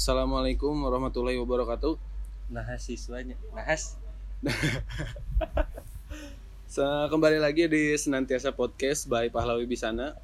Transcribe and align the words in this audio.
Assalamualaikum 0.00 0.80
warahmatullahi 0.80 1.36
wabarakatuh. 1.44 1.92
Nahas 2.48 2.88
siswanya. 2.88 3.36
Nahas. 3.52 4.00
Kembali 7.12 7.36
lagi 7.36 7.68
di 7.68 7.92
Senantiasa 8.00 8.56
Podcast 8.56 9.12
by 9.12 9.28
Pahlawi 9.28 9.68
Bisana. 9.68 10.16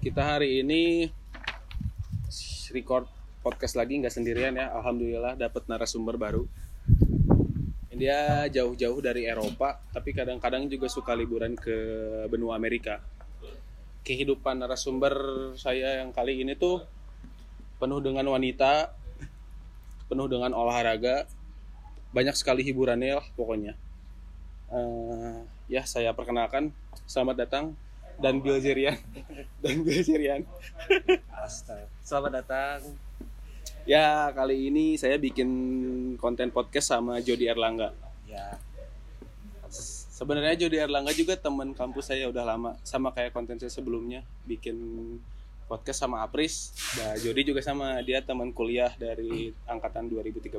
Kita 0.00 0.24
hari 0.24 0.64
ini 0.64 1.04
record 2.72 3.04
podcast 3.44 3.76
lagi 3.76 4.00
nggak 4.00 4.16
sendirian 4.16 4.56
ya. 4.56 4.72
Alhamdulillah 4.72 5.36
dapat 5.36 5.68
narasumber 5.68 6.16
baru. 6.16 6.48
Dia 7.92 8.48
jauh-jauh 8.48 9.04
dari 9.04 9.28
Eropa, 9.28 9.76
tapi 9.92 10.16
kadang-kadang 10.16 10.72
juga 10.72 10.88
suka 10.88 11.12
liburan 11.12 11.52
ke 11.52 11.76
benua 12.32 12.56
Amerika. 12.56 13.04
Kehidupan 14.08 14.56
narasumber 14.56 15.12
saya 15.52 16.00
yang 16.00 16.16
kali 16.16 16.40
ini 16.40 16.56
tuh 16.56 16.93
penuh 17.78 18.00
dengan 18.00 18.26
wanita, 18.30 18.94
penuh 20.06 20.26
dengan 20.30 20.54
olahraga, 20.54 21.26
banyak 22.14 22.34
sekali 22.38 22.62
hiburannya 22.62 23.18
lah 23.18 23.26
pokoknya. 23.34 23.74
Eh, 24.70 25.38
ya 25.68 25.82
saya 25.86 26.14
perkenalkan, 26.14 26.70
selamat 27.06 27.36
datang 27.46 27.64
dan 28.18 28.38
Bill 28.38 28.62
Zerian 28.62 28.98
dan 29.62 29.82
Bill 29.82 30.02
Zerian. 30.02 30.46
Astaga. 31.34 31.86
Selamat 32.02 32.42
datang. 32.42 32.78
Ya 33.84 34.32
kali 34.32 34.72
ini 34.72 34.96
saya 34.96 35.20
bikin 35.20 35.50
konten 36.16 36.48
podcast 36.48 36.94
sama 36.94 37.20
Jody 37.20 37.50
Erlangga. 37.50 37.92
Ya. 38.24 38.56
Sebenarnya 40.14 40.56
Jody 40.56 40.78
Erlangga 40.78 41.12
juga 41.12 41.34
teman 41.36 41.74
kampus 41.74 42.08
saya 42.08 42.30
udah 42.30 42.46
lama, 42.46 42.78
sama 42.86 43.10
kayak 43.12 43.34
konten 43.34 43.58
saya 43.58 43.68
sebelumnya 43.68 44.22
bikin 44.46 44.78
podcast 45.74 46.06
sama 46.06 46.22
Apris. 46.22 46.70
Nah, 47.02 47.18
Jody 47.18 47.50
juga 47.50 47.58
sama 47.58 47.98
dia 48.06 48.22
teman 48.22 48.54
kuliah 48.54 48.94
dari 48.94 49.50
angkatan 49.66 50.06
2013. 50.06 50.54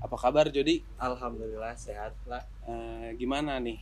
Apa 0.00 0.16
kabar 0.16 0.48
Jody? 0.48 0.80
Alhamdulillah 0.96 1.76
sehat 1.76 2.16
lah. 2.24 2.40
Eh, 2.64 3.12
gimana 3.20 3.60
nih? 3.60 3.76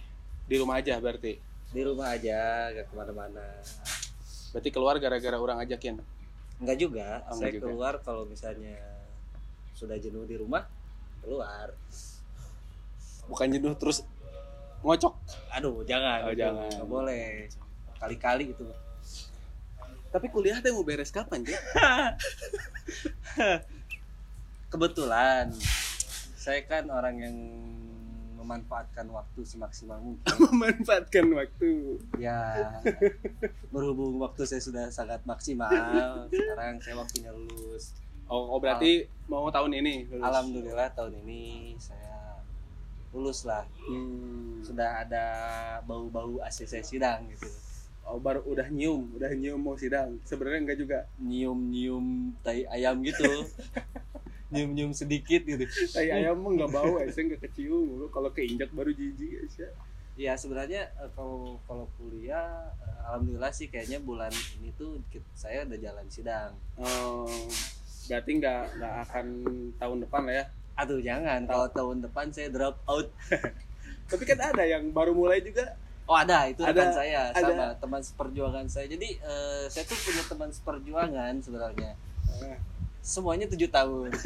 Di 0.50 0.58
rumah 0.58 0.83
aja 0.83 0.98
berarti. 0.98 1.38
Di 1.70 1.83
rumah 1.86 2.19
aja, 2.19 2.66
gak 2.75 2.91
ke 2.91 2.94
mana-mana. 2.98 3.47
Berarti 4.50 4.70
keluar 4.75 4.98
gara-gara 4.98 5.38
orang 5.38 5.62
ajakin. 5.62 6.02
Enggak 6.58 6.78
juga. 6.82 7.22
Oh, 7.30 7.38
saya 7.38 7.55
juga. 7.55 7.70
keluar 7.70 7.94
kalau 8.03 8.27
misalnya 8.27 8.75
sudah 9.78 9.94
jenuh 10.03 10.27
di 10.27 10.34
rumah, 10.34 10.66
keluar. 11.22 11.70
Bukan 13.30 13.55
jenuh 13.55 13.78
terus 13.78 14.03
ngocok. 14.82 15.14
Aduh, 15.55 15.86
jangan. 15.86 16.27
Oh, 16.27 16.34
jangan. 16.34 16.66
Nggak 16.75 16.88
boleh. 16.91 17.47
Kali-kali 18.03 18.50
itu. 18.50 18.66
Tapi 20.08 20.26
kuliah 20.32 20.58
teh 20.64 20.72
mau 20.72 20.84
beres 20.84 21.12
kapan, 21.12 21.44
Jay? 21.44 21.56
Kebetulan 24.72 25.52
saya 26.36 26.64
kan 26.64 26.88
orang 26.88 27.16
yang 27.20 27.36
memanfaatkan 28.40 29.04
waktu 29.12 29.44
semaksimal 29.44 30.00
mungkin. 30.00 30.24
Memanfaatkan 30.48 31.28
waktu. 31.36 32.00
Ya, 32.16 32.80
berhubung 33.68 34.16
waktu 34.16 34.48
saya 34.48 34.64
sudah 34.64 34.88
sangat 34.88 35.20
maksimal, 35.28 36.24
sekarang 36.32 36.80
saya 36.80 36.96
waktunya 36.96 37.28
lulus. 37.28 37.92
Oh, 38.24 38.56
oh 38.56 38.58
berarti 38.60 39.04
mau 39.28 39.52
tahun 39.52 39.76
ini. 39.84 40.08
lulus. 40.08 40.24
Alhamdulillah 40.24 40.88
tahun 40.96 41.20
ini 41.20 41.76
saya 41.76 42.40
lulus 43.12 43.44
lah. 43.44 43.68
Hmm. 43.84 44.64
Sudah 44.64 45.04
ada 45.04 45.26
bau-bau 45.84 46.40
ACC 46.40 46.80
sidang 46.80 47.28
gitu. 47.28 47.67
Oh, 48.08 48.16
baru 48.16 48.40
udah 48.48 48.72
nyium, 48.72 49.04
udah 49.20 49.28
nyium 49.36 49.60
mau 49.60 49.76
sidang. 49.76 50.16
Sebenarnya 50.24 50.60
enggak 50.64 50.78
juga. 50.80 50.98
Nyium-nyium 51.20 52.32
tai 52.40 52.64
ayam 52.72 53.04
gitu. 53.04 53.28
Nyium-nyium 54.52 54.96
sedikit 54.96 55.44
gitu. 55.44 55.68
Tai 55.92 56.08
ayam 56.08 56.40
mah 56.40 56.56
enggak 56.56 56.72
bau, 56.72 56.96
Aisyah 56.96 57.22
enggak 57.28 57.44
kecium. 57.44 58.00
Lu 58.00 58.08
Kalau 58.08 58.32
keinjak 58.32 58.72
baru 58.72 58.96
jijik, 58.96 59.44
Aisyah. 59.44 59.72
Ya 60.16 60.34
sebenarnya 60.34 60.88
eh, 60.98 61.10
kalau 61.12 61.60
kalau 61.68 61.86
kuliah 62.00 62.72
eh, 62.80 63.06
alhamdulillah 63.06 63.52
sih 63.52 63.68
kayaknya 63.68 64.00
bulan 64.00 64.32
ini 64.58 64.72
tuh 64.74 64.98
saya 65.36 65.68
udah 65.68 65.78
jalan 65.78 66.06
sidang. 66.08 66.56
Oh, 66.80 67.28
berarti 68.08 68.30
enggak 68.41 68.72
enggak 68.72 68.94
akan 69.04 69.26
tahun 69.76 69.98
depan 70.08 70.22
lah 70.24 70.34
ya. 70.34 70.44
Aduh 70.80 70.98
jangan, 71.04 71.44
kalau 71.44 71.68
tahun 71.70 71.97
depan 72.08 72.32
saya 72.32 72.48
drop 72.48 72.80
out. 72.88 73.12
Tapi 74.10 74.24
kan 74.24 74.41
ada 74.41 74.64
yang 74.64 74.88
baru 74.97 75.12
mulai 75.12 75.44
juga. 75.44 75.76
Oh 76.08 76.16
ada, 76.16 76.48
itu 76.48 76.64
Ada, 76.64 76.72
rekan 76.72 76.91
saya 76.91 77.20
ada. 77.30 77.44
sama 77.44 77.64
teman 77.76 78.00
seperjuangan 78.00 78.64
saya. 78.66 78.88
Jadi 78.88 79.08
eh, 79.14 79.64
saya 79.69 79.84
tuh 79.84 79.98
punya 80.00 80.24
teman 80.24 80.48
seperjuangan 80.48 81.32
sebenarnya. 81.38 81.92
Ah. 82.41 82.56
Semuanya 82.98 83.44
tujuh 83.46 83.69
tahun. 83.69 84.08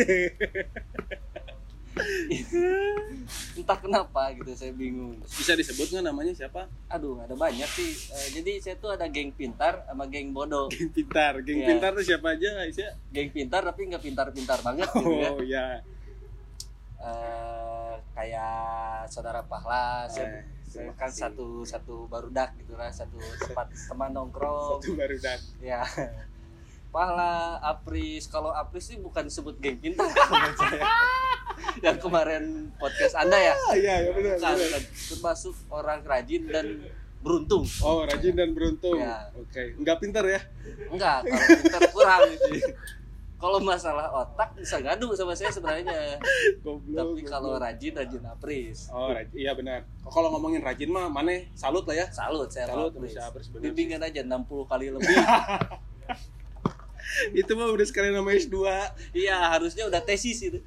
Entah 3.53 3.77
kenapa 3.77 4.33
gitu 4.33 4.55
saya 4.55 4.73
bingung. 4.73 5.19
Bisa 5.23 5.53
disebut 5.53 5.91
nggak 5.91 6.05
namanya 6.05 6.33
siapa? 6.33 6.65
Aduh 6.89 7.21
ada 7.21 7.35
banyak 7.35 7.69
sih. 7.69 7.93
Eh, 8.11 8.29
jadi 8.33 8.53
saya 8.59 8.77
tuh 8.79 8.95
ada 8.95 9.05
geng 9.07 9.31
pintar 9.31 9.85
sama 9.85 10.07
geng 10.07 10.31
bodoh. 10.31 10.71
Geng 10.71 10.89
pintar. 10.89 11.43
Geng 11.43 11.61
Iya. 11.61 11.69
pintar 11.69 11.91
tuh 11.93 12.05
siapa 12.05 12.33
aja, 12.33 12.63
Aisyah? 12.63 12.95
Geng 13.11 13.31
pintar 13.31 13.61
tapi 13.63 13.87
nggak 13.87 14.03
pintar-pintar 14.03 14.59
banget 14.63 14.89
gitu 14.89 15.11
ya. 15.13 15.29
Oh, 15.29 15.43
ya. 15.43 15.67
Eh, 16.97 17.95
kayak 18.15 18.57
saudara 19.09 19.43
Pahla. 19.43 20.07
Saya, 20.07 20.41
Eh, 20.41 20.43
terima 20.73 20.95
kan 20.97 21.09
kasih. 21.13 21.21
satu 21.29 21.47
satu 21.69 21.95
barudak 22.09 22.57
gitu 22.57 22.73
lah, 22.75 22.89
satu 22.89 23.21
tempat 23.21 23.69
teman 23.93 24.11
nongkrong. 24.17 24.81
Satu 24.81 24.97
baru 24.97 25.17
dan. 25.21 25.41
Ya. 25.61 25.85
Pahla, 26.93 27.57
Apris. 27.65 28.29
Kalau 28.29 28.53
Apris 28.53 28.93
sih 28.93 29.01
bukan 29.01 29.29
disebut 29.29 29.57
geng 29.61 29.81
saya. 30.57 30.85
Yang 31.85 31.99
kemarin 32.05 32.73
podcast 32.77 33.17
Anda 33.17 33.39
ya. 33.41 33.55
Ah, 33.57 33.75
iya, 33.77 33.95
ya 34.05 34.11
benar. 34.13 34.37
Termasuk 35.09 35.57
orang 35.73 36.05
rajin 36.05 36.45
dan 36.53 36.85
beruntung. 37.23 37.65
Oh, 37.81 38.05
rajin 38.05 38.35
dan 38.35 38.51
beruntung. 38.53 38.99
Ya. 38.99 39.31
Oke, 39.39 39.79
enggak 39.79 40.03
pintar 40.03 40.27
ya? 40.27 40.41
Enggak, 40.91 41.25
kalau 41.25 41.47
pintar 41.63 41.83
kurang 41.95 42.21
gitu. 42.35 42.51
Kalau 43.43 43.59
masalah 43.59 44.07
otak 44.15 44.55
bisa 44.55 44.79
ngadu 44.79 45.19
sama 45.19 45.35
saya 45.35 45.51
sebenarnya. 45.51 46.15
Goblok. 46.65 47.19
Tapi 47.19 47.27
kalau 47.27 47.59
rajin 47.59 47.99
rajin 47.99 48.23
Apris. 48.23 48.87
Oh, 48.95 49.11
rajin. 49.11 49.35
iya 49.35 49.51
benar. 49.59 49.83
Kalau 50.07 50.31
ngomongin 50.31 50.63
rajin 50.63 50.87
mah 50.87 51.11
mana 51.11 51.51
salut 51.59 51.83
lah 51.91 51.99
ya. 51.99 52.07
Salut 52.15 52.47
saya 52.55 52.71
Salut 52.71 52.95
sama 52.95 53.03
bisa 53.03 53.27
Apris 53.27 53.51
benar. 53.51 53.67
Bimbingan 53.67 54.07
aja 54.07 54.23
60 54.23 54.71
kali 54.71 54.95
lebih. 54.95 55.11
Itu 57.43 57.59
mah 57.59 57.75
udah 57.75 57.83
sekali 57.83 58.15
nama 58.15 58.31
S2. 58.31 58.63
iya, 59.13 59.37
harusnya 59.53 59.85
udah 59.91 60.01
tesis 60.01 60.39
itu. 60.39 60.63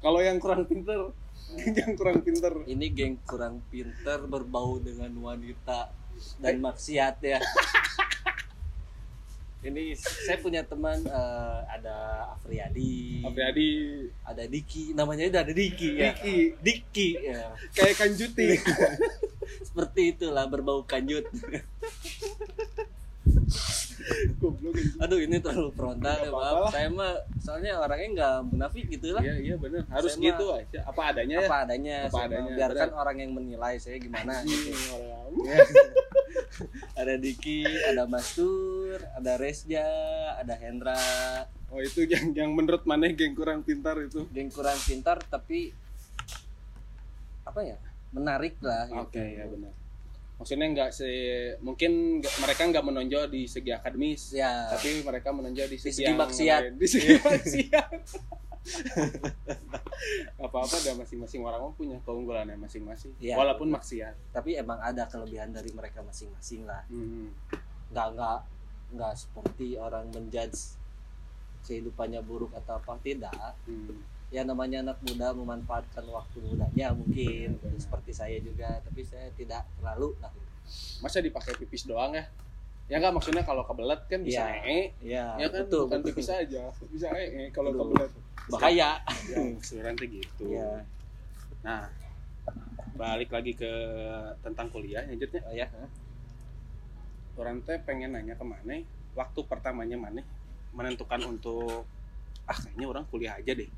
Kalau 0.00 0.22
yang 0.22 0.40
kurang 0.40 0.64
pintar, 0.64 1.12
yang 1.82 1.92
kurang 1.98 2.24
pintar. 2.24 2.54
Ini 2.64 2.86
geng 2.94 3.20
kurang 3.26 3.60
pinter 3.68 4.22
berbau 4.24 4.80
dengan 4.80 5.12
wanita 5.18 5.92
dan 6.40 6.56
maksiat 6.62 7.20
ya. 7.20 7.42
Ini 9.60 9.92
saya 9.92 10.40
punya 10.40 10.64
teman 10.64 11.04
eh, 11.04 11.58
ada 11.68 12.32
Afriadi, 12.32 13.20
Apriyadi, 13.20 13.72
ada 14.24 14.44
Diki, 14.48 14.96
namanya 14.96 15.28
udah 15.28 15.42
ada 15.44 15.52
Diki 15.52 16.00
ya. 16.00 16.16
Diki, 16.16 16.36
Diki 16.64 17.08
ya. 17.28 17.52
kayak 17.76 17.96
Kanjuti. 18.00 18.56
Seperti 19.68 20.16
itulah 20.16 20.48
berbau 20.48 20.80
kanjut. 20.88 21.28
Aduh 25.00 25.18
ini 25.20 25.38
terlalu 25.38 25.70
frontal 25.76 26.16
ya 26.24 26.30
maaf. 26.32 26.72
Saya 26.72 26.88
mah 26.90 27.12
soalnya 27.38 27.78
orangnya 27.78 28.08
nggak 28.16 28.36
munafik 28.52 28.84
gitu 28.90 29.14
lah. 29.14 29.22
Iya, 29.22 29.34
iya 29.38 29.54
benar. 29.56 29.82
Harus 29.88 30.16
Saya 30.16 30.24
gitu 30.32 30.44
aja. 30.52 30.80
Apa 30.88 31.02
adanya 31.14 31.36
ya. 31.36 31.48
Apa 31.48 31.56
adanya. 31.66 31.96
Apa 32.08 32.18
adanya, 32.26 32.52
Biarkan 32.56 32.90
orang 32.96 33.16
yang 33.22 33.30
menilai 33.36 33.74
saya 33.78 33.96
gimana. 34.00 34.42
Gitu. 34.42 34.72
ada 37.00 37.14
Diki, 37.16 37.62
ada 37.64 38.04
Mastur, 38.04 38.98
ada 39.16 39.32
Resja, 39.38 39.86
ada 40.36 40.54
Hendra. 40.58 40.98
Oh, 41.70 41.78
itu 41.78 42.02
yang 42.04 42.34
yang 42.34 42.50
menurut 42.50 42.82
mana 42.82 43.06
geng 43.14 43.36
kurang 43.38 43.62
pintar 43.62 43.94
itu. 44.02 44.26
Geng 44.34 44.50
kurang 44.50 44.76
pintar 44.82 45.22
tapi 45.22 45.70
apa 47.46 47.60
ya? 47.62 47.76
Menarik 48.10 48.58
lah. 48.58 48.90
Oke, 49.06 49.22
gitu. 49.22 49.38
ya 49.38 49.44
benar. 49.46 49.72
Maksudnya 50.40 50.66
nggak 50.66 50.90
se 50.90 51.04
mungkin 51.60 52.18
nggak- 52.18 52.36
mereka 52.40 52.62
nggak 52.64 52.80
menonjol 52.82 53.28
di 53.28 53.44
segi 53.44 53.70
akademis, 53.70 54.32
Ya. 54.32 54.72
tapi 54.72 55.04
mereka 55.04 55.30
menonjol 55.30 55.68
di 55.68 55.76
segi, 55.76 56.00
segi 56.00 56.08
yang 56.08 56.16
maksiat. 56.16 56.62
Di 56.74 56.86
segi 56.88 57.12
maksiat. 57.14 58.00
Apa-apa 60.40 60.74
ada 60.74 60.92
masing-masing 60.96 61.40
orang 61.40 61.60
punya 61.74 62.00
keunggulannya 62.00 62.56
masing-masing. 62.56 63.12
Iya, 63.18 63.36
Walaupun 63.36 63.68
betul. 63.68 63.76
maksiat. 63.76 64.14
tapi 64.32 64.56
emang 64.56 64.80
ada 64.80 65.04
kelebihan 65.04 65.52
dari 65.52 65.68
mereka 65.70 66.00
masing-masing 66.00 66.64
lah. 66.64 66.84
Hmm. 66.88 67.28
Nggak 67.92 68.06
nggak 68.16 68.38
nggak 68.90 69.12
seperti 69.14 69.76
orang 69.76 70.08
menjudge 70.08 70.80
kehidupannya 71.62 72.24
buruk 72.24 72.52
atau 72.54 72.80
apa 72.80 72.96
tidak. 72.98 73.36
Hmm. 73.64 74.00
Ya 74.30 74.42
namanya 74.42 74.78
anak 74.80 74.98
muda 75.02 75.34
memanfaatkan 75.34 76.06
waktu 76.06 76.38
mudanya 76.40 76.94
mungkin 76.94 77.58
Benar. 77.58 77.76
seperti 77.76 78.10
saya 78.10 78.38
juga 78.38 78.78
tapi 78.80 79.02
saya 79.02 79.26
tidak 79.34 79.66
terlalu 79.74 80.14
lah 80.18 80.30
Masa 81.02 81.18
dipakai 81.18 81.58
pipis 81.58 81.82
doang 81.82 82.14
ya? 82.14 82.22
ya 82.86 82.98
nggak 82.98 83.10
maksudnya 83.12 83.42
kalau 83.42 83.62
kebelet 83.62 84.02
kan 84.06 84.18
bisa 84.20 84.42
Iya. 84.42 84.62
ee 84.64 84.82
Iya, 85.00 85.26
ya 85.36 85.46
kan 85.48 85.62
betul, 85.62 85.86
bukan 85.86 85.98
betul. 85.98 86.10
pipis 86.10 86.28
aja 86.28 86.62
bisa 86.86 87.06
ee 87.10 87.50
kalau 87.50 87.70
kebelet 87.72 88.10
Bahaya. 88.46 88.98
ya 89.26 89.38
keseluruhan 89.58 89.94
tuh 89.94 90.08
gitu 90.08 90.44
Iya. 90.48 90.70
nah 91.60 91.86
balik 92.94 93.30
lagi 93.30 93.52
ke 93.52 93.72
tentang 94.40 94.66
kuliah 94.68 95.02
lanjutnya 95.02 95.42
Oh, 95.42 95.54
ya. 95.56 95.66
orang 97.34 97.62
teh 97.62 97.78
pengen 97.80 98.12
nanya 98.12 98.34
ke 98.34 98.44
mana 98.44 98.78
waktu 99.12 99.40
pertamanya 99.42 99.96
mana 99.96 100.22
menentukan 100.70 101.18
untuk 101.26 101.86
ah 102.44 102.54
kayaknya 102.54 102.86
orang 102.86 103.04
kuliah 103.06 103.34
aja 103.34 103.54
deh 103.54 103.70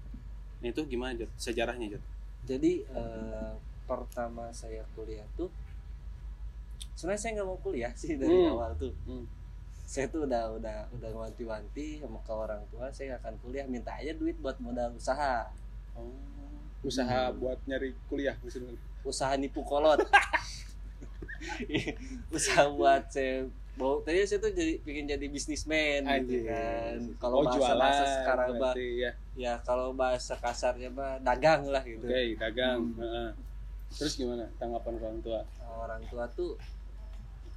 Nah, 0.63 0.71
itu 0.71 0.81
gimana 0.87 1.13
Jod? 1.13 1.31
sejarahnya 1.37 1.87
Jod? 1.91 2.03
Jadi 2.43 2.87
eh, 2.87 3.53
pertama 3.85 4.49
saya 4.53 4.87
kuliah 4.95 5.27
tuh 5.35 5.51
sebenarnya 6.95 7.21
saya 7.21 7.31
nggak 7.37 7.49
mau 7.49 7.59
kuliah 7.59 7.93
sih 7.93 8.15
dari 8.15 8.31
Hmm. 8.33 8.55
awal 8.55 8.71
tuh. 8.79 8.95
Hmm. 9.05 9.27
Saya 9.83 10.07
tuh 10.07 10.25
udah 10.25 10.55
udah 10.55 10.87
udah 10.95 11.11
wanti-wanti 11.13 12.01
sama 12.01 12.19
ke 12.23 12.33
orang 12.33 12.63
tua 12.71 12.87
saya 12.89 13.15
nggak 13.15 13.21
akan 13.27 13.35
kuliah 13.43 13.67
minta 13.67 13.93
aja 13.93 14.15
duit 14.15 14.39
buat 14.39 14.57
modal 14.59 14.95
usaha. 14.95 15.51
Oh, 15.99 16.15
usaha 16.83 17.31
Hmm. 17.31 17.39
buat 17.39 17.59
nyari 17.67 17.93
kuliah 18.07 18.39
maksudnya 18.39 18.79
Usaha 19.03 19.35
nipu 19.35 19.67
kolot. 19.67 19.99
usaha 22.31 22.71
buat 22.71 23.11
saya 23.11 23.51
mau 23.75 23.99
tadi 24.05 24.23
saya 24.23 24.39
tuh 24.39 24.53
jadi 24.55 24.79
pengen 24.87 25.11
jadi 25.11 25.27
bisnismen 25.27 26.07
gitu 26.23 26.47
kan. 26.47 26.99
Kalau 27.19 27.37
oh, 27.41 27.45
bahasa 27.45 27.57
jualan 27.59 27.79
bahasa 27.83 28.05
sekarang 28.21 28.49
ya 28.95 29.11
ya 29.35 29.57
kalau 29.61 29.93
bahasa 29.93 30.37
kasarnya 30.37 30.89
mah 30.89 31.17
dagang 31.19 31.65
lah 31.67 31.81
gitu. 31.83 32.05
oke 32.05 32.23
dagang 32.37 32.81
Hmm. 32.95 33.33
Terus 33.93 34.17
gimana 34.17 34.49
tanggapan 34.57 34.95
orang 34.99 35.19
tua 35.21 35.41
orang 35.79 36.03
tua 36.07 36.25
tuh 36.29 36.57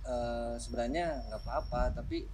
eh, 0.03 0.53
sebenarnya 0.55 1.19
nggak 1.25 1.41
apa-apa 1.41 1.95
tapi 1.95 2.27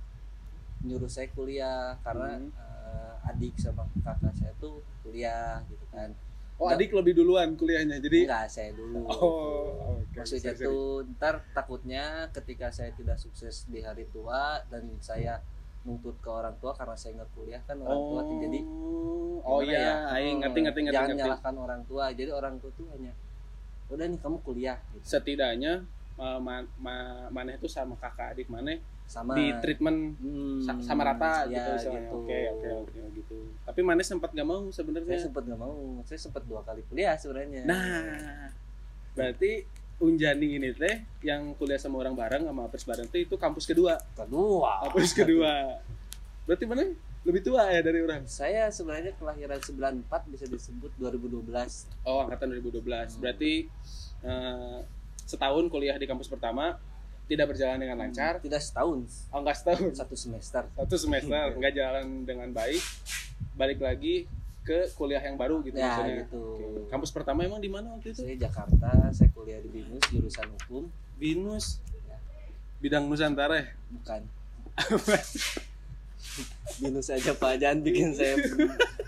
nyuruh 0.81 1.05
saya 1.05 1.29
kuliah 1.29 1.93
karena 2.01 2.37
Hmm. 2.37 2.49
eh, 2.51 3.29
adik 3.29 3.53
sama 3.55 3.85
kakak 3.95 4.33
saya 4.33 4.53
tuh 4.57 4.81
kuliah 5.01 5.61
gitu 5.65 5.85
kan 5.87 6.09
oh 6.57 6.65
Nggak. 6.65 6.77
adik 6.77 6.91
lebih 6.91 7.13
duluan 7.15 7.49
kuliahnya 7.55 7.97
jadi 7.99 8.19
enggak 8.25 8.47
saya 8.47 8.69
dulu 8.73 9.05
oh 9.05 9.97
oke 9.97 10.13
maksudnya 10.13 10.51
sorry, 10.51 10.59
sorry. 10.59 10.67
tuh 10.67 10.85
ntar 11.15 11.35
takutnya 11.53 12.03
ketika 12.29 12.67
saya 12.69 12.91
tidak 12.91 13.17
sukses 13.17 13.65
di 13.65 13.79
hari 13.79 14.05
tua 14.07 14.61
dan 14.67 14.89
saya 14.99 15.41
nuntut 15.81 16.15
ke 16.21 16.29
orang 16.29 16.53
tua 16.61 16.71
karena 16.73 16.93
saya 16.93 17.17
nggak 17.17 17.31
kuliah 17.33 17.61
kan 17.65 17.77
orang 17.77 18.01
tua 18.05 18.21
tuh 18.21 18.37
jadi 18.37 18.59
oh 19.41 19.59
iya 19.59 19.79
ya? 19.79 19.93
aing 20.13 20.37
Hmm, 20.37 20.41
ngerti 20.45 20.59
ngerti 20.61 20.79
ngerti 20.81 20.93
jangan 20.93 21.09
ngerti 21.09 21.21
nyalahkan 21.25 21.55
orang 21.57 21.81
tua 21.89 22.03
jadi 22.13 22.31
orang 22.31 22.53
tua 22.61 22.71
tuh 22.73 22.85
hanya 22.93 23.13
udah 23.89 24.05
nih 24.07 24.19
kamu 24.21 24.37
kuliah 24.45 24.77
gitu 24.93 25.03
setidaknya 25.03 25.81
uh, 26.15 26.37
ma 26.37 26.61
ma 26.77 26.95
maneh 27.27 27.57
itu 27.57 27.65
sama 27.65 27.97
kakak 27.97 28.37
adik 28.37 28.47
maneh 28.47 28.77
sama 29.09 29.35
di 29.35 29.51
treatment 29.59 30.15
Hmm, 30.15 30.63
sa- 30.63 30.79
sama 30.79 31.03
rata 31.03 31.43
gitu 31.43 31.51
ya, 31.51 31.75
istilahnya. 31.75 31.99
gitu. 32.07 32.15
Oke 32.15 32.39
oke 32.47 32.67
oke 32.79 32.99
gitu. 33.11 33.37
Tapi 33.67 33.79
maneh 33.83 34.05
sempat 34.05 34.31
gak 34.31 34.47
mau 34.47 34.63
saya 34.65 34.75
sebenarnya. 34.77 35.19
sempat 35.19 35.43
nggak 35.43 35.59
mau 35.59 35.75
saya 36.07 36.19
sempat 36.21 36.43
dua 36.47 36.63
kali 36.63 36.79
kuliah 36.87 37.19
sebenarnya 37.19 37.67
Nah, 37.67 38.47
berarti 39.11 39.67
Unjani 40.01 40.57
ini 40.57 40.73
teh 40.73 41.05
yang 41.21 41.53
kuliah 41.55 41.77
sama 41.77 42.01
orang 42.01 42.17
bareng 42.17 42.43
sama 42.43 42.65
Apres 42.65 42.83
bareng 42.83 43.05
teh 43.05 43.21
itu 43.21 43.37
kampus 43.37 43.63
kedua. 43.63 44.01
kedua 44.11 44.89
Kampus 44.89 45.13
kedua. 45.13 45.77
Berarti 46.43 46.65
mana 46.65 46.89
lebih 47.21 47.45
tua 47.45 47.69
ya 47.69 47.85
dari 47.85 48.01
orang? 48.01 48.25
saya 48.25 48.73
sebenarnya 48.73 49.13
kelahiran 49.13 49.61
94 49.61 50.09
bisa 50.27 50.49
disebut 50.49 50.89
2012 50.97 51.45
Oh, 52.01 52.25
angkatan 52.25 52.49
2012. 52.57 53.21
Berarti 53.21 53.69
eh, 54.25 54.79
setahun 55.21 55.69
kuliah 55.69 55.95
di 55.95 56.09
kampus 56.09 56.25
pertama 56.25 56.81
tidak 57.29 57.53
berjalan 57.53 57.77
dengan 57.77 58.01
lancar. 58.01 58.41
tidak 58.41 58.59
setahun 58.59 59.05
Oh, 59.29 59.39
enggak 59.39 59.53
setahun. 59.55 59.93
satu 59.93 60.17
semester 60.17 60.65
Satu 60.73 60.97
semester 60.97 61.45
nggak 61.61 61.73
jalan 61.77 62.25
dengan 62.25 62.49
baik. 62.49 62.81
Balik 63.53 63.77
lagi 63.77 64.25
ke 64.61 64.93
kuliah 64.93 65.19
yang 65.19 65.35
baru 65.35 65.59
gitu 65.59 65.73
Ya, 65.73 65.89
maksudnya. 65.89 66.15
gitu. 66.21 66.41
Oke. 66.53 66.65
Kampus 66.87 67.09
pertama 67.09 67.41
emang 67.41 67.57
di 67.57 67.67
mana 67.67 67.91
waktu 67.91 68.11
itu? 68.11 68.21
saya 68.21 68.37
Jakarta 68.39 68.89
saya 69.09 69.29
kuliah 69.31 69.57
di 69.57 69.69
binus 69.71 70.03
jurusan 70.07 70.47
hukum 70.55 70.83
Binus. 71.15 71.65
Ya. 72.03 72.17
Bidang 72.79 73.05
Nusantara 73.05 73.55
ya? 73.57 73.65
bukan 73.91 74.21
binus 76.77 77.09
aja 77.09 77.31
pak 77.33 77.59
jangan 77.59 77.79
bikin 77.81 78.13
saya 78.13 78.39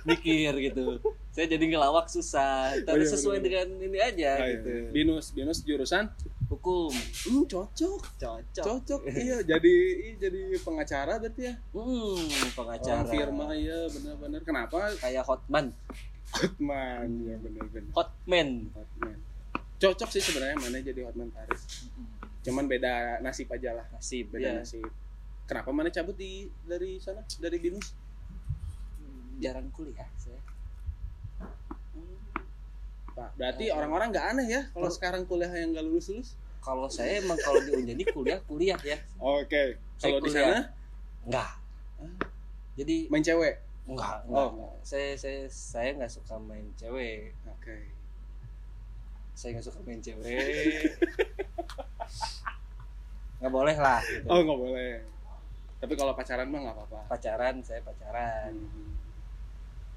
mikir 0.04 0.52
gitu 0.62 1.00
saya 1.30 1.46
jadi 1.48 1.66
ngelawak 1.68 2.06
susah 2.06 2.76
Oh, 2.76 2.84
tapi 2.86 3.02
iya, 3.02 3.10
sesuai 3.10 3.38
bener-bener. 3.40 3.66
dengan 3.72 3.88
ini 3.88 4.00
aja 4.00 4.32
Ah, 4.34 4.44
iya. 4.44 4.54
gitu 4.54 4.70
Binus, 4.92 5.26
Binus 5.32 5.60
jurusan 5.62 6.12
hukum 6.54 6.94
hmm, 6.94 7.44
cocok. 7.50 8.02
cocok 8.22 8.64
Cocok. 8.66 9.02
iya, 9.26 9.42
jadi 9.42 9.76
jadi 10.22 10.42
pengacara 10.62 11.18
berarti 11.18 11.50
ya. 11.50 11.56
hmm 11.74 12.54
pengacara 12.54 13.02
Orang 13.02 13.12
firma 13.12 13.48
ya 13.58 13.80
benar-benar. 13.90 14.42
Kenapa? 14.46 14.78
kayak 15.02 15.24
hotman 15.26 15.74
Hotman 16.34 17.10
ya 17.26 17.36
benar-benar. 17.42 17.92
hotman 17.98 18.50
Hotman. 18.74 19.18
Cocok 19.82 20.10
sih 20.14 20.24
sebenarnya 20.24 20.58
mana 20.62 20.80
jadi 20.80 21.02
Hotman 21.10 21.34
Paris. 21.34 21.90
Cuman 22.46 22.70
beda 22.70 23.20
nasib 23.20 23.50
aja 23.52 23.76
lah. 23.76 23.86
nasib 23.92 24.30
Beda 24.30 24.48
ya 24.48 24.52
nasib. 24.62 24.88
Kenapa 25.44 25.70
mana 25.76 25.92
cabut 25.92 26.16
di 26.16 26.48
dari 26.64 27.02
sana 27.04 27.20
dari 27.42 27.60
Binus? 27.60 28.04
jarang 29.42 29.68
kuliah 29.74 30.08
saya 30.16 30.40
Pak, 33.14 33.38
berarti 33.38 33.70
Oh. 33.70 33.78
orang-orang 33.78 34.10
nggak 34.10 34.28
aneh 34.34 34.48
ya 34.50 34.62
kalau 34.74 34.90
sekarang 34.90 35.30
kuliah 35.30 35.54
yang 35.54 35.70
nggak 35.70 35.86
lulus 35.86 36.10
lulus? 36.10 36.34
Kalau 36.64 36.88
saya 36.88 37.20
emang 37.20 37.36
kalau 37.38 37.60
di 37.60 37.72
Unjani 37.72 38.04
kuliah 38.08 38.40
kuliah 38.42 38.80
ya 38.82 38.96
Oke. 39.18 39.76
Saya 39.94 40.10
Kalau 40.10 40.20
di 40.20 40.32
sana 40.32 40.60
enggak 41.22 41.52
jadi 42.74 42.96
main 43.08 43.22
cewek. 43.22 43.56
enggak, 43.84 44.16
Oh. 44.24 44.32
enggak, 44.32 44.48
enggak. 44.50 44.74
saya 44.82 45.10
saya 45.14 45.42
saya 45.46 45.90
nggak 45.94 46.10
suka 46.10 46.36
main 46.38 46.66
cewek 46.74 47.36
Oke. 47.46 47.78
saya 49.34 49.50
nggak 49.54 49.66
suka 49.66 49.80
main 49.84 50.00
cewek 50.00 50.88
nggak 53.38 53.52
boleh 53.52 53.76
lah 53.76 54.00
gitu. 54.02 54.24
Oh 54.26 54.40
nggak 54.40 54.56
boleh. 54.58 54.94
Tapi 55.78 55.94
kalau 55.94 56.16
pacaran 56.16 56.48
mah 56.48 56.64
nggak 56.64 56.76
apa-apa. 56.80 57.00
pacaran 57.10 57.60
saya 57.60 57.84
pacaran 57.84 58.56
Hmm. 58.56 58.96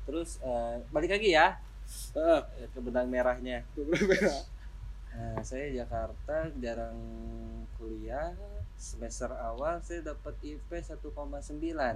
terus 0.03 0.39
eh, 0.41 0.83
balik 0.89 1.11
lagi 1.13 1.31
ya 1.31 1.55
eh, 2.13 2.41
ke 2.67 2.79
benang 2.81 3.07
merahnya 3.07 3.63
berbeda. 3.73 4.35
Nah, 5.17 5.41
saya 5.41 5.73
Jakarta 5.75 6.45
jarang 6.57 6.99
kuliah 7.75 8.37
semester 8.77 9.33
awal 9.33 9.81
saya 9.81 10.05
dapat 10.05 10.37
IP 10.43 10.69
1,9 10.69 11.01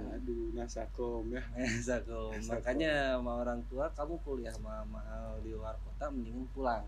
Aduh, 0.09 0.49
nasakom 0.51 1.29
ya. 1.29 1.41
Sakum. 1.87 2.33
makanya 2.43 3.13
sama 3.13 3.37
orang 3.37 3.61
tua 3.67 3.85
kamu 3.91 4.17
kuliah 4.19 4.53
mahal 4.59 5.37
di 5.39 5.53
luar 5.53 5.77
kota 5.79 6.09
mendingan 6.09 6.49
pulang 6.49 6.81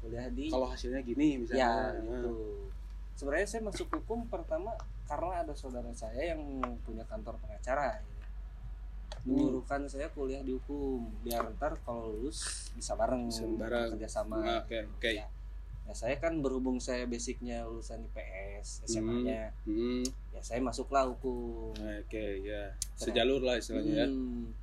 kuliah 0.00 0.24
di 0.28 0.48
Kalau 0.48 0.64
hasilnya 0.66 1.04
gini 1.04 1.36
misalnya. 1.38 1.92
ya 1.92 2.00
gitu 2.00 2.64
sebenarnya 3.12 3.44
saya 3.46 3.62
masuk 3.62 3.92
hukum 3.92 4.24
pertama 4.26 4.72
karena 5.04 5.44
ada 5.44 5.52
saudara 5.52 5.92
saya 5.92 6.32
yang 6.32 6.40
punya 6.80 7.04
kantor 7.04 7.36
pengacara 7.38 8.00
ya. 8.00 8.24
menyuruhkan 9.22 9.84
saya 9.84 10.08
kuliah 10.08 10.40
di 10.40 10.56
hukum 10.56 11.04
biar 11.20 11.52
ntar 11.52 11.76
kalau 11.78 12.08
lulus 12.10 12.40
bisa 12.72 12.96
bareng 12.96 13.28
Bisa 13.28 13.44
bareng. 13.46 13.92
kerja 13.94 14.08
sama 14.10 14.40
Ah, 14.40 14.64
Oke, 14.64 14.88
oke. 14.88 15.10
Ya. 15.12 15.28
Nah, 15.82 15.92
saya 15.92 16.14
kan 16.16 16.38
berhubung 16.38 16.78
saya 16.78 17.04
basicnya 17.04 17.66
lulusan 17.66 18.06
IPS 18.06 18.86
SMA-nya, 18.86 19.50
Hmm, 19.64 20.06
ya 20.30 20.40
saya 20.40 20.62
masuklah 20.62 21.04
hukum. 21.04 21.74
Oke, 21.74 22.40
ya. 22.40 22.70
Sejalur 22.94 23.42
lah 23.42 23.58
istilahnya 23.58 23.94
ya. 23.94 24.06
Hmm. 24.06 24.54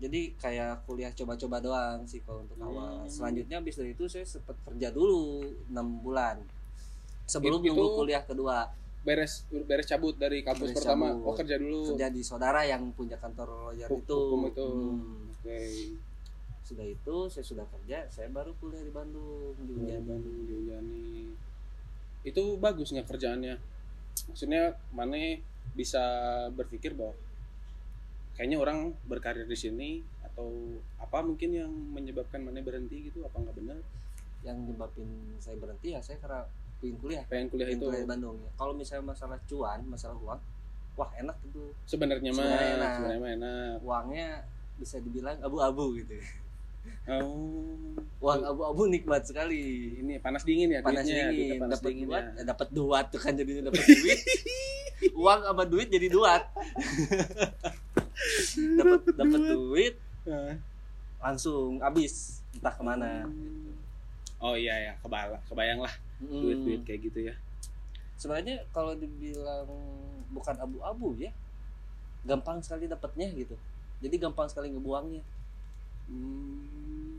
Jadi 0.00 0.32
kayak 0.34 0.88
kuliah 0.88 1.12
coba-coba 1.12 1.60
doang 1.60 2.08
sih 2.08 2.24
kalau 2.24 2.40
untuk 2.40 2.56
awal. 2.58 3.04
Hmm. 3.04 3.12
Selanjutnya 3.12 3.60
habis 3.60 3.76
dari 3.76 3.92
itu 3.92 4.08
saya 4.08 4.24
sempat 4.24 4.56
kerja 4.64 4.88
dulu 4.88 5.44
6 5.68 6.00
bulan. 6.00 6.40
Sebelum 7.26 7.60
Itu- 7.60 7.70
nunggu 7.70 7.86
kuliah 7.96 8.24
kedua, 8.24 8.72
Beres 9.00 9.48
beres 9.48 9.88
cabut 9.88 10.12
dari 10.14 10.44
kampus 10.44 10.72
Beres 10.72 10.76
pertama. 10.76 11.08
cabut. 11.08 11.24
Oh, 11.24 11.34
kerja 11.34 11.56
dulu. 11.56 11.80
kerja 11.88 12.08
di 12.08 12.20
saudara 12.20 12.60
yang 12.64 12.92
punya 12.92 13.16
kantor 13.16 13.72
lawyer 13.72 13.88
itu. 13.88 14.12
hukum 14.12 14.40
itu. 14.46 14.66
Hmm. 14.66 15.32
Oke. 15.32 15.60
Sudah 16.70 16.86
itu 16.86 17.16
saya 17.26 17.42
sudah 17.42 17.66
kerja, 17.66 18.06
saya 18.06 18.30
baru 18.30 18.54
kuliah 18.56 18.78
di 18.80 18.94
Bandung 18.94 19.58
di 19.58 19.66
Di 19.66 19.72
Unjani. 19.74 20.06
Bandung, 20.06 20.36
di 20.46 20.52
Unjani. 20.54 21.04
Itu 22.22 22.42
bagus 22.56 22.94
nggak 22.94 23.10
kerjaannya? 23.10 23.58
Maksudnya 24.30 24.62
mana 24.94 25.18
bisa 25.74 26.02
berpikir 26.52 26.94
bahwa 26.94 27.14
kayaknya 28.34 28.58
orang 28.58 28.78
berkarir 29.04 29.44
di 29.44 29.58
sini 29.58 29.90
atau 30.22 30.46
apa 30.96 31.20
mungkin 31.20 31.50
yang 31.50 31.70
menyebabkan 31.70 32.38
mana 32.40 32.62
berhenti 32.62 33.10
gitu 33.10 33.22
apa 33.22 33.36
nggak 33.36 33.56
benar 33.58 33.78
Yang 34.40 34.56
nyebabin 34.72 35.10
saya 35.36 35.56
berhenti 35.60 35.92
ya 35.92 36.00
saya 36.00 36.16
karena 36.16 36.40
pengen 36.80 36.96
kuliah. 36.96 37.24
pengen 37.28 37.46
kuliah 37.50 37.66
Pengen 37.68 37.76
itu 37.76 37.86
kuliah 37.86 38.02
di 38.02 38.08
Bandung 38.08 38.36
ya. 38.40 38.50
Kalau 38.56 38.72
misalnya 38.72 39.04
masalah 39.10 39.38
cuan, 39.44 39.80
masalah 39.84 40.16
uang, 40.16 40.40
wah 40.96 41.10
enak 41.12 41.36
itu. 41.44 41.62
sebenarnya 41.84 42.30
mah 42.32 42.40
Sebenarnya 42.40 42.72
enak. 42.72 42.92
enak 43.36 43.74
Uangnya 43.84 44.26
bisa 44.78 44.96
dibilang 44.98 45.36
abu-abu 45.44 45.98
gitu. 45.98 46.14
Oh. 47.10 47.74
uang 48.20 48.40
abu-abu 48.44 48.84
nikmat 48.86 49.24
sekali. 49.24 49.60
Ini 49.98 50.20
panas 50.20 50.44
dingin 50.44 50.68
ya 50.70 50.80
panas 50.80 51.02
duitnya, 51.02 51.32
dingin. 51.32 51.58
panas 51.58 51.72
dapat 51.74 51.88
dingin 51.88 52.06
duit 52.06 52.20
ya. 52.22 52.36
eh, 52.36 52.44
dapat 52.44 52.68
duat 52.70 53.04
tuh 53.08 53.20
kan 53.20 53.32
jadinya 53.32 53.62
dapat 53.68 53.82
duit. 53.82 54.20
Uang 55.20 55.40
sama 55.42 55.64
duit 55.64 55.88
jadi 55.88 56.06
duat. 56.06 56.42
Dapat 58.76 59.00
dapat 59.16 59.40
duit. 59.48 59.94
Langsung 61.16 61.80
habis 61.80 62.44
entah 62.52 62.72
ke 62.72 62.82
mana 62.82 63.24
Oh 64.38 64.52
iya 64.52 64.72
ya, 64.80 64.92
kebala, 65.00 65.36
kebayang 65.46 65.80
lah 65.80 65.92
Mm. 66.20 66.36
duit-duit 66.36 66.80
kayak 66.84 67.00
gitu 67.08 67.20
ya. 67.24 67.34
sebenarnya 68.14 68.60
kalau 68.76 68.92
dibilang 68.92 69.64
bukan 70.28 70.52
abu-abu 70.52 71.16
ya 71.16 71.32
gampang 72.22 72.60
sekali 72.60 72.84
dapatnya 72.84 73.32
gitu. 73.32 73.56
Jadi 74.04 74.20
gampang 74.20 74.44
sekali 74.44 74.68
ngebuangnya 74.68 75.24
Hmm. 76.10 77.14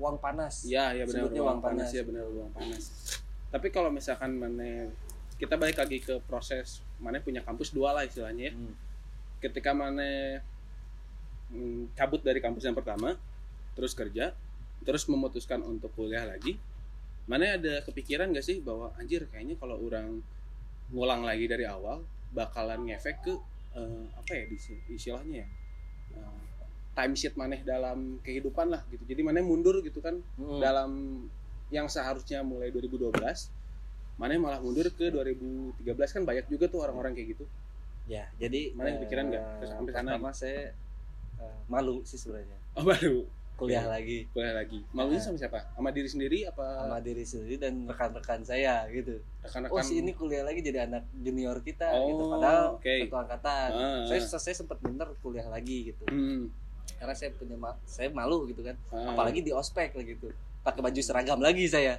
uang 0.00 0.16
panas 0.16 0.64
Iya, 0.64 0.96
ya 0.96 1.04
benar 1.04 1.28
Sebutnya 1.28 1.42
uang 1.44 1.48
uang 1.52 1.60
panas 1.60 1.88
panas. 1.92 1.98
ya 1.98 2.02
benar 2.08 2.24
uang 2.24 2.50
panas. 2.56 2.84
Tapi 3.52 3.68
kalau 3.68 3.90
misalkan 3.92 4.32
mana 4.40 4.88
kita 5.36 5.60
balik 5.60 5.76
lagi 5.76 6.00
ke 6.00 6.20
proses 6.24 6.80
mana 7.00 7.20
punya 7.20 7.44
kampus 7.44 7.72
dua 7.76 7.92
lah 7.92 8.08
istilahnya 8.08 8.48
ya. 8.48 8.54
Hmm. 8.56 8.74
Ketika 9.40 9.76
mana 9.76 10.40
mm, 11.52 11.96
cabut 11.96 12.20
dari 12.24 12.40
kampus 12.40 12.64
yang 12.64 12.76
pertama, 12.76 13.16
terus 13.76 13.92
kerja, 13.92 14.32
terus 14.84 15.04
memutuskan 15.08 15.60
untuk 15.64 15.92
kuliah 15.96 16.24
lagi, 16.28 16.56
mana 17.28 17.56
ada 17.56 17.84
kepikiran 17.84 18.32
gak 18.32 18.44
sih 18.44 18.60
bahwa 18.60 18.92
anjir 18.96 19.24
kayaknya 19.28 19.56
kalau 19.60 19.80
orang 19.80 20.20
ngulang 20.90 21.22
lagi 21.22 21.46
dari 21.46 21.64
awal 21.64 22.02
bakalan 22.34 22.86
ngefek 22.90 23.22
ke 23.22 23.34
eh, 23.78 24.04
apa 24.18 24.32
ya 24.34 24.44
istilahnya 24.90 25.46
ya 25.46 25.48
eh, 26.90 26.96
time 26.96 27.14
sheet 27.14 27.34
maneh 27.34 27.62
dalam 27.62 28.18
kehidupan 28.20 28.66
lah 28.68 28.82
gitu 28.88 29.02
jadi 29.04 29.20
maneh 29.20 29.40
mundur 29.40 29.78
gitu 29.80 29.98
kan 29.98 30.18
Hmm. 30.34 30.58
dalam 30.58 30.90
yang 31.68 31.86
seharusnya 31.86 32.42
mulai 32.42 32.68
2012 32.68 33.14
mana 34.16 34.36
malah 34.36 34.58
mundur 34.58 34.90
ke 34.90 35.08
2013 35.08 35.80
kan 36.10 36.22
banyak 36.24 36.46
juga 36.46 36.66
tuh 36.66 36.82
orang-orang 36.82 37.14
kayak 37.14 37.28
gitu 37.32 37.44
ya 38.04 38.26
jadi 38.36 38.74
Mana 38.74 38.98
kepikiran 38.98 39.24
nggak? 39.28 39.40
eh, 39.40 39.56
Terus 39.56 39.70
sampai 39.70 39.92
sana 39.92 40.10
pertama 40.10 40.28
saya 40.30 40.74
eh, 41.38 41.58
malu 41.66 42.02
sih 42.02 42.18
sebenarnya 42.18 42.58
oh 42.74 42.82
baru 42.82 43.22
kuliah 43.54 43.84
Oke. 43.84 43.92
lagi 43.92 44.18
kuliah 44.30 44.54
lagi 44.56 44.78
malunya 44.90 45.16
Nah. 45.16 45.24
sama 45.26 45.36
siapa 45.36 45.58
sama 45.70 45.88
diri 45.88 46.08
sendiri 46.08 46.38
apa 46.42 46.64
sama 46.80 46.98
diri 46.98 47.22
sendiri 47.22 47.56
dan 47.56 47.84
rekan-rekan 47.84 48.40
saya 48.40 48.88
gitu 48.88 49.20
rekan-rekan 49.40 49.70
oh 49.70 49.80
si 49.80 50.00
ini 50.00 50.10
kuliah 50.10 50.42
lagi 50.42 50.60
jadi 50.60 50.84
anak 50.84 51.04
junior 51.14 51.60
kita 51.60 51.86
Oh, 51.92 52.08
gitu 52.08 52.22
padahal 52.30 52.62
oke. 52.74 52.94
satu 53.04 53.16
angkatan 53.16 53.68
Ah, 53.70 54.00
saya 54.04 54.20
ah. 54.22 54.40
saya 54.40 54.54
sempat 54.54 54.80
minder 54.80 55.08
kuliah 55.18 55.44
lagi 55.46 55.92
gitu 55.92 56.04
hmm. 56.08 56.48
Karena 57.00 57.14
saya 57.14 57.32
punya 57.32 57.56
ma- 57.56 57.80
saya 57.82 58.08
malu 58.10 58.44
gitu 58.44 58.60
kan. 58.60 58.76
Ah. 58.90 59.10
apalagi 59.10 59.40
di 59.40 59.50
ospek 59.50 59.90
lah 59.90 60.04
gitu. 60.04 60.28
Pakai 60.60 60.80
baju 60.80 61.00
seragam 61.00 61.40
lagi 61.40 61.64
saya. 61.64 61.96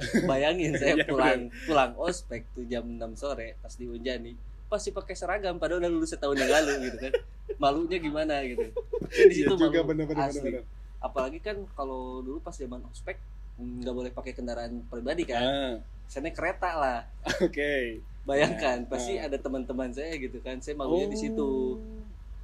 Bayangin 0.26 0.74
saya 0.74 0.96
Iya, 0.96 1.06
pulang 1.06 1.40
pulang 1.62 1.92
ospek 1.94 2.42
tuh 2.50 2.64
jam 2.64 2.82
6 2.82 2.98
sore 3.14 3.54
pas 3.58 3.70
di 3.70 3.84
Unjani 3.84 4.32
pasti 4.66 4.90
pakai 4.90 5.12
seragam 5.12 5.54
padahal 5.54 5.78
udah 5.78 5.90
lulus 5.90 6.10
setahun 6.10 6.34
yang 6.34 6.48
lalu 6.48 6.88
gitu 6.88 6.98
kan. 7.00 7.12
Malunya 7.56 7.98
gimana 7.98 8.40
gitu. 8.42 8.64
Kan 8.72 9.26
di 9.28 9.34
Iya 9.36 9.46
situ 9.46 9.54
juga 9.56 9.78
malu. 9.78 9.88
bener-bener 9.88 10.24
asli. 10.24 10.40
bener-bener. 10.40 10.64
apalagi 11.00 11.38
kan 11.38 11.56
kalau 11.72 12.20
dulu 12.20 12.38
pas 12.38 12.52
zaman 12.52 12.80
ospek 12.86 13.16
nggak 13.56 13.92
boleh 13.92 14.10
pakai 14.10 14.32
kendaraan 14.32 14.82
pribadi 14.84 15.24
kan. 15.24 15.38
Ah, 15.38 15.72
sana 16.06 16.28
kereta 16.28 16.70
lah. 16.72 16.98
Oke. 17.44 18.00
Bayangkan 18.22 18.78
Nah, 18.78 18.88
pasti 18.88 19.14
ah. 19.14 19.26
ada 19.26 19.36
teman-teman 19.36 19.90
saya 19.90 20.16
gitu 20.16 20.40
kan. 20.40 20.56
Saya 20.58 20.74
malunya 20.74 21.06
di 21.06 21.18
situ 21.18 21.76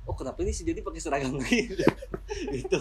oh 0.06 0.14
kenapa 0.14 0.38
ini 0.40 0.50
si 0.50 0.62
jadi 0.62 0.80
pakai 0.80 0.98
seragam 0.98 1.34
lagi 1.38 1.66
itu 2.48 2.78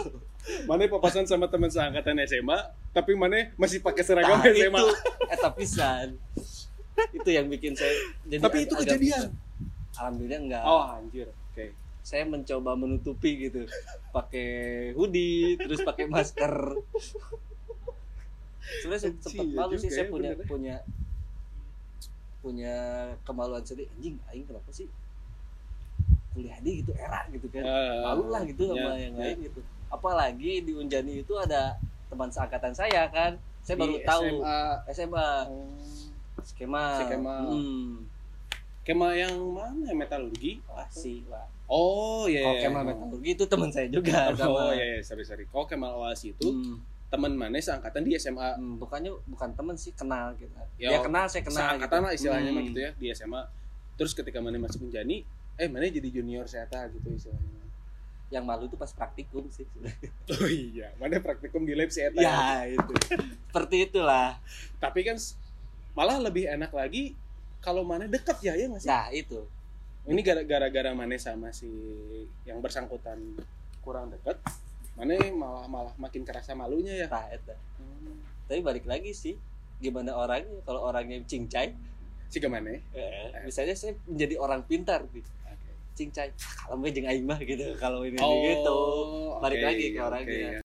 mana 0.63 0.86
papasan 0.86 1.25
sama 1.25 1.46
teman 1.46 1.67
seangkatan 1.67 2.22
SMA 2.24 2.58
tapi 2.91 3.13
mana 3.13 3.50
masih 3.55 3.82
pakai 3.82 4.01
seragam 4.01 4.38
Nah, 4.38 4.46
SMA 4.48 4.77
itu. 4.77 4.88
Eta 5.27 5.50
pisan 5.51 6.08
itu 7.12 7.27
yang 7.27 7.46
bikin 7.46 7.74
saya 7.74 7.91
jadi 8.24 8.39
tapi 8.39 8.58
itu 8.63 8.74
agak 8.74 8.86
kejadian. 8.88 9.20
pisan. 9.20 9.32
alhamdulillah 9.96 10.39
enggak. 10.41 10.63
Oh 10.63 10.84
anjir. 10.86 11.27
Oke. 11.50 11.72
Saya 12.01 12.24
mencoba 12.24 12.72
menutupi 12.74 13.32
gitu. 13.41 13.63
Pakai 14.12 14.48
hoodie 14.91 15.55
terus 15.58 15.82
pakai 15.82 16.05
masker. 16.05 16.51
Sebenarnya 18.77 19.01
se- 19.01 19.10
Anjing, 19.10 19.24
sempet 19.24 19.46
ya 19.48 19.58
malu 19.58 19.75
sih 19.75 19.89
saya 19.89 20.03
ya, 20.03 20.12
punya 20.12 20.32
ya. 20.32 20.46
punya 20.46 20.75
punya 22.39 22.75
kemaluan 23.24 23.62
sendiri. 23.62 23.89
Anjing 23.91 24.15
aing 24.25 24.46
kenapa 24.46 24.70
sih 24.70 24.88
kuliah 26.35 26.59
di 26.59 26.83
gitu 26.83 26.91
era 26.93 27.23
gitu 27.31 27.47
kan. 27.47 27.63
Ah, 27.63 28.11
malu 28.11 28.27
lah 28.27 28.43
gitu 28.43 28.67
sama 28.67 28.93
ya, 28.93 29.07
yang 29.07 29.15
ya. 29.15 29.23
lain 29.31 29.37
gitu. 29.47 29.59
Apalagi 29.87 30.51
di 30.61 30.71
Unjani 30.75 31.23
itu 31.23 31.33
ada 31.39 31.79
teman 32.11 32.27
seangkatan 32.27 32.75
saya 32.75 33.07
kan. 33.07 33.39
Saya 33.63 33.79
baru 33.79 33.95
Di 33.97 34.03
tahu 34.03 34.25
SMA. 34.27 34.59
SMA 34.91 35.29
Oh. 35.47 35.71
skema. 36.43 36.85
Skema. 37.01 37.35
hmm. 37.47 37.91
Kema 38.85 39.17
yang 39.17 39.33
mana? 39.49 39.89
Metalurgi? 39.95 40.61
Wah 40.69 40.85
oh 41.65 42.29
iya 42.29 42.45
kalau 42.45 42.53
iya. 42.53 42.63
Kemal 42.69 42.83
metalurgi 42.85 43.29
itu 43.33 43.45
teman 43.49 43.69
saya 43.73 43.87
juga 43.89 44.29
oh 44.29 44.37
sama. 44.37 44.77
iya, 44.77 44.85
iya. 44.85 45.01
Sorry 45.01 45.25
sorry. 45.25 45.49
Kok 45.49 45.65
Kemal 45.65 45.97
Oasi 45.97 46.37
itu 46.37 46.45
Hmm, 46.45 46.77
teman 47.09 47.33
mana 47.33 47.57
seangkatan 47.57 48.05
di 48.05 48.13
SMA 48.13 48.53
hmm, 48.53 48.77
bukannya 48.77 49.09
bukan 49.25 49.49
teman 49.57 49.73
sih 49.73 49.89
kenal 49.95 50.35
kita 50.37 50.61
Ya, 50.77 50.93
ya, 50.93 50.99
kenal 51.01 51.25
saya 51.25 51.41
kenal 51.41 51.73
seangkatan 51.73 51.99
lah 52.05 52.11
istilahnya 52.13 52.51
mah 52.51 52.61
Hmm. 52.61 52.69
gitu 52.69 52.79
ya 52.81 52.91
di 52.93 53.05
SMA 53.09 53.41
terus 53.95 54.11
ketika 54.13 54.37
mana 54.43 54.59
masuk 54.59 54.85
Unjani 54.85 55.23
eh 55.55 55.67
mana 55.67 55.88
jadi 55.88 56.09
junior 56.12 56.45
saya 56.45 56.67
gitu 56.89 57.07
istilahnya. 57.09 57.63
Yang 58.27 58.43
malu 58.43 58.63
itu 58.65 58.75
pas 58.75 58.89
praktikum 58.89 59.47
sih. 59.47 59.63
Oh 60.35 60.50
iya 60.50 60.91
mana 60.97 61.19
praktikum 61.19 61.62
di 61.62 61.74
lab 61.74 61.88
si 61.88 62.01
Eta 62.01 62.17
ya 62.17 62.65
itu. 62.67 62.93
Seperti 63.47 63.75
itulah. 63.85 64.35
Tapi 64.77 65.01
kan 65.01 65.15
malah 65.93 66.19
lebih 66.19 66.43
enak 66.45 66.69
lagi 66.69 67.15
kalau 67.59 67.81
mana 67.81 68.05
deket 68.05 68.38
ya 68.41 68.53
ya 68.53 68.67
nggak 68.67 68.81
sih? 68.81 68.89
Nah 68.89 69.07
itu. 69.09 69.39
Ini 70.05 70.21
gara- 70.21 70.45
gara-gara 70.45 70.91
mana 70.91 71.15
sama 71.15 71.50
si 71.50 71.65
yang 72.43 72.59
bersangkutan 72.59 73.17
kurang 73.79 74.09
deket 74.09 74.38
mana 74.95 75.12
malah 75.29 75.65
malah 75.65 75.93
makin 75.95 76.21
kerasa 76.21 76.51
malunya 76.51 76.93
ya. 76.95 77.07
Tah 77.07 77.27
eta 77.29 77.55
Hmm. 77.75 78.17
tapi 78.45 78.62
balik 78.62 78.85
lagi 78.85 79.12
sih 79.12 79.35
gimana 79.77 80.13
orangnya? 80.13 80.62
Kalau 80.62 80.81
orangnya 80.83 81.19
cincai 81.21 81.74
si 82.25 82.38
ke 82.38 82.47
mana? 82.47 82.74
eh, 82.74 82.81
misalnya 83.43 83.74
saya 83.74 83.93
menjadi 84.03 84.35
orang 84.38 84.62
pintar 84.63 85.05
nih 85.09 85.21
Cincai 85.95 86.29
"Ah, 86.29 86.35
kalau 86.61 86.75
gue 86.77 86.91
jeung 86.91 87.07
aing 87.07 87.25
mah 87.25 87.39
gitu 87.41 87.65
kalau 87.79 88.03
ini 88.03 88.19
Oh, 88.19 88.35
gitu 88.37 88.77
Balik 89.37 89.57
oke, 89.57 89.65
lagi 89.65 89.85
ke 89.89 89.99
orangnya. 89.99 90.37
ya. 90.51 90.61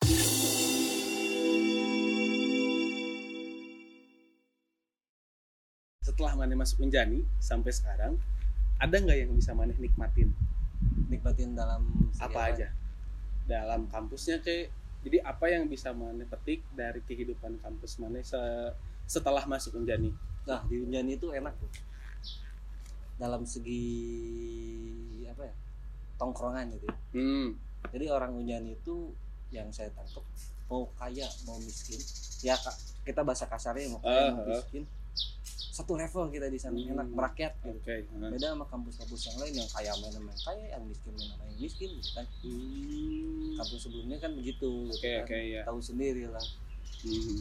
Setelah 6.00 6.32
Maneh 6.34 6.56
masuk 6.56 6.80
Unjani 6.80 7.22
sampai 7.38 7.70
sekarang, 7.70 8.16
ada 8.76 8.96
nggak 8.96 9.18
yang 9.18 9.32
bisa 9.32 9.52
Maneh 9.52 9.76
nikmatin? 9.76 10.32
nikmatin 11.06 11.52
dalam 11.52 11.82
segi 12.10 12.24
Apa 12.24 12.40
aja? 12.48 12.68
Dalam 13.44 13.84
kampusnya 13.86 14.40
kayak 14.40 14.72
jadi 15.04 15.20
apa 15.22 15.46
yang 15.46 15.68
bisa 15.68 15.92
Maneh 15.92 16.24
petik 16.24 16.64
dari 16.72 17.04
kehidupan 17.04 17.60
kampus 17.60 18.00
Maneh 18.00 18.24
se- 18.24 18.72
setelah 19.06 19.44
masuk 19.44 19.76
Unjani? 19.76 20.12
nah 20.40 20.64
di 20.64 20.80
Unjani 20.80 21.14
itu 21.14 21.28
enak 21.30 21.52
tuh 21.54 21.68
dalam 23.20 23.44
segi 23.44 23.84
tongkrongan 26.20 26.68
gitu 26.70 26.84
ya. 26.84 26.96
Hmm. 27.12 27.48
jadi 27.88 28.04
orang 28.10 28.36
Unjani 28.36 28.76
itu 28.76 29.16
yang 29.48 29.72
saya 29.72 29.88
tangkap 29.90 30.20
mau 30.68 30.86
kaya 30.94 31.24
mau 31.42 31.56
miskin 31.58 31.98
ya 32.40 32.54
kita 33.02 33.24
bahasa 33.24 33.44
kasarnya 33.44 33.88
mau 33.88 33.98
Ah, 33.98 34.06
kaya 34.06 34.30
mau 34.30 34.44
ah. 34.44 34.52
miskin 34.54 34.84
satu 35.70 35.96
level 35.96 36.28
kita 36.28 36.46
di 36.46 36.60
sana 36.60 36.76
Hmm. 36.76 36.92
enak 36.92 37.08
merakyat 37.08 37.52
gitu 37.58 37.80
Oke. 37.80 38.04
nah. 38.12 38.28
beda 38.28 38.52
sama 38.52 38.64
kampus-kampus 38.64 39.20
yang 39.24 39.36
lain 39.38 39.54
yang 39.56 39.70
kaya 39.70 39.90
main 39.96 40.14
main 40.20 40.38
kaya 40.38 40.64
yang 40.70 40.84
miskin 40.84 41.12
main 41.16 41.32
main 41.34 41.56
miskin 41.56 41.88
gitu 41.90 42.10
kan 42.12 42.26
Hmm. 42.44 43.56
kampus 43.56 43.80
sebelumnya 43.80 44.18
kan 44.18 44.30
begitu 44.32 44.68
gitu 44.86 44.92
Oke 44.92 45.10
kan. 45.10 45.24
oke 45.24 45.38
ya. 45.40 45.62
tahu 45.64 45.80
sendiri 45.80 46.28
lah 46.28 46.44
Hmm. 47.00 47.40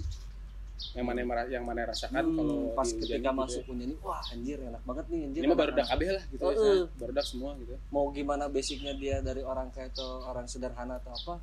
Yang 0.90 1.06
mana 1.06 1.20
yang 1.46 1.64
mana 1.64 1.82
rasakan 1.84 2.24
Hmm, 2.24 2.36
kalau 2.36 2.58
pas 2.72 2.88
ketika 2.88 3.16
gitu 3.16 3.26
ya. 3.26 3.32
masuk 3.32 3.64
Unjani 3.66 3.96
wah 4.00 4.22
anjir 4.26 4.58
enak 4.60 4.82
banget 4.82 5.06
nih 5.08 5.20
anjir 5.24 5.40
Ini 5.40 5.48
mah 5.48 5.58
baru 5.58 5.72
dak 5.74 5.88
kabeh 5.88 6.10
lah 6.10 6.24
gitu 6.26 6.42
ya. 6.42 6.50
Heeh. 6.52 6.80
Baru 6.96 7.12
dak 7.12 7.26
semua 7.26 7.50
gitu. 7.56 7.74
mau 7.90 8.06
gimana 8.10 8.44
basicnya 8.48 8.94
dia 8.94 9.20
dari 9.20 9.42
orang 9.42 9.68
kayak 9.70 9.92
atau 9.92 10.24
orang 10.24 10.46
sederhana 10.46 10.98
atau 10.98 11.12
apa 11.12 11.34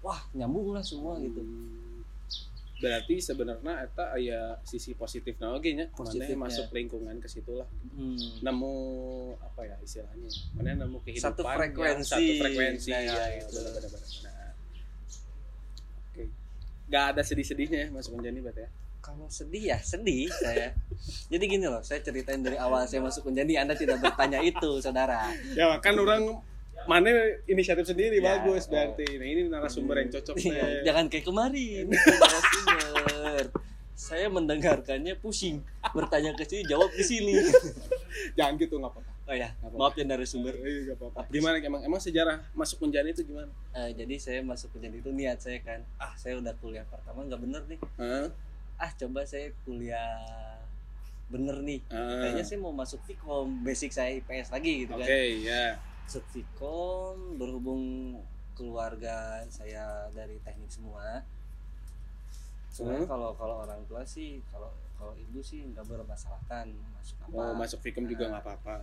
wah 0.00 0.20
nyambung 0.32 0.70
lah 0.70 0.82
semua 0.82 1.18
gitu 1.18 1.40
Hmm. 1.40 1.76
Berarti 2.80 3.20
sebenarnya 3.20 3.84
eta 3.84 4.08
aya 4.10 4.56
sisi 4.62 4.94
positif 4.94 5.36
nah 5.36 5.52
oge 5.52 5.76
nya. 5.76 5.92
Mana 5.92 6.24
masuk 6.40 6.72
lingkungan 6.72 7.12
ke 7.18 7.28
situ 7.28 7.52
lah. 7.52 7.68
hmm. 7.92 8.40
Nemu 8.40 8.74
apa 9.36 9.60
ya 9.62 9.76
istilahnya? 9.78 10.24
Mana 10.54 10.80
nemu 10.80 10.96
kehidupan 11.04 11.28
Satu 11.28 11.42
frekuensi. 11.44 12.08
satu 12.08 12.32
frekuensi 12.40 12.88
Nah, 12.88 13.00
ya, 13.02 13.12
gitu. 13.36 13.52
benar 13.52 13.72
benar 13.76 13.90
benar. 13.90 14.00
benar. 14.00 14.00
Oke. 14.00 14.29
Gak 16.90 17.04
ada 17.16 17.22
sedih-sedihnya 17.22 17.78
ya 17.86 17.88
masuk 17.94 18.18
Unjani 18.18 18.42
berarti 18.42 18.66
ya. 18.66 18.70
kalau 19.00 19.24
sedih 19.32 19.72
ya 19.72 19.78
sedih 19.80 20.28
saya. 20.28 20.76
Jadi 21.32 21.44
gini 21.48 21.64
loh 21.64 21.80
saya 21.80 22.04
ceritain 22.04 22.42
dari 22.44 22.60
awal 22.60 22.84
saya 22.84 23.00
masuk 23.00 23.30
Unjani 23.32 23.56
anda 23.56 23.72
tidak 23.72 24.02
bertanya 24.02 24.42
itu 24.44 24.82
saudara. 24.84 25.30
Ya 25.56 25.78
kan 25.80 25.96
orang 25.96 26.42
mana 26.88 27.12
inisiatif 27.44 27.84
sendiri 27.88 28.20
Ya, 28.20 28.36
bagus 28.36 28.68
oh. 28.68 28.76
berarti. 28.76 29.06
Nah 29.16 29.26
ini 29.28 29.40
narasumber 29.48 30.04
yang 30.04 30.10
cocok 30.12 30.34
Iya, 30.36 30.44
nih 30.44 30.82
jangan 30.84 31.04
kayak 31.08 31.24
kemarin. 31.24 31.84
Narasumber. 32.20 33.44
saya 33.96 34.26
mendengarkannya 34.32 35.14
pusing. 35.20 35.60
Bertanya 35.92 36.32
ke 36.36 36.44
sini 36.48 36.64
jawab 36.68 36.88
ke 36.92 37.04
sini. 37.04 37.36
Jangan 38.36 38.56
gitu 38.60 38.80
nggak 38.80 38.92
apa-apa 38.92 39.09
oh 39.30 39.36
ya 39.36 39.48
Apa-apa. 39.56 39.78
maaf 39.78 39.94
ya 39.94 40.04
narasumber 40.04 40.54
Iya, 40.58 40.90
nggak 40.90 40.96
apa-apa. 40.98 41.20
Gimana 41.30 41.56
emang 41.62 41.82
emang 41.86 42.00
sejarah 42.02 42.42
masuk 42.50 42.82
menjadi 42.82 43.14
itu 43.14 43.22
gimana? 43.24 43.46
Eh, 43.70 43.94
jadi 43.94 44.14
saya 44.18 44.40
masuk 44.42 44.74
ke 44.74 44.82
itu 44.82 45.10
niat 45.10 45.38
saya 45.38 45.62
kan. 45.62 45.78
Ah 45.96 46.10
saya 46.18 46.34
udah 46.36 46.50
kuliah 46.58 46.82
pertama 46.84 47.22
nggak 47.22 47.40
bener 47.40 47.62
nih. 47.70 47.78
Hah? 47.96 48.26
ah 48.80 48.90
coba 48.96 49.22
saya 49.22 49.52
kuliah 49.62 50.56
bener 51.28 51.62
nih. 51.62 51.78
Ah. 51.88 52.26
kayaknya 52.26 52.42
saya 52.42 52.58
mau 52.58 52.72
masuk 52.72 52.98
Vkom 53.04 53.62
basic 53.62 53.92
saya 53.92 54.18
IPS 54.18 54.50
lagi 54.50 54.82
gitu 54.82 54.96
oke 54.96 55.04
kan 55.04 55.14
ya 55.38 55.78
masuk 56.02 56.24
Vkom 56.26 57.38
berhubung 57.38 57.82
keluarga 58.58 59.44
saya 59.46 60.10
dari 60.10 60.40
teknik 60.42 60.66
semua. 60.66 61.22
Sebenarnya 62.68 63.04
Hmm. 63.04 63.12
kalau 63.12 63.30
kalau 63.36 63.62
orang 63.62 63.84
tua 63.84 64.02
sih 64.02 64.40
kalau 64.48 64.72
kalau 64.96 65.12
ibu 65.14 65.38
sih 65.40 65.64
nggak 65.66 65.84
bermasalahkan 65.84 66.66
masuk 66.92 67.16
apa. 67.20 67.30
Mau 67.30 67.52
masuk 67.54 67.78
Fikum 67.80 68.04
juga 68.04 68.26
nggak 68.26 68.42
apa-apa 68.42 68.76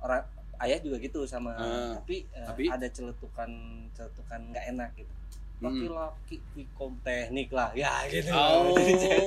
orang 0.00 0.22
ayah 0.60 0.78
juga 0.78 0.96
gitu 0.98 1.24
sama 1.24 1.52
Ah, 1.52 1.96
tapi, 1.96 2.28
tapi? 2.28 2.68
ada 2.68 2.86
celetukan 2.86 3.50
celetukan 3.90 4.40
nggak 4.50 4.64
enak 4.70 4.90
gitu. 4.94 5.12
Hmm. 5.60 5.68
laki-laki 5.68 6.36
Vkom 6.56 6.96
teknik 7.00 7.52
lah 7.52 7.68
ya 7.72 7.92
gitu. 8.08 8.32
Oh. 8.32 8.72
Jadi, 8.80 8.96
saya, 8.96 9.20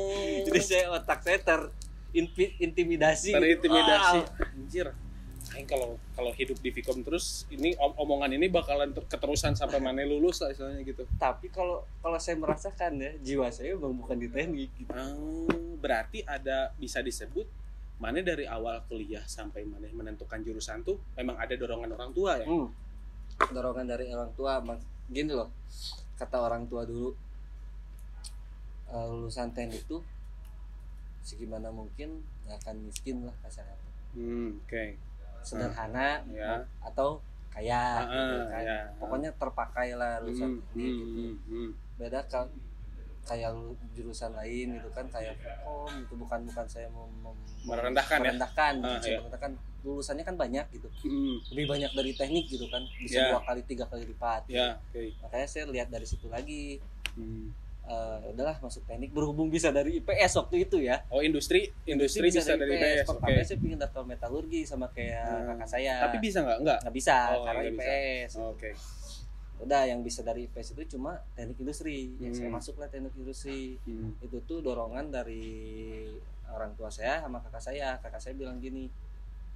jadi 0.44 0.62
saya 0.62 0.86
otak 0.90 1.22
saya 1.22 1.38
ter 1.38 1.62
inpi- 2.12 2.58
intimidasi. 2.58 3.30
Terintimidasi. 3.30 4.18
Wah. 4.18 4.50
anjir. 4.50 4.88
Aing 5.54 5.70
kalau 5.70 6.02
kalau 6.18 6.34
hidup 6.34 6.58
di 6.58 6.74
Fikom 6.74 7.06
terus 7.06 7.46
ini 7.48 7.78
om- 7.78 7.94
omongan 7.94 8.34
ini 8.34 8.50
bakalan 8.50 8.90
ter- 8.90 9.06
keterusan 9.06 9.54
sampai 9.54 9.78
mana 9.86 10.02
lulus 10.02 10.42
lah 10.42 10.50
istilahnya 10.50 10.82
gitu. 10.82 11.06
Tapi 11.16 11.54
kalau 11.54 11.86
kalau 12.02 12.18
saya 12.18 12.34
merasakan 12.34 12.98
ya 12.98 13.12
jiwa 13.22 13.54
saya 13.54 13.78
bukan 13.78 14.18
di 14.18 14.26
teknik 14.26 14.74
gitu. 14.74 14.90
Oh, 14.90 15.46
berarti 15.78 16.26
ada 16.26 16.74
bisa 16.74 16.98
disebut 17.00 17.46
mana 17.96 18.20
dari 18.20 18.44
awal 18.46 18.82
kuliah 18.84 19.22
sampai 19.24 19.64
mana 19.64 19.88
menentukan 19.90 20.40
jurusan 20.40 20.82
tuh 20.82 20.98
memang 21.14 21.36
ada 21.36 21.54
dorongan 21.54 21.92
orang 21.92 22.12
tua 22.12 22.38
ya 22.38 22.46
Hmm. 22.46 22.68
dorongan 23.46 23.86
dari 23.86 24.10
orang 24.10 24.32
tua 24.34 24.60
gini 25.08 25.32
loh 25.32 25.50
kata 26.16 26.38
orang 26.40 26.66
tua 26.66 26.84
dulu 26.84 27.14
eh, 28.88 29.06
lulusan 29.08 29.50
teknik 29.52 29.84
tuh 29.84 30.02
segimana 31.22 31.70
mungkin 31.70 32.20
nggak 32.44 32.60
akan 32.60 32.76
miskin 32.84 33.24
lah 33.24 33.36
kasarnya 33.40 33.80
Hmm, 34.14 34.60
oke 34.60 34.84
sederhana 35.42 36.22
Ya. 36.30 36.62
atau 36.80 37.18
kaya 37.50 37.82
Ah, 38.00 38.06
gitu 38.06 38.36
kan 38.48 38.62
ya. 38.64 38.80
pokoknya 38.96 39.30
terpakai 39.34 39.90
lah 39.94 40.20
lulusan 40.20 40.50
Hmm, 40.52 40.62
teknik 40.68 40.86
hmm, 40.86 41.00
gitu 41.00 41.20
hmm, 41.20 41.36
hmm. 41.48 41.70
beda 41.96 42.20
ka- 42.28 42.54
kayak 43.24 43.50
jurusan 43.94 44.32
lain 44.34 44.76
gitu 44.76 44.90
kan 44.92 45.06
kayak 45.08 45.40
Vkom 45.40 45.92
itu 45.98 46.14
bukan 46.14 46.40
bukan 46.44 46.66
saya 46.66 46.88
mau 46.90 47.08
mem- 47.08 47.40
Merendahkan 47.64 48.20
ya? 48.20 48.24
merendahkan 48.26 48.74
Ah, 48.80 49.00
saya 49.00 49.10
iya. 49.10 49.20
merendahkan. 49.20 49.52
Lulusannya 49.82 50.24
kan 50.24 50.36
banyak 50.36 50.66
gitu. 50.72 50.88
Hmm, 51.02 51.40
lebih 51.50 51.66
banyak 51.70 51.92
dari 51.92 52.12
teknik 52.12 52.48
gitu 52.48 52.68
kan. 52.68 52.84
Bisa 52.98 53.16
Ya. 53.18 53.28
dua 53.32 53.42
kali 53.42 53.62
tiga 53.64 53.84
kali 53.86 54.04
lipat. 54.06 54.48
Gitu. 54.48 54.56
ya 54.58 54.76
oke. 54.78 55.02
Makanya 55.22 55.48
saya 55.50 55.64
lihat 55.68 55.88
dari 55.88 56.04
situ 56.04 56.28
lagi. 56.28 56.80
Hmm. 57.14 57.52
Eh, 57.84 58.32
udahlah 58.32 58.56
masuk 58.60 58.84
teknik. 58.86 59.12
Berhubung 59.12 59.48
bisa 59.48 59.68
dari 59.70 60.00
IPS 60.00 60.36
waktu 60.38 60.64
itu 60.64 60.80
ya. 60.80 61.04
Oh 61.10 61.20
industri? 61.20 61.68
Industri 61.84 62.28
bisa, 62.28 62.56
dari 62.56 62.76
IPS 62.76 63.04
oke 63.06 63.20
pertama 63.20 63.44
saya 63.44 63.58
pengen 63.58 63.76
daftar 63.78 64.04
metalurgi 64.04 64.62
sama 64.64 64.88
kayak 64.90 65.24
Hmm. 65.26 65.48
kakak 65.52 65.68
saya. 65.70 65.94
Tapi 66.02 66.18
bisa 66.22 66.40
nggak? 66.42 66.58
Nggak. 66.60 66.80
Nggak 66.82 66.96
bisa 66.96 67.16
Oh, 67.30 67.44
karena 67.44 67.62
bisa. 67.62 67.72
IPS 67.78 68.32
oke 68.42 68.70
udah 69.64 69.88
yang 69.88 70.04
bisa 70.04 70.22
dari 70.22 70.46
IPS 70.46 70.76
itu 70.76 70.96
cuma 70.96 71.16
teknik 71.34 71.58
industri. 71.58 72.12
Yang 72.20 72.44
saya 72.44 72.50
Hmm. 72.52 72.58
masuk 72.60 72.76
lah 72.78 72.88
teknik 72.88 73.16
industri. 73.16 73.80
Hmm. 73.88 74.12
itu 74.20 74.38
tuh 74.44 74.60
dorongan 74.60 75.08
dari 75.08 76.12
orang 76.50 76.76
tua 76.76 76.92
saya 76.92 77.24
sama 77.24 77.40
kakak 77.40 77.64
saya. 77.64 77.96
Kakak 77.98 78.20
saya 78.20 78.34
bilang 78.36 78.60
gini 78.60 78.92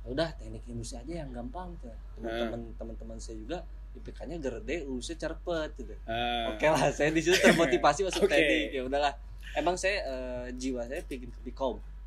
"Ya 0.02 0.08
udah 0.08 0.30
teknik 0.36 0.64
industri 0.66 0.98
aja 0.98 1.14
yang 1.22 1.32
gampang. 1.32 1.76
Tuh 1.78 1.92
teman-teman 2.16 2.62
teman-teman 2.76 3.18
saya 3.20 3.38
juga 3.38 3.58
IPK-nya 3.94 4.38
gede 4.38 4.86
lulusnya 4.86 5.18
cepet 5.18 5.70
gitu. 5.76 5.94
Ah, 6.06 6.54
oke 6.54 6.66
lah 6.66 6.88
saya 6.90 7.10
di 7.10 7.20
situ 7.20 7.34
termotivasi 7.36 8.06
masuk 8.06 8.24
Oke. 8.24 8.32
teknik 8.32 8.70
ya 8.72 8.82
udahlah. 8.86 9.14
Emang 9.54 9.74
saya 9.74 9.98
eh, 10.06 10.46
jiwa 10.54 10.86
saya 10.86 11.02
pingin 11.02 11.34
ke 11.34 11.52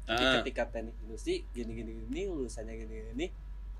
ah, 0.07 0.39
ketika 0.41 0.71
teknik 0.71 0.95
industri 1.03 1.43
gini 1.51 1.71
gini 1.75 1.91
gini 2.07 2.21
lulusannya 2.27 2.75
gini 2.79 3.27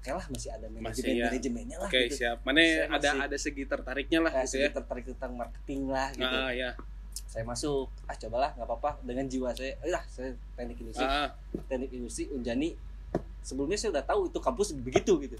oke 0.01 0.11
lah 0.11 0.25
masih 0.27 0.49
ada 0.49 0.67
manajemen 0.67 1.13
ya. 1.13 1.25
manajemennya 1.29 1.77
lah 1.77 1.89
oke 1.89 2.01
gitu. 2.03 2.17
siap. 2.17 2.41
Mana 2.41 2.59
Saya 2.59 2.89
ada 2.89 2.97
masih- 3.13 3.21
ada 3.23 3.37
segi 3.37 3.63
tertariknya 3.65 4.19
lah 4.19 4.33
Nah, 4.33 4.43
gitu 4.43 4.53
saya 4.57 4.65
ya 4.65 4.71
tertarik 4.73 5.05
tentang 5.07 5.33
marketing 5.37 5.81
lah 5.87 6.09
gitu. 6.11 6.25
Ah 6.27 6.51
ya 6.51 6.71
saya 7.27 7.45
masuk. 7.45 7.87
Ah 8.05 8.17
cobalah 8.17 8.51
nggak 8.57 8.67
apa-apa. 8.67 8.91
Dengan 9.05 9.29
jiwa 9.29 9.53
saya 9.53 9.77
lah 9.85 10.03
saya 10.09 10.33
teknik 10.57 10.81
industri. 10.81 11.05
Ah, 11.05 11.29
teknik 11.69 11.91
industri 11.93 12.25
Unjani 12.29 12.75
sebelumnya 13.41 13.77
saya 13.77 13.93
udah 13.95 14.05
tahu 14.05 14.21
itu 14.27 14.39
kampus 14.39 14.73
begitu 14.75 15.13
gitu. 15.21 15.37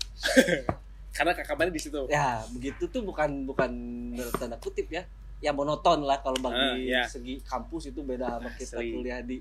Karena 1.17 1.33
kakak 1.35 1.59
di 1.69 1.81
situ? 1.81 2.07
Ya 2.07 2.45
begitu 2.53 2.87
tuh 2.87 3.03
bukan 3.03 3.43
bukan 3.43 3.71
dalam 4.15 4.35
tanda 4.37 4.57
kutip 4.61 4.87
ya. 4.89 5.03
Ya 5.41 5.51
monoton 5.51 6.05
lah 6.05 6.21
kalau 6.21 6.37
bagi 6.37 6.53
Ah, 6.55 6.77
ya. 6.77 7.03
segi 7.09 7.41
kampus 7.41 7.89
itu 7.89 8.05
beda 8.05 8.37
sama 8.37 8.53
kita 8.55 8.77
Asli. 8.77 8.93
kuliah 8.93 9.25
di 9.25 9.41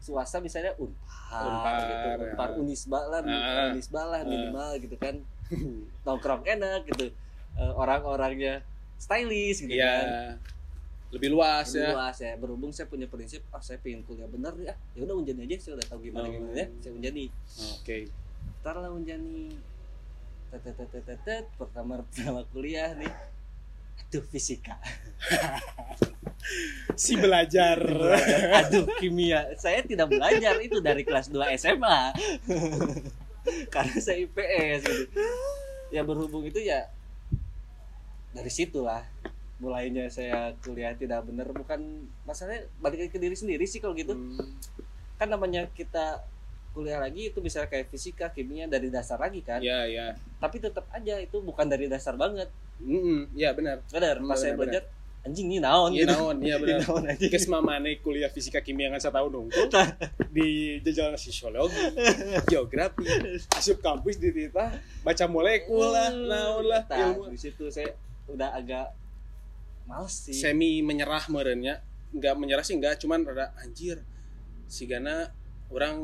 swasta 0.00 0.40
misalnya 0.40 0.72
unpar, 0.74 1.44
Unpar, 1.44 1.76
gitu 1.78 2.24
unpar 2.26 2.48
ya. 2.50 2.56
unisba 2.56 3.00
lah 3.06 3.20
Ah, 3.20 3.68
unisba 3.70 4.00
lah 4.02 4.20
ah. 4.20 4.26
minimal 4.26 4.70
gitu 4.80 4.96
kan. 4.96 5.14
Nongkrong 6.08 6.42
enak 6.42 6.88
gitu. 6.88 7.12
Eh, 7.52 7.72
orang-orangnya 7.74 8.64
stylish 8.96 9.60
gitu 9.62 9.76
Iya. 9.76 9.92
kan. 9.92 10.08
Lebih 11.10 11.28
luas 11.30 11.68
ya. 11.70 11.92
luas 11.92 12.16
ya. 12.16 12.32
Berhubung 12.34 12.70
saya 12.70 12.86
punya 12.86 13.04
prinsip 13.04 13.44
ah 13.50 13.60
saya 13.60 13.76
pengen 13.78 14.00
kuliah 14.02 14.24
bener 14.24 14.56
ya. 14.58 14.72
Ya 14.94 15.04
udah 15.04 15.16
unjani 15.16 15.44
aja 15.44 15.56
saya 15.60 15.72
udah 15.76 15.86
tahu 15.86 16.00
gimana 16.02 16.26
Oh. 16.26 16.32
gimana 16.32 16.54
ya. 16.54 16.66
Saya 16.78 16.92
unjani. 16.92 17.24
Oke. 17.76 17.96
Ntar 18.60 18.74
lah 18.76 18.90
unjani. 18.90 19.52
Tet 20.48 20.60
tet 20.62 20.74
tet 20.74 20.88
tet, 20.88 21.02
tet, 21.04 21.20
tet. 21.22 21.44
pertama 21.54 22.00
pertama 22.02 22.40
kuliah 22.48 22.90
nih 22.94 23.12
aduh 24.08 24.24
fisika. 24.28 24.78
Si 26.98 27.14
belajar. 27.14 27.78
Aduh 28.64 28.88
kimia. 28.98 29.54
Saya 29.56 29.84
tidak 29.86 30.10
belajar 30.10 30.58
itu 30.58 30.82
dari 30.82 31.06
kelas 31.06 31.30
2 31.30 31.56
SMA 31.56 32.00
karena 33.74 33.96
saya 34.02 34.20
IPS 34.28 34.80
gitu 34.84 35.20
ya 35.90 36.04
berhubung 36.04 36.44
itu 36.44 36.60
ya 36.60 36.86
dari 38.30 38.52
situlah 38.52 39.02
mulainya 39.60 40.08
saya 40.08 40.56
kuliah 40.64 40.96
tidak 40.96 41.24
benar. 41.28 41.52
Bukan 41.52 42.08
masalahnya 42.24 42.66
balik 42.80 43.12
ke 43.12 43.18
diri 43.20 43.36
sendiri 43.36 43.64
sih 43.68 43.78
kalau 43.78 43.92
gitu. 43.94 44.16
Hmm, 44.16 44.56
kan 45.20 45.28
namanya 45.28 45.68
kita 45.72 46.24
kuliah 46.72 47.02
lagi 47.02 47.30
itu 47.34 47.38
bisa 47.42 47.66
kayak 47.66 47.90
fisika 47.92 48.32
kimia 48.32 48.66
dari 48.66 48.88
dasar 48.88 49.20
lagi 49.20 49.44
kan. 49.44 49.60
Ya 49.60 49.84
ya 49.86 50.16
tapi 50.40 50.56
tetap 50.58 50.88
aja 50.90 51.20
itu 51.20 51.36
bukan 51.44 51.68
dari 51.68 51.86
dasar 51.86 52.16
banget 52.16 52.48
Mm-mm, 52.80 53.28
ya 53.36 53.52
benar. 53.52 53.84
Benar 53.92 54.20
pas 54.24 54.38
saya 54.40 54.56
belajar 54.56 54.82
anjing 55.20 55.52
ini 55.52 55.60
naon 55.60 55.92
iya 55.92 56.08
gitu. 56.08 56.16
naon 56.16 56.36
iya 56.40 56.56
benar. 56.62 56.80
naon 56.80 57.04
anjing. 57.04 57.28
Kes 57.28 57.44
mamane 57.44 58.00
kuliah 58.00 58.32
fisika 58.32 58.64
kimia 58.64 58.88
ngan 58.88 59.00
saya 59.04 59.20
tahu 59.20 59.28
dong 59.28 59.46
di 60.32 60.80
jajaran 60.80 61.20
sosiologi 61.20 61.76
geografi 62.48 63.04
asup 63.52 63.84
kampus 63.84 64.16
di 64.16 64.32
tita 64.32 64.72
baca 65.04 65.24
molekul 65.28 65.92
lah 65.92 66.08
naon 66.08 66.64
lah 66.64 66.88
ilmu. 66.88 67.28
di 67.28 67.36
situ 67.36 67.68
saya 67.68 67.92
udah 68.32 68.56
agak 68.56 68.96
males 69.84 70.14
sih. 70.14 70.32
Semi 70.32 70.80
menyerah 70.80 71.28
merenya 71.28 71.84
nggak 72.16 72.34
menyerah 72.40 72.64
sih 72.64 72.80
nggak 72.80 72.98
cuman 73.04 73.20
rada 73.22 73.52
anjir 73.60 74.00
si 74.70 74.88
gana 74.88 75.28
orang 75.68 75.98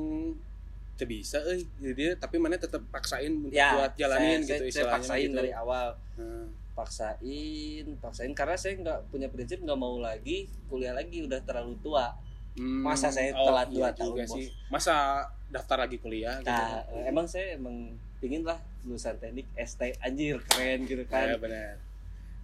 bisa 0.96 1.44
euy 1.44 1.60
jadi 1.76 1.92
dia 1.92 2.10
tapi 2.16 2.40
mana 2.40 2.56
tetap 2.56 2.80
paksain 2.88 3.28
untuk 3.28 3.52
ya 3.52 3.76
buat 3.76 3.92
jalanin 4.00 4.40
saya, 4.40 4.64
gitu 4.64 4.72
saya, 4.72 4.84
saya 4.84 4.94
paksain 4.96 5.28
gitu. 5.28 5.36
dari 5.36 5.52
awal. 5.52 5.92
Nah, 6.16 6.48
paksain 6.76 7.86
paksain. 7.98 8.32
Karena 8.36 8.56
saya 8.60 8.76
nggak 8.76 9.08
punya 9.08 9.32
prinsip 9.32 9.64
nggak 9.64 9.80
mau 9.80 9.96
lagi 9.96 10.44
kuliah 10.68 10.92
lagi 10.92 11.24
udah 11.24 11.40
terlalu 11.42 11.74
tua. 11.80 12.12
Hmm, 12.56 12.84
Masa 12.84 13.08
saya 13.12 13.32
oh, 13.36 13.48
telat 13.48 13.68
iya 13.68 13.76
dua 13.76 13.88
juga 13.92 14.24
tahun, 14.24 14.36
sih. 14.40 14.48
masa 14.72 15.24
daftar 15.52 15.84
lagi 15.84 16.00
kuliah 16.00 16.40
gitu? 16.40 16.48
Nah 16.48 16.84
emang 17.04 17.28
saya 17.28 17.56
emang 17.56 17.92
pingin 18.16 18.48
lah 18.48 18.56
lulusan 18.84 19.20
teknik 19.20 19.44
ST 19.60 19.96
anjir 20.00 20.40
keren 20.52 20.88
gitu 20.88 21.04
kan. 21.04 21.32
ya 21.32 21.36
benar. 21.36 21.76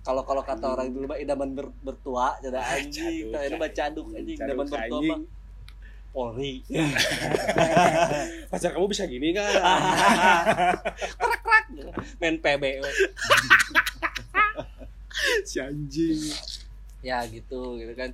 Kalau 0.02 0.26
kalau 0.26 0.42
kata 0.42 0.66
orang 0.66 0.90
dulu 0.90 1.14
mah 1.14 1.18
idaman 1.20 1.54
ber, 1.54 1.72
bertua 1.80 2.36
jadi 2.44 2.60
anjing 2.76 3.32
kita 3.32 3.38
ini 3.46 3.68
caduk 3.72 4.06
anjing 4.12 4.36
idaman 4.36 4.66
bertua 4.68 5.00
mah 5.00 5.20
Polri. 6.12 6.60
Pacar 8.52 8.76
kamu 8.76 8.84
bisa 8.92 9.08
gini 9.08 9.32
kan 9.32 9.48
krak 11.16 11.40
krak 11.40 11.64
main 12.20 12.36
PB 12.36 12.62
we. 12.84 12.90
si 15.48 15.56
anjing. 15.58 16.18
Ya 17.00 17.22
gitu 17.26 17.76
gitu 17.76 17.92
kan. 17.92 18.10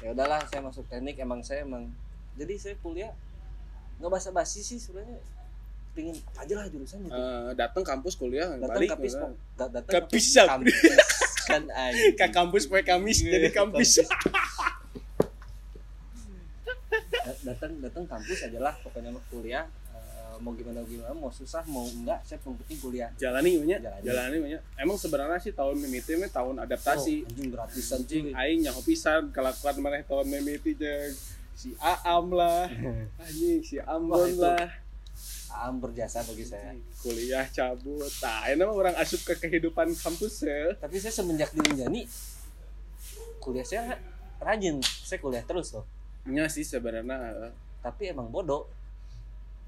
Ya 0.00 0.10
udahlah 0.10 0.40
saya 0.46 0.60
masuk 0.60 0.86
teknik 0.86 1.18
emang 1.18 1.40
saya 1.40 1.62
emang 1.62 1.90
jadi 2.34 2.54
saya 2.56 2.74
kuliah 2.78 3.12
nggak 4.00 4.10
basa 4.10 4.30
basi 4.30 4.60
sih 4.60 4.76
sebenarnya. 4.76 5.18
Pingin 5.90 6.14
apa 6.14 6.46
aja 6.46 6.54
lah 6.54 6.66
jurusan 6.70 7.02
gitu. 7.02 7.12
Eh, 7.12 7.50
datang 7.54 7.82
kampus 7.82 8.14
kuliah 8.14 8.46
datang 8.54 8.78
balik 8.78 8.90
kapis 8.94 9.12
gitu. 9.12 9.26
da- 9.58 9.70
datang 9.70 9.92
kampus. 10.06 10.26
Kan 11.44 11.62
anjing. 11.84 12.14
Ke 12.14 12.26
kampus 12.30 12.62
pakai 12.66 12.86
kamis 12.88 13.18
jadi 13.20 13.50
kampus. 13.50 13.90
Da- 17.20 17.42
datang 17.44 17.72
datang 17.78 18.04
kampus 18.06 18.38
aja 18.42 18.58
lah 18.58 18.74
pokoknya 18.82 19.12
mah 19.12 19.22
kuliah 19.30 19.66
mau 20.40 20.56
gimana 20.56 20.80
gimana 20.88 21.12
mau 21.12 21.28
susah 21.28 21.62
mau 21.68 21.84
enggak 21.84 22.24
saya 22.24 22.40
yang 22.40 22.56
penting 22.56 22.78
kuliah. 22.80 23.10
Jalani 23.20 23.60
nya 23.62 23.76
Jalani. 23.76 24.04
jalani 24.04 24.36
nya 24.56 24.58
emang 24.80 24.96
sebenarnya 24.96 25.38
sih 25.38 25.52
tahun 25.52 25.76
mimiti 25.76 26.16
mah 26.16 26.32
tahun 26.32 26.56
adaptasi. 26.64 27.16
Oh, 27.22 27.28
anjing 27.28 27.48
gratisan 27.52 27.98
anjing 28.02 28.24
aing 28.32 28.58
nyaho 28.64 28.80
pisan 28.80 29.28
kelakuan 29.30 29.76
maneh 29.84 30.02
tahun 30.08 30.26
mimiti 30.26 30.74
jeung 30.74 31.12
si 31.52 31.76
Aam 31.76 32.32
lah. 32.32 32.72
Anjing 33.28 33.60
si 33.60 33.76
Ambon 33.76 34.32
lah. 34.40 34.64
Am 35.52 35.76
berjasa 35.76 36.24
bagi 36.24 36.48
saya. 36.48 36.72
Kuliah 37.04 37.44
cabut. 37.52 38.08
Nah 38.24 38.48
ini 38.48 38.62
mah 38.64 38.72
orang 38.72 38.96
asup 38.96 39.20
ke 39.28 39.36
kehidupan 39.36 39.92
kampus 39.92 40.48
ya 40.48 40.72
tapi 40.80 40.96
saya 40.96 41.12
semenjak 41.12 41.52
di 41.52 41.60
Unjani 41.60 42.02
kuliah 43.40 43.64
saya 43.64 44.00
rajin. 44.40 44.80
Saya 44.80 45.20
kuliah 45.20 45.44
terus 45.44 45.76
loh. 45.76 45.84
Nya 46.24 46.48
sih 46.48 46.64
sebenarnya 46.64 47.52
tapi 47.80 48.12
emang 48.12 48.28
bodoh 48.28 48.79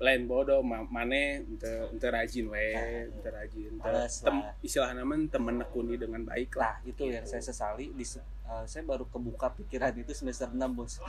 lain 0.03 0.27
bodoh 0.27 0.61
ma- 0.61 0.83
mane 0.85 1.23
ente 1.41 1.71
ente 1.89 2.07
rajin 2.07 2.51
we 2.51 2.75
Nah, 2.75 2.83
ente 3.09 3.29
rajin 3.29 3.71
tem, 4.19 4.37
istilah 4.61 4.91
nama 4.93 5.15
temen 5.27 5.55
nekuni 5.57 5.95
dengan 5.95 6.23
baik 6.23 6.59
lah. 6.59 6.75
Lah 6.75 6.77
itu 6.83 7.07
yang 7.07 7.23
saya 7.23 7.39
sesali 7.41 7.95
di 7.95 8.03
eh, 8.03 8.65
saya 8.67 8.83
baru 8.83 9.07
kebuka 9.07 9.55
pikiran 9.55 9.95
itu 9.95 10.11
semester 10.11 10.51
6 10.51 10.59
bos. 10.75 10.99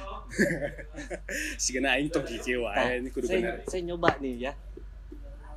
Si 1.57 1.73
kena 1.73 1.97
aing 1.97 2.13
hiji 2.13 2.53
Nah, 2.55 2.69
wae 2.69 3.01
ini 3.01 3.09
kudu 3.09 3.25
saya, 3.25 3.39
bener. 3.41 3.55
saya 3.65 3.81
nyoba 3.83 4.09
nih 4.21 4.35
ya. 4.39 4.53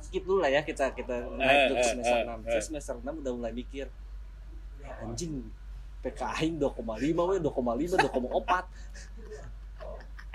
Skip 0.01 0.23
dulu 0.23 0.39
lah 0.39 0.49
ya 0.49 0.61
kita 0.61 0.91
kita 0.91 1.13
Eh, 1.13 1.37
naik 1.37 1.59
ke 1.69 1.73
eh, 1.77 1.85
semester 1.85 2.17
eh, 2.17 2.25
6 2.25 2.41
eh. 2.41 2.49
saya 2.49 2.63
semester 2.63 2.95
6 2.97 3.21
udah 3.21 3.31
mulai 3.33 3.53
mikir 3.53 3.85
"Ya, 4.81 4.91
anjing 5.03 5.45
PK 6.01 6.21
aing 6.41 6.55
2,5 6.57 6.73
we 7.27 7.37
2,5 7.37 8.01
2,4 8.01 8.65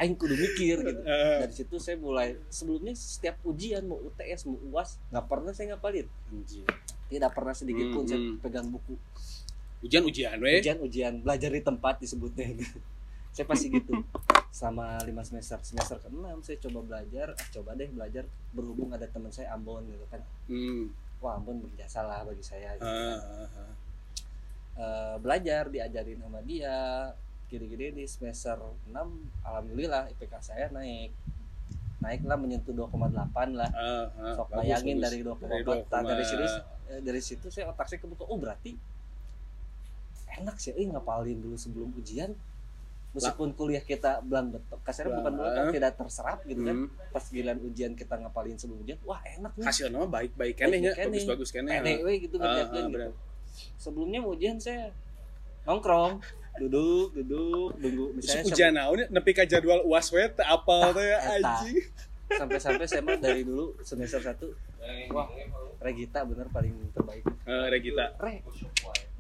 aing 0.03 0.19
kudu 0.19 0.35
mikir 0.35 0.83
gitu. 0.83 1.01
Dari 1.47 1.55
situ 1.55 1.77
saya 1.79 1.97
mulai 1.97 2.35
sebelumnya 2.51 2.93
setiap 2.99 3.39
ujian 3.47 3.87
mau 3.87 4.03
UTS 4.03 4.51
mau 4.51 4.59
UAS 4.75 4.99
nggak 5.15 5.25
pernah 5.31 5.53
saya 5.55 5.75
ngapalin. 5.75 6.07
Tidak 7.07 7.31
pernah 7.31 7.55
sedikit 7.55 7.87
pun 7.95 8.03
Hmm, 8.03 8.11
saya 8.11 8.21
pegang 8.43 8.67
buku. 8.69 8.99
Ujian 9.83 10.03
ujian 10.03 10.39
we 10.43 10.59
ujian-ujian 10.59 11.23
belajar 11.23 11.51
di 11.51 11.63
tempat 11.63 12.03
disebutnya 12.03 12.51
saya 13.35 13.47
pasti 13.47 13.71
gitu. 13.71 14.03
Selama 14.53 15.01
lima 15.07 15.23
semester 15.25 15.57
semester 15.65 15.97
ke 16.03 16.11
enam 16.11 16.43
saya 16.43 16.59
coba 16.67 16.83
belajar. 16.83 17.39
Ah 17.39 17.47
coba 17.55 17.79
deh 17.79 17.89
belajar. 17.89 18.27
Berhubung 18.53 18.91
ada 18.93 19.07
teman 19.07 19.31
saya 19.31 19.55
Ambon 19.55 19.87
gitu 19.87 20.05
kan. 20.11 20.21
Hmm. 20.51 20.91
wah 21.23 21.39
Ambon 21.39 21.63
berjasa 21.63 22.03
lah 22.03 22.27
bagi 22.27 22.43
saya 22.43 22.75
gitu. 22.75 22.91
Eh, 24.73 25.17
belajar 25.21 25.69
diajarin 25.69 26.17
sama 26.17 26.41
dia 26.49 27.13
gini-gini 27.53 27.93
di 27.93 28.05
semester 28.09 28.57
6 28.89 28.97
alhamdulillah 29.45 30.09
IPK 30.17 30.35
saya 30.41 30.73
naik. 30.73 31.13
Naiklah 32.01 32.35
menyentuh 32.41 32.73
2,8 32.73 33.13
lah. 33.53 33.69
Ah, 33.77 34.09
ah, 34.19 34.35
sok 34.35 34.49
bagus, 34.51 34.59
bayangin 34.65 34.97
bagus. 34.99 35.05
dari 35.07 35.19
2,4 35.21 35.93
Nah, 35.93 36.03
dari 36.09 36.25
situ 36.25 36.45
eh, 36.89 37.01
dari 37.05 37.21
situ 37.21 37.47
saya 37.53 37.69
otak 37.69 37.87
saya 37.93 38.01
kebuka 38.01 38.25
oh 38.25 38.41
berarti 38.41 38.73
enak 40.41 40.57
sih 40.57 40.73
eh 40.73 40.89
ngapalin 40.89 41.39
dulu 41.39 41.55
sebelum 41.61 41.93
ujian. 41.95 42.33
Meskipun 43.13 43.53
kuliah 43.53 43.85
kita 43.85 44.25
belang 44.25 44.49
betok 44.57 44.81
kasarnya 44.89 45.21
bukan 45.21 45.33
belang 45.37 45.53
kan 45.53 45.65
tidak 45.69 45.93
terserap 46.01 46.41
gitu 46.49 46.65
kan. 46.65 46.89
Hmm. 46.89 47.13
pas 47.13 47.21
giliran 47.29 47.61
ujian 47.61 47.93
kita 47.93 48.17
ngapalin 48.17 48.57
sebelum 48.57 48.81
ujian 48.81 48.97
wah 49.05 49.21
enak 49.29 49.53
nih. 49.61 49.69
Hasilnya 49.69 50.09
baik 50.09 50.33
baik 50.33 50.57
kan 50.57 50.73
ya 50.73 50.97
bagus 50.97 51.29
bagus 51.29 51.49
kan 51.53 51.69
we 51.69 52.13
gitu 52.25 52.41
Ah, 52.41 52.49
ngerjakeun 52.49 52.81
ah, 52.81 52.89
gitu. 52.89 53.13
sebelumnya 53.77 54.25
ujian 54.25 54.57
saya 54.57 54.89
nongkrong 55.69 56.25
duduk 56.53 57.17
duduk 57.17 57.71
tunggu 57.77 58.05
misalnya 58.13 58.45
ujian 58.45 58.73
naon 58.73 59.01
nepi 59.09 59.33
ka 59.33 59.49
jadwal 59.49 59.81
uas 59.85 60.13
we 60.13 60.21
apal 60.43 60.93
teh 60.93 61.07
ya 61.07 61.19
Eta. 61.19 61.33
anjing. 61.41 61.79
Sampai-sampai 62.33 62.89
saya 62.89 63.05
mah 63.05 63.17
dari 63.17 63.45
dulu 63.45 63.77
semester 63.81 64.21
1 64.21 65.13
wah 65.13 65.29
Regita 65.83 66.23
bener 66.23 66.47
paling 66.49 66.73
terbaik. 66.95 67.27
Eh, 67.27 67.67
Regita. 67.69 68.15
Re. 68.17 68.39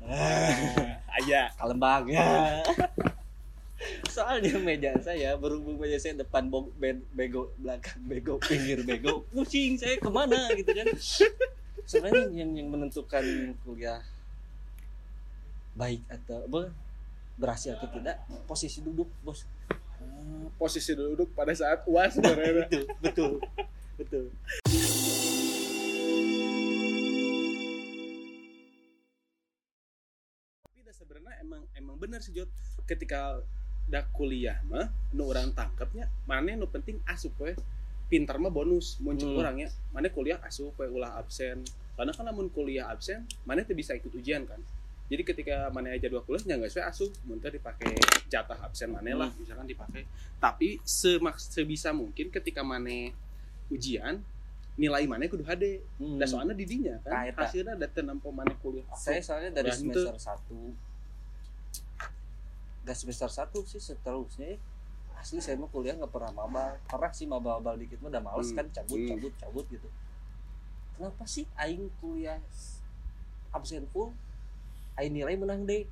Aya 1.18 1.50
Kalembang 1.52 2.06
ya. 2.06 2.62
Soalnya 4.06 4.62
meja 4.62 4.94
saya 5.02 5.34
berhubung 5.34 5.74
meja 5.74 5.98
saya 5.98 6.14
depan 6.14 6.46
bo- 6.46 6.70
be- 6.78 7.02
bego 7.10 7.50
belakang 7.58 7.98
bego 8.06 8.38
pinggir 8.38 8.86
bego 8.86 9.26
pusing 9.28 9.74
saya 9.74 9.98
ke 9.98 10.06
mana 10.06 10.54
gitu 10.54 10.70
kan. 10.70 10.86
Sebenarnya 11.82 12.30
yang 12.30 12.50
yang 12.54 12.68
menentukan 12.70 13.24
kuliah 13.66 13.98
baik 15.74 16.04
atau 16.06 16.46
apa, 16.46 16.60
berhasil 17.42 17.74
atau 17.74 17.90
tidak 17.90 18.16
posisi 18.46 18.78
duduk 18.80 19.10
bos. 19.20 19.42
Ah, 19.98 20.46
posisi 20.54 20.94
duduk 20.94 21.34
pada 21.34 21.50
saat 21.52 21.82
uas 21.84 22.14
sebenarnya 22.14 22.52
betul 22.70 22.84
betul 23.02 23.32
betul. 23.98 24.24
tapi 30.62 30.90
sebenarnya 30.92 31.34
emang 31.42 31.62
emang 31.76 31.96
bener 31.98 32.20
sih 32.22 32.32
Jod 32.34 32.50
ketika 32.86 33.40
dah 33.90 34.04
kuliah 34.14 34.58
mah 34.70 34.86
nu 35.12 35.28
orang 35.28 35.50
tangkapnya 35.52 36.06
mana 36.24 36.54
nu 36.54 36.66
penting 36.70 37.02
asup 37.04 37.34
we 37.42 37.52
pintar 38.08 38.36
mah 38.38 38.52
bonus 38.52 39.00
muncul 39.02 39.32
Hmm. 39.34 39.40
orangnya 39.40 39.68
mana 39.90 40.08
kuliah 40.12 40.38
asup 40.44 40.76
we 40.78 40.86
ulah 40.86 41.18
absen 41.18 41.64
karena 41.96 42.12
kan 42.12 42.24
namun 42.28 42.46
kuliah 42.48 42.88
absen 42.88 43.26
mana 43.44 43.64
tuh 43.64 43.74
bisa 43.74 43.92
ikut 43.96 44.12
ujian 44.14 44.46
kan 44.46 44.60
jadi 45.12 45.22
ketika 45.22 45.56
mana 45.68 45.92
jadwal 45.94 46.24
kuliah 46.24 46.40
ya 46.42 46.54
nggak 46.56 46.72
sesuai 46.72 46.86
asup 46.88 47.10
muntah 47.22 47.52
dipakai 47.52 47.92
jatah 48.26 48.56
absen 48.58 48.88
mana 48.88 49.12
lah 49.12 49.30
misalkan 49.36 49.68
dipakai 49.68 50.08
tapi 50.40 50.80
semak 50.82 51.36
sebisa 51.36 51.92
mungkin 51.92 52.32
ketika 52.32 52.64
mana 52.64 53.12
ujian 53.68 54.24
nilai 54.72 55.04
mana 55.04 55.28
kudu 55.28 55.44
HD 55.44 55.84
Hmm. 56.00 56.16
dan 56.16 56.24
soalnya 56.24 56.56
didinya 56.56 56.96
kan 57.04 57.28
eta. 57.28 57.44
hasilnya 57.44 57.76
ada 57.76 57.84
tenampo 57.86 58.32
mana 58.32 58.56
kuliah 58.56 58.88
saya 58.96 59.20
soalnya 59.20 59.52
dari 59.52 59.68
Udah 59.68 59.76
semester 59.76 60.16
1 60.16 60.72
dari 62.82 62.96
semester 62.96 63.28
1 63.28 63.52
sih 63.68 63.80
seterusnya 63.84 64.56
asli 65.14 65.38
saya 65.38 65.54
mau 65.54 65.68
kuliah 65.68 65.94
nggak 65.94 66.08
pernah 66.08 66.32
mabal 66.34 66.74
pernah 66.82 67.12
sih 67.12 67.28
mabal-mabal 67.28 67.78
dikit 67.78 68.00
mah 68.00 68.10
udah 68.10 68.22
males 68.24 68.48
Hmm. 68.48 68.56
kan 68.58 68.66
cabut 68.72 68.98
Hmm. 68.98 69.08
cabut 69.12 69.32
cabut 69.36 69.64
gitu 69.68 69.88
kenapa 70.96 71.22
sih 71.24 71.44
aing 71.54 71.92
kuliah 72.00 72.40
absen 73.52 73.86
full 73.92 74.10
aing 74.94 75.12
nilai 75.12 75.34
menang 75.34 75.62
deh 75.62 75.84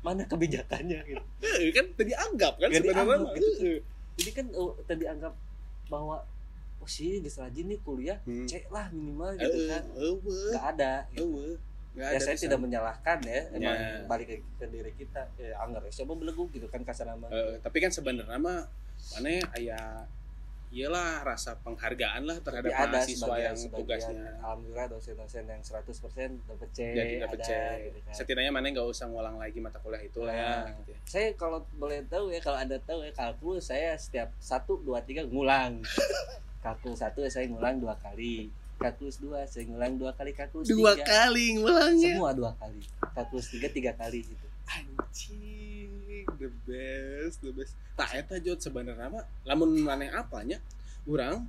mana 0.00 0.22
kebijakannya 0.24 1.00
gitu 1.04 1.22
Eh, 1.40 1.72
kan 1.72 1.86
tadi 1.94 2.12
anggap 2.12 2.54
kan 2.56 2.68
sebenarnya 2.68 3.16
gitu. 3.32 3.48
Eh, 3.60 3.78
jadi 4.16 4.30
kan 4.34 4.46
oh, 4.54 4.76
tadi 4.82 5.04
anggap 5.04 5.32
bahwa 5.86 6.20
oh 6.78 6.86
sih 6.86 7.18
geus 7.18 7.36
rajin 7.36 7.66
nih 7.66 7.80
kuliah 7.80 8.18
Hmm. 8.22 8.44
cek 8.44 8.68
lah 8.68 8.88
minimal 8.90 9.34
gitu 9.34 9.58
eh, 9.58 9.68
kan 9.68 9.82
nggak 10.22 10.64
ada 10.70 10.92
gitu. 11.10 11.56
Nggak 11.90 12.06
ya 12.06 12.14
ada 12.14 12.20
saya 12.22 12.34
pisan. 12.34 12.44
tidak 12.46 12.58
menyalahkan 12.60 13.18
ya 13.20 13.40
emang 13.50 13.74
Ya. 13.74 14.06
balik 14.06 14.26
ke, 14.28 14.36
ke 14.56 14.66
diri 14.68 14.92
kita 14.94 15.26
ya 15.34 15.58
anggar 15.58 15.82
ya 15.82 15.92
coba 15.98 16.12
belegu 16.16 16.44
gitu 16.50 16.66
kan 16.66 16.80
kasar 16.80 17.06
nama 17.06 17.26
Eh, 17.26 17.58
tapi 17.58 17.78
kan 17.78 17.90
sebenarnya 17.90 18.36
mah 18.36 18.62
mana 19.12 19.28
aya 19.50 19.80
iyalah 20.70 21.22
rasa 21.22 21.58
penghargaan 21.58 22.22
lah 22.22 22.38
terhadap 22.38 22.70
Tapi 22.70 22.78
ada 22.80 22.94
mahasiswa 22.96 23.18
sebagian- 23.20 23.42
yang 23.42 23.56
sebagian, 23.56 23.78
tugasnya 23.80 24.22
alhamdulillah 24.38 24.86
dosen-dosen 24.88 25.44
yang 25.44 25.60
100% 25.60 26.30
dapat 26.44 26.68
C 26.70 26.78
jadi 26.88 27.14
dapat 27.20 27.38
C. 27.40 27.50
gitu 27.84 27.98
kan. 28.00 28.12
Setidaknya 28.14 28.50
mana 28.50 28.66
nggak 28.68 28.86
usah 28.86 29.06
ngulang 29.06 29.36
lagi 29.36 29.58
mata 29.58 29.78
kuliah 29.78 29.98
itu 30.00 30.20
lah 30.20 30.30
ya. 30.32 30.46
Nah. 30.62 30.70
gitu 30.78 30.90
ya. 30.90 30.98
saya 31.04 31.28
kalau 31.34 31.58
boleh 31.74 32.06
tahu 32.06 32.30
ya 32.30 32.38
kalau 32.38 32.54
ada 32.56 32.76
tahu 32.78 33.02
ya 33.02 33.10
kalkulus 33.10 33.66
saya 33.66 33.94
setiap 33.94 34.30
satu 34.36 34.78
dua 34.78 34.98
tiga 35.00 35.22
ngulang 35.24 35.82
kalkulus 36.64 36.98
satu 37.00 37.26
saya 37.26 37.46
ngulang 37.46 37.76
dua 37.76 37.94
kali 37.96 38.46
kalkulus 38.76 39.18
dua 39.18 39.42
saya 39.44 39.66
ngulang 39.66 39.96
dua 39.96 40.12
kali 40.12 40.30
kalkulus 40.30 40.66
Dua 40.66 40.94
tiga 40.94 41.04
kali 41.04 41.58
ngulangnya. 41.58 42.14
semua 42.14 42.30
dua 42.30 42.54
kali 42.54 42.78
kalkulus 43.10 43.50
tiga 43.50 43.68
tiga 43.68 43.92
kali 43.92 44.22
gitu 44.22 44.46
Anjing, 44.70 45.69
the 46.38 46.48
best, 46.64 47.40
the 47.40 47.52
best. 47.52 47.72
Tak 47.94 48.10
eta 48.16 48.36
jod 48.38 48.58
sebenarnya 48.58 49.08
mah 49.08 49.24
lamun 49.44 49.76
maneh 49.80 50.08
apanya 50.08 50.58
urang 51.04 51.48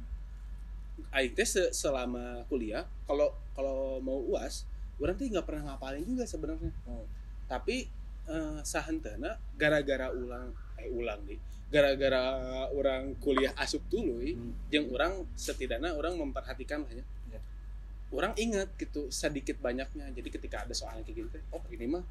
aing 1.12 1.34
teh 1.34 1.48
se- 1.48 1.74
selama 1.74 2.46
kuliah 2.48 2.86
kalau 3.08 3.32
kalau 3.56 3.98
mau 4.00 4.22
UAS 4.22 4.64
urang 5.02 5.18
teh 5.18 5.26
nggak 5.26 5.44
pernah 5.44 5.74
ngapalin 5.74 6.06
juga 6.06 6.24
sebenarnya. 6.28 6.72
Hmm. 6.86 7.06
Tapi 7.48 7.88
eh, 8.30 8.60
sahentena 8.62 9.36
gara-gara 9.58 10.14
ulang 10.14 10.54
eh 10.78 10.88
ulang 10.92 11.20
nih. 11.26 11.40
Gara-gara 11.72 12.22
orang 12.70 13.16
kuliah 13.18 13.56
asup 13.56 13.82
dulu 13.88 14.20
Hmm. 14.22 14.52
yang 14.70 14.86
orang 14.92 15.24
setidaknya 15.34 15.96
orang 15.96 16.20
memperhatikan 16.20 16.84
lah 16.84 16.92
ya. 16.94 17.06
Ya. 17.32 17.40
Orang 18.12 18.36
ingat 18.36 18.76
gitu 18.76 19.08
sedikit 19.08 19.56
banyaknya. 19.58 20.12
Jadi 20.12 20.30
ketika 20.30 20.68
ada 20.68 20.76
soalnya 20.76 21.08
kayak 21.08 21.32
gitu, 21.32 21.40
oh 21.56 21.64
ini 21.72 21.88
mah 21.88 22.04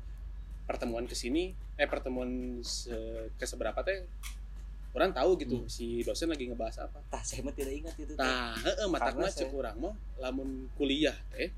pertemuan 0.70 1.02
ke 1.02 1.12
sini, 1.12 1.50
eh 1.74 1.85
pertemuan 1.85 2.30
se, 2.62 2.94
ke 3.35 3.42
seberapa 3.42 3.83
teh 3.83 4.06
orang 4.90 5.11
tahu 5.11 5.35
gitu 5.37 5.54
Hmm. 5.56 5.66
si 5.66 6.02
dosen 6.02 6.26
lagi 6.26 6.46
ngebahas 6.46 6.83
apa 6.83 6.98
tah 7.06 7.18
saya 7.20 7.42
mah 7.42 7.50
tidak 7.50 7.74
ingat 7.76 7.94
itu 7.96 8.11
teh. 8.11 8.18
Nah, 8.20 8.54
heeh 8.56 8.87
matak 8.87 9.14
Karena 9.14 9.22
mah 9.22 9.30
cek 9.33 9.38
saya- 9.44 9.54
urang 9.54 9.76
mah 9.76 9.94
lamun 10.18 10.48
kuliah 10.74 11.14
eh 11.35 11.50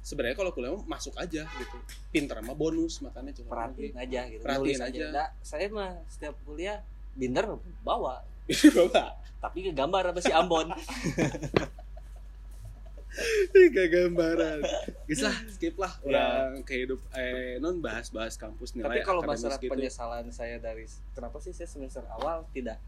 sebenarnya 0.00 0.32
kalau 0.34 0.52
kuliah 0.52 0.72
mah 0.72 0.84
masuk 0.86 1.12
aja 1.14 1.44
gitu. 1.44 1.76
Pinter 2.08 2.40
mah 2.40 2.52
bonus 2.54 3.00
makanya 3.00 3.32
urang 3.38 3.48
perhatiin 3.72 3.92
aja 3.94 4.20
gitu 4.26 4.40
Perhatiin 4.40 4.80
aja 4.80 5.04
aja. 5.04 5.24
Saya 5.38 5.68
mah 5.68 5.96
setiap 6.06 6.32
kuliah 6.42 6.80
binder 7.12 7.44
bawa 7.80 8.24
Bawa 8.76 9.04
tapi 9.38 9.58
ke 9.62 9.72
gambar 9.72 10.10
apa 10.10 10.20
si 10.20 10.32
Ambon 10.32 10.72
gak 13.68 13.88
gambaran. 13.88 14.58
Geus 15.04 15.20
lah, 15.20 15.36
skip 15.48 15.74
lah 15.74 15.92
Ya. 16.00 16.46
orang 16.46 16.62
kehidup 16.62 17.00
eh 17.12 17.58
non 17.58 17.78
bahas-bahas 17.78 18.34
kampus 18.34 18.72
nilai 18.72 18.86
tapi 18.86 19.00
kalau 19.02 19.22
masalah 19.22 19.56
gitu. 19.56 19.70
penyesalan 19.70 20.28
saya 20.28 20.56
dari 20.56 20.84
kenapa 21.12 21.38
sih 21.38 21.50
saya 21.50 21.66
semester 21.66 22.04
awal 22.10 22.46
tidak 22.50 22.78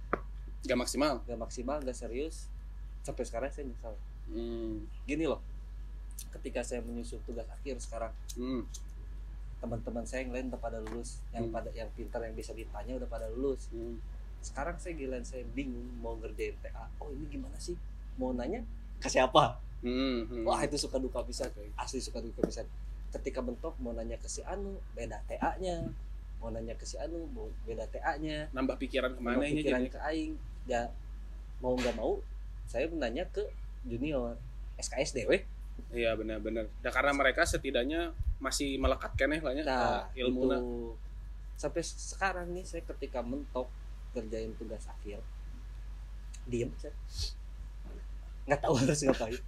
Gak 0.60 0.76
maksimal. 0.76 1.24
gak 1.24 1.36
maksimal 1.36 1.80
gak 1.80 1.94
serius 1.94 2.46
sampai 3.00 3.24
sekarang 3.24 3.48
saya 3.48 3.64
nyesal 3.66 3.94
Hmm. 4.26 4.86
gini 5.02 5.24
loh 5.24 5.42
ketika 6.30 6.60
saya 6.60 6.78
menyusun 6.80 7.18
tugas 7.20 7.48
akhir 7.48 7.76
sekarang 7.78 8.12
Hmm. 8.32 8.62
teman-teman 9.58 10.04
saya 10.04 10.22
yang 10.22 10.30
lain 10.30 10.46
udah 10.48 10.60
pada 10.60 10.78
lulus 10.80 11.18
yang 11.30 11.44
Hmm. 11.44 11.52
pada 11.52 11.68
yang 11.72 11.88
pintar 11.90 12.22
yang 12.22 12.32
bisa 12.32 12.52
ditanya 12.52 12.94
udah 12.94 13.08
pada 13.08 13.26
lulus 13.28 13.66
Hmm. 13.68 13.98
sekarang 14.38 14.76
saya 14.76 14.94
gila 14.94 15.18
saya 15.20 15.42
bingung 15.48 15.84
mau 15.98 16.14
ngerjain 16.14 16.54
TA 16.58 16.86
oh 16.96 17.10
ini 17.10 17.26
gimana 17.28 17.56
sih 17.56 17.74
mau 18.14 18.30
nanya 18.30 18.62
ke 18.96 19.08
siapa 19.08 19.58
Hmm. 19.80 20.28
Hmm. 20.28 20.44
wah 20.44 20.60
itu 20.60 20.76
suka 20.76 21.00
duka 21.00 21.24
bisa 21.24 21.48
asli 21.80 22.04
suka 22.04 22.20
duka 22.20 22.44
bisa 22.44 22.60
ketika 23.16 23.40
bentuk 23.42 23.74
mau 23.80 23.96
nanya 23.96 24.20
ke 24.20 24.28
si 24.30 24.44
Anu 24.46 24.78
beda 24.94 25.18
TA 25.26 25.58
nya. 25.58 25.82
Mau 26.38 26.48
nanya 26.48 26.78
ke 26.78 26.86
si 26.86 26.96
Anu 26.96 27.26
beda 27.66 27.84
TA 27.90 28.16
nya. 28.22 28.46
Nambah 28.54 28.78
pikiran 28.78 29.18
ke 29.18 29.20
mana 29.20 29.42
ini 29.44 29.64
pikiran 29.64 29.82
jadi 29.82 29.90
ke 29.90 30.00
Aing. 30.06 30.32
Ya 30.70 30.92
mau 31.58 31.74
nggak 31.74 31.96
mau 31.98 32.22
saya 32.70 32.86
menanya 32.86 33.26
ke 33.28 33.42
junior 33.82 34.38
SKSD 34.78 35.26
weh. 35.26 35.42
Iya 35.90 36.14
benar-benar. 36.14 36.68
Nah, 36.70 36.92
karena 36.92 37.12
mereka 37.16 37.42
setidaknya 37.42 38.14
masih 38.38 38.78
melekat 38.78 39.12
kan 39.18 39.32
ya 39.32 39.40
lah 39.42 39.52
nah 39.64 40.00
eh, 40.14 40.24
itu. 40.24 40.94
Sampai 41.58 41.82
sekarang 41.84 42.56
nih 42.56 42.64
saya 42.64 42.86
ketika 42.86 43.20
mentok 43.20 43.68
kerjain 44.14 44.54
tugas 44.58 44.86
akhir 44.90 45.22
diem 46.50 46.70
saya 46.80 46.90
nggak 48.48 48.60
tahu 48.64 48.74
harus 48.74 49.00
ngapain 49.06 49.38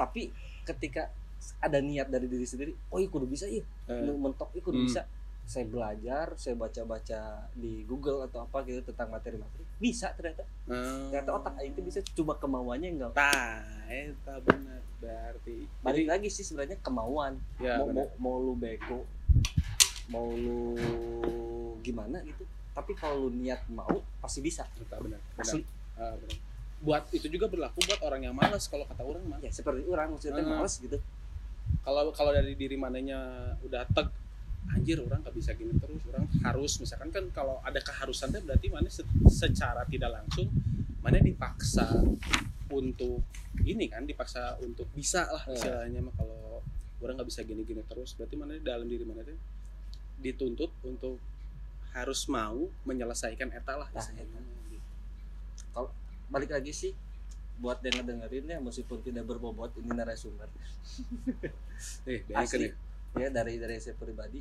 tapi 0.00 0.32
ketika 0.64 1.12
ada 1.60 1.76
niat 1.80 2.08
dari 2.08 2.24
diri 2.24 2.48
sendiri 2.48 2.72
oh 2.88 2.96
iya 2.96 3.08
kudu 3.12 3.28
bisa 3.28 3.44
iya. 3.44 3.60
Eh, 3.84 4.16
mentok 4.16 4.48
iya 4.56 4.64
kudu 4.64 4.80
Hmm. 4.80 4.88
bisa. 4.88 5.04
Saya 5.50 5.66
belajar 5.66 6.38
saya 6.38 6.54
baca-baca 6.54 7.20
di 7.52 7.82
Google 7.82 8.22
atau 8.24 8.46
apa 8.46 8.62
gitu 8.64 8.86
tentang 8.86 9.10
materi-materi 9.10 9.66
bisa 9.76 10.14
ternyata. 10.14 10.46
Eh, 10.70 11.10
ternyata 11.10 11.30
otak 11.34 11.58
itu 11.60 11.80
bisa 11.82 11.98
cuma 12.14 12.38
kemauannya 12.38 12.88
enggak. 12.96 13.12
Tah 13.18 13.60
eta 13.90 14.38
benar 14.40 14.80
berarti. 15.02 15.66
Balik 15.82 16.06
lagi 16.06 16.28
sih 16.30 16.46
sebenarnya 16.46 16.78
kemauan. 16.80 17.36
Ya 17.58 17.82
mau, 17.82 17.90
mau 17.90 18.06
mau 18.16 18.36
lu 18.38 18.54
bego 18.54 19.04
mau 20.06 20.26
lu 20.30 20.78
gimana 21.82 22.22
gitu. 22.22 22.46
Tapi 22.70 22.92
kalau 22.94 23.26
lu 23.26 23.34
niat 23.34 23.66
mau 23.74 23.90
pasti 24.22 24.38
bisa. 24.38 24.68
Benar 24.78 25.02
benar 25.02 25.20
asli. 25.34 25.66
Ah, 25.98 26.14
benar. 26.14 26.38
Buat 26.80 27.04
itu 27.10 27.28
juga 27.28 27.46
berlaku 27.46 27.84
buat 27.84 28.00
orang 28.00 28.24
yang 28.24 28.34
malas 28.34 28.64
kalau 28.64 28.84
kata 28.84 29.02
orang 29.02 29.20
mah 29.26 29.38
ya 29.38 29.50
seperti 29.50 29.84
orang 29.84 30.10
maksudnya 30.10 30.40
Hmm. 30.40 30.56
males 30.56 30.74
gitu 30.76 30.96
kalau 31.80 32.08
kalau 32.10 32.30
dari 32.30 32.52
diri 32.54 32.74
mananya 32.74 33.20
udah 33.60 33.84
teg 33.86 34.08
anjir 34.70 34.96
orang 34.98 35.20
nggak 35.20 35.34
bisa 35.34 35.52
gini 35.52 35.72
terus 35.74 36.00
orang 36.06 36.24
harus 36.42 36.72
misalkan 36.78 37.08
kan 37.10 37.24
kalau 37.30 37.60
ada 37.60 37.78
keharusan 37.78 38.28
teh 38.30 38.40
berarti 38.40 38.66
mana 38.68 38.88
se- 38.88 39.04
secara 39.26 39.84
tidak 39.84 40.08
langsung 40.10 40.48
mana 41.00 41.16
dipaksa 41.18 41.84
untuk 42.70 43.24
ini 43.60 43.84
kan 43.86 44.04
dipaksa 44.04 44.56
untuk 44.58 44.88
bisa 44.90 45.26
lah 45.26 45.44
Ya. 45.46 45.52
istilahnya 45.54 46.00
mah 46.02 46.14
kalau 46.14 46.60
orang 46.98 47.14
nggak 47.14 47.28
bisa 47.28 47.40
gini-gini 47.42 47.80
terus 47.82 48.12
berarti 48.14 48.34
mana 48.34 48.52
di 48.52 48.62
dalam 48.62 48.84
diri 48.84 49.04
mana 49.04 49.20
tuh 49.20 49.36
dituntut 50.18 50.72
untuk 50.82 51.16
harus 51.90 52.24
mau 52.26 52.56
menyelesaikan 52.84 53.48
eta 53.50 53.74
lah 53.74 53.88
Nah, 53.90 53.98
istilahnya. 53.98 54.40
Balik 56.30 56.50
lagi 56.50 56.70
sih 56.70 56.92
buat 57.58 57.78
denger 57.78 58.06
dengerin 58.06 58.46
ya 58.46 58.58
meskipun 58.58 59.02
tidak 59.02 59.26
berbobot 59.26 59.74
ini 59.76 59.90
narasumber. 59.90 60.48
Eh 62.04 62.20
asli 62.30 62.68
asli. 62.68 62.68
ya. 63.16 63.28
Dari 63.28 63.56
dari 63.56 63.76
saya 63.76 63.92
pribadi 63.94 64.40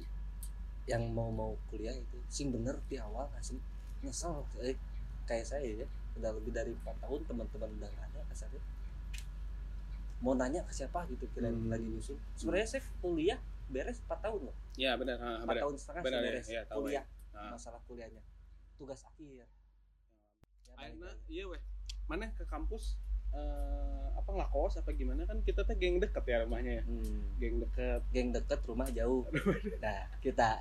yang 0.86 1.08
mau 1.10 1.30
mau 1.30 1.56
kuliah 1.67 1.91
itu 1.91 2.17
sing 2.28 2.49
bener 2.49 2.80
di 2.86 2.97
awal 2.97 3.30
asli 3.34 3.60
nyesel 3.99 4.41
eh, 4.60 4.75
kayak 5.23 5.45
saya 5.45 5.63
ya 5.63 5.88
udah 6.15 6.32
lebih 6.34 6.52
dari 6.52 6.71
empat 6.73 6.97
tahun 6.99 7.21
teman-teman 7.25 7.69
udah 7.75 7.88
nggak 7.88 8.06
ada 8.10 8.19
kasarnya 8.25 8.60
mau 10.19 10.34
nanya 10.34 10.60
ke 10.63 10.73
siapa 10.73 11.08
gitu 11.08 11.23
kira 11.32 11.47
Hmm. 11.47 11.69
lagi 11.69 11.86
nyusun 11.86 12.17
sebenarnya 12.36 12.67
saya 12.69 12.84
kuliah 12.99 13.39
beres 13.69 14.02
4 14.02 14.17
tahun 14.19 14.41
loh. 14.43 14.56
Ya 14.75 14.97
benar. 14.97 15.15
4 15.15 15.45
benar. 15.45 15.62
tahun 15.62 15.75
setengah 15.78 16.02
Benar, 16.02 16.19
ya, 16.19 16.25
beres 16.28 16.47
ya, 16.49 16.62
tahu 16.65 16.80
kuliah 16.84 17.06
Ah. 17.32 17.54
masalah 17.54 17.80
kuliahnya. 17.86 18.21
Tugas 18.75 19.06
akhir. 19.06 19.30
Ya, 19.38 19.47
Akhirnya 20.73 21.13
iya 21.30 21.43
weh. 21.45 21.62
Mana 22.10 22.26
ke 22.34 22.43
kampus 22.43 22.98
eh 23.30 24.06
apa 24.17 24.30
nggak 24.34 24.50
kos 24.50 24.82
apa 24.82 24.89
gimana 24.91 25.22
kan 25.24 25.38
kita 25.45 25.62
teh 25.62 25.78
geng 25.78 26.02
deket 26.02 26.26
ya 26.26 26.41
rumahnya 26.43 26.82
ya. 26.82 26.84
Hmm, 26.84 27.22
Geng 27.38 27.56
deket. 27.62 28.02
geng 28.10 28.30
deket 28.34 28.60
rumah 28.65 28.89
jauh 28.89 29.24
nah 29.80 30.10
kita 30.19 30.58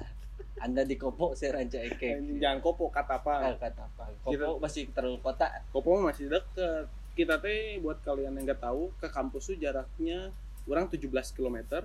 anda 0.60 0.84
di 0.84 0.94
Kopo 0.94 1.32
saya 1.32 1.58
ranca 1.58 1.78
ekek 1.78 2.38
Jangan 2.38 2.58
kopo 2.60 2.92
kata 2.92 3.18
apa. 3.18 3.34
Ah, 3.42 3.56
kata 3.56 3.82
apa 3.84 4.04
Kopo 4.20 4.58
masih 4.58 4.90
terlalu 4.92 5.18
kota 5.18 5.48
Kopo 5.72 5.98
masih 5.98 6.28
deket. 6.28 6.86
Kita 7.16 7.40
teh 7.40 7.82
buat 7.82 7.98
kalian 8.04 8.36
yang 8.36 8.46
nggak 8.46 8.62
tahu 8.62 8.94
ke 8.96 9.08
kampus 9.08 9.50
tuh 9.50 9.56
jaraknya 9.56 10.30
kurang 10.62 10.86
17 10.86 11.08
km. 11.32 11.82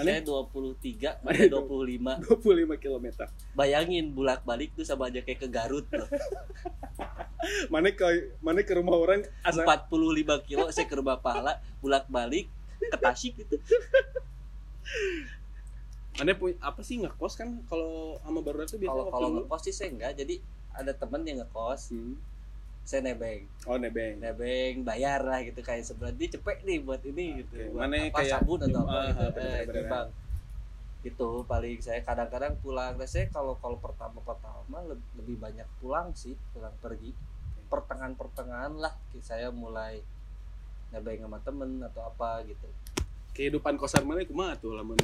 Saya 0.00 0.20
Mana 0.26 0.66
23 0.80 1.24
Mana 1.24 1.38
mana 1.38 2.20
25 2.24 2.78
25 2.78 2.82
km. 2.82 3.06
bayangin 3.54 4.04
bolak 4.12 4.40
balik 4.44 4.72
tuh 4.74 4.84
sama 4.84 5.08
aja 5.12 5.20
kayak 5.20 5.40
ke 5.44 5.48
Garut 5.48 5.86
loh. 5.92 6.08
Mana 7.72 7.88
ke 7.96 8.36
mana 8.44 8.60
ke 8.60 8.72
rumah 8.76 8.96
orang? 9.00 9.24
Asa 9.40 9.64
45 9.64 10.46
kilo 10.48 10.68
saya 10.68 10.84
ke 10.84 10.94
rumah 10.96 11.16
pahala 11.20 11.56
bolak 11.80 12.04
balik 12.12 12.52
ke 12.80 12.96
Tasik 13.00 13.32
gitu. 13.40 13.56
Mana 16.20 16.36
punya 16.36 16.60
apa 16.60 16.84
sih 16.84 17.00
ngekos 17.00 17.40
kan? 17.40 17.64
Kalau 17.64 18.20
sama 18.20 18.44
baru 18.44 18.68
itu 18.68 18.76
biasa 18.76 18.92
kalau 18.92 19.04
kalau 19.08 19.28
ngekos 19.40 19.62
sih 19.64 19.74
saya 19.74 19.88
enggak 19.88 20.12
jadi 20.20 20.36
ada 20.76 20.92
temen 20.92 21.24
yang 21.24 21.40
ngekos. 21.40 21.96
Hmm. 21.96 22.20
Saya 22.82 23.00
nebeng. 23.04 23.46
Oh 23.64 23.76
nebeng. 23.76 24.18
nebeng 24.18 24.82
bayar 24.82 25.22
lah 25.22 25.40
gitu 25.40 25.60
kayak 25.60 25.82
sebelah. 25.82 26.10
Dia 26.10 26.28
cepet 26.30 26.62
nih 26.62 26.78
buat 26.80 27.00
ini 27.02 27.40
gitu. 27.40 27.70
Buat 27.70 27.86
mana 27.86 27.96
apa 28.04 28.18
kayak- 28.18 28.32
sabun 28.36 28.58
atau 28.60 28.80
apa 28.82 28.90
Ah, 28.90 29.04
gitu. 29.06 29.24
bener, 29.30 29.46
eh, 29.52 29.62
bener, 29.64 29.84
timbang. 29.84 30.08
itu 31.00 31.30
paling 31.44 31.78
saya 31.80 32.00
kadang-kadang 32.00 32.52
pulang. 32.58 32.92
Nah, 32.94 33.08
saya 33.08 33.24
kalau 33.26 33.56
kalau 33.56 33.80
pertama 33.80 34.20
pertama 34.20 34.84
le- 34.84 35.00
lebih 35.14 35.36
banyak 35.36 35.64
pulang 35.78 36.12
sih 36.12 36.36
pulang 36.52 36.76
pergi. 36.76 37.16
Pertengahan 37.66 38.12
pertengahan 38.12 38.74
lah 38.74 38.92
saya 39.18 39.48
mulai 39.48 40.02
nebeng 40.90 41.22
sama 41.22 41.38
temen 41.40 41.80
atau 41.80 42.04
apa 42.04 42.42
gitu. 42.44 42.66
Kehidupan 43.30 43.78
kosan 43.78 44.02
mana 44.02 44.26
kumaha 44.26 44.58
tuh 44.58 44.74
lamun 44.74 44.98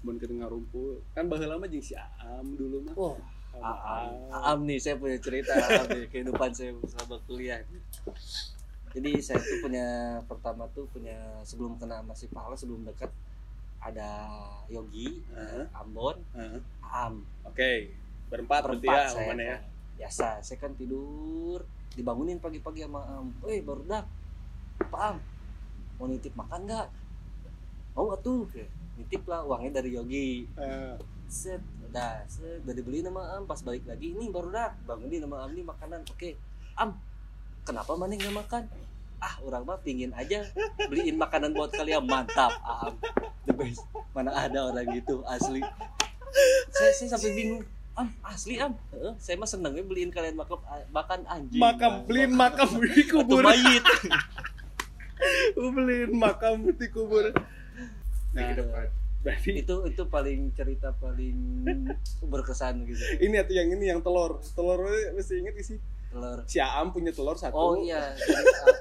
mun 0.00 0.16
keur 0.16 0.32
ngarumpul. 0.32 1.04
Kan 1.12 1.28
baheula 1.28 1.54
mah 1.54 1.68
jeung 1.68 1.84
si 1.84 1.94
Aam 1.94 2.56
dulu 2.56 2.82
mah. 2.82 2.94
Wah, 2.96 3.14
Aam, 3.58 3.78
Aam. 3.82 4.08
Aam 4.32 4.58
nih 4.66 4.78
saya 4.78 4.96
punya 4.98 5.18
cerita 5.18 5.52
Aam 5.54 5.86
nih, 5.90 6.06
kehidupan 6.10 6.50
saya 6.54 6.72
selama 6.86 7.16
kuliah. 7.26 7.60
Jadi 8.94 9.10
saya 9.20 9.38
tuh 9.38 9.58
punya 9.62 9.86
pertama 10.24 10.64
tuh 10.72 10.88
punya 10.88 11.16
sebelum 11.44 11.76
kena 11.76 12.00
masih 12.02 12.26
pahala 12.32 12.56
sebelum 12.56 12.88
dekat 12.88 13.12
ada 13.78 14.26
Yogi, 14.66 15.22
Heeh. 15.30 15.64
Ambon, 15.76 16.18
Heeh. 16.34 16.60
Aam. 16.82 17.22
Oke, 17.46 17.94
berempat 18.32 18.66
berarti 18.66 18.86
Berempat 18.88 19.06
ya 19.06 19.12
saya 19.12 19.22
ya? 19.22 19.30
kan. 19.30 19.60
Biasa, 19.98 20.28
saya 20.42 20.58
kan 20.58 20.72
tidur 20.78 21.62
dibangunin 21.94 22.38
pagi-pagi 22.38 22.86
sama 22.86 23.02
Am. 23.06 23.34
Weh, 23.42 23.62
baru 23.62 23.82
dak. 23.86 24.06
Apa 24.82 25.14
Am? 25.14 25.16
Mau 25.98 26.06
nitip 26.06 26.34
makan 26.38 26.66
nggak? 26.66 26.88
Mau 27.94 28.06
nggak 28.10 28.22
tuh? 28.22 28.46
Kayak, 28.50 28.70
Nitip 28.98 29.22
lah 29.30 29.46
uangnya 29.46 29.78
dari 29.78 29.94
Yogi. 29.94 30.42
Eh, 30.58 30.94
set 31.30 31.62
udah 31.88 32.12
set. 32.24 32.60
Udah 32.62 32.74
dibeli 32.74 33.00
nama 33.00 33.34
am 33.34 33.44
pas 33.44 33.58
balik 33.58 33.84
lagi 33.84 34.12
ini 34.12 34.28
baru 34.28 34.48
dah 34.48 34.72
bangunin 34.84 35.20
nama 35.20 35.44
am 35.44 35.50
ini 35.50 35.62
makanan. 35.62 36.04
Oke 36.06 36.36
am 36.74 36.94
kenapa 37.62 37.92
mana 37.94 38.12
nggak 38.12 38.36
makan? 38.36 38.62
Ah 39.18 39.34
orang 39.42 39.66
mah 39.66 39.78
pingin 39.78 40.12
aja 40.12 40.46
beliin 40.78 41.16
makanan 41.16 41.50
buat 41.50 41.70
kalian. 41.70 42.04
Mantap 42.04 42.54
am. 42.60 42.94
The 43.42 43.52
best. 43.52 43.82
Mana 44.12 44.30
ada 44.30 44.68
orang 44.68 44.86
gitu 44.92 45.24
asli. 45.24 45.64
Saya, 46.70 46.92
saya 46.92 47.08
sampai 47.10 47.32
bingung. 47.32 47.62
Am 47.94 48.14
asli 48.22 48.56
am? 48.56 48.78
Heeh, 48.94 49.14
saya 49.18 49.34
mah 49.34 49.48
senengnya 49.48 49.82
beliin 49.82 50.08
kalian 50.08 50.38
makan 50.38 50.60
makan 50.88 51.20
anjing. 51.26 51.58
Makam 51.58 52.06
beliin 52.06 52.30
makam 52.30 52.68
di 52.78 53.02
Atau 53.02 53.26
kubur. 53.26 53.42
mayit. 53.42 53.82
Beliin 55.58 56.14
makam 56.14 56.62
di 56.68 56.86
kubur. 56.88 57.34
Nah, 58.30 58.42
Gitu. 58.46 58.62
Berarti 59.28 59.60
itu 59.60 59.74
itu 59.84 60.02
paling 60.08 60.40
cerita 60.56 60.88
paling 60.96 61.68
berkesan 62.32 62.88
gitu. 62.88 63.04
Ini 63.20 63.44
atau 63.44 63.52
yang 63.52 63.68
ini 63.76 63.84
yang 63.92 64.00
telur. 64.00 64.40
Telur 64.56 64.88
masih 65.12 65.44
inget 65.44 65.52
gak 65.52 65.66
sih? 65.68 65.78
Telur. 66.08 66.40
Si 66.48 66.56
Aam 66.64 66.96
punya 66.96 67.12
telur 67.12 67.36
satu. 67.36 67.52
Oh 67.52 67.74
iya. 67.76 68.16
Ah, 68.16 68.72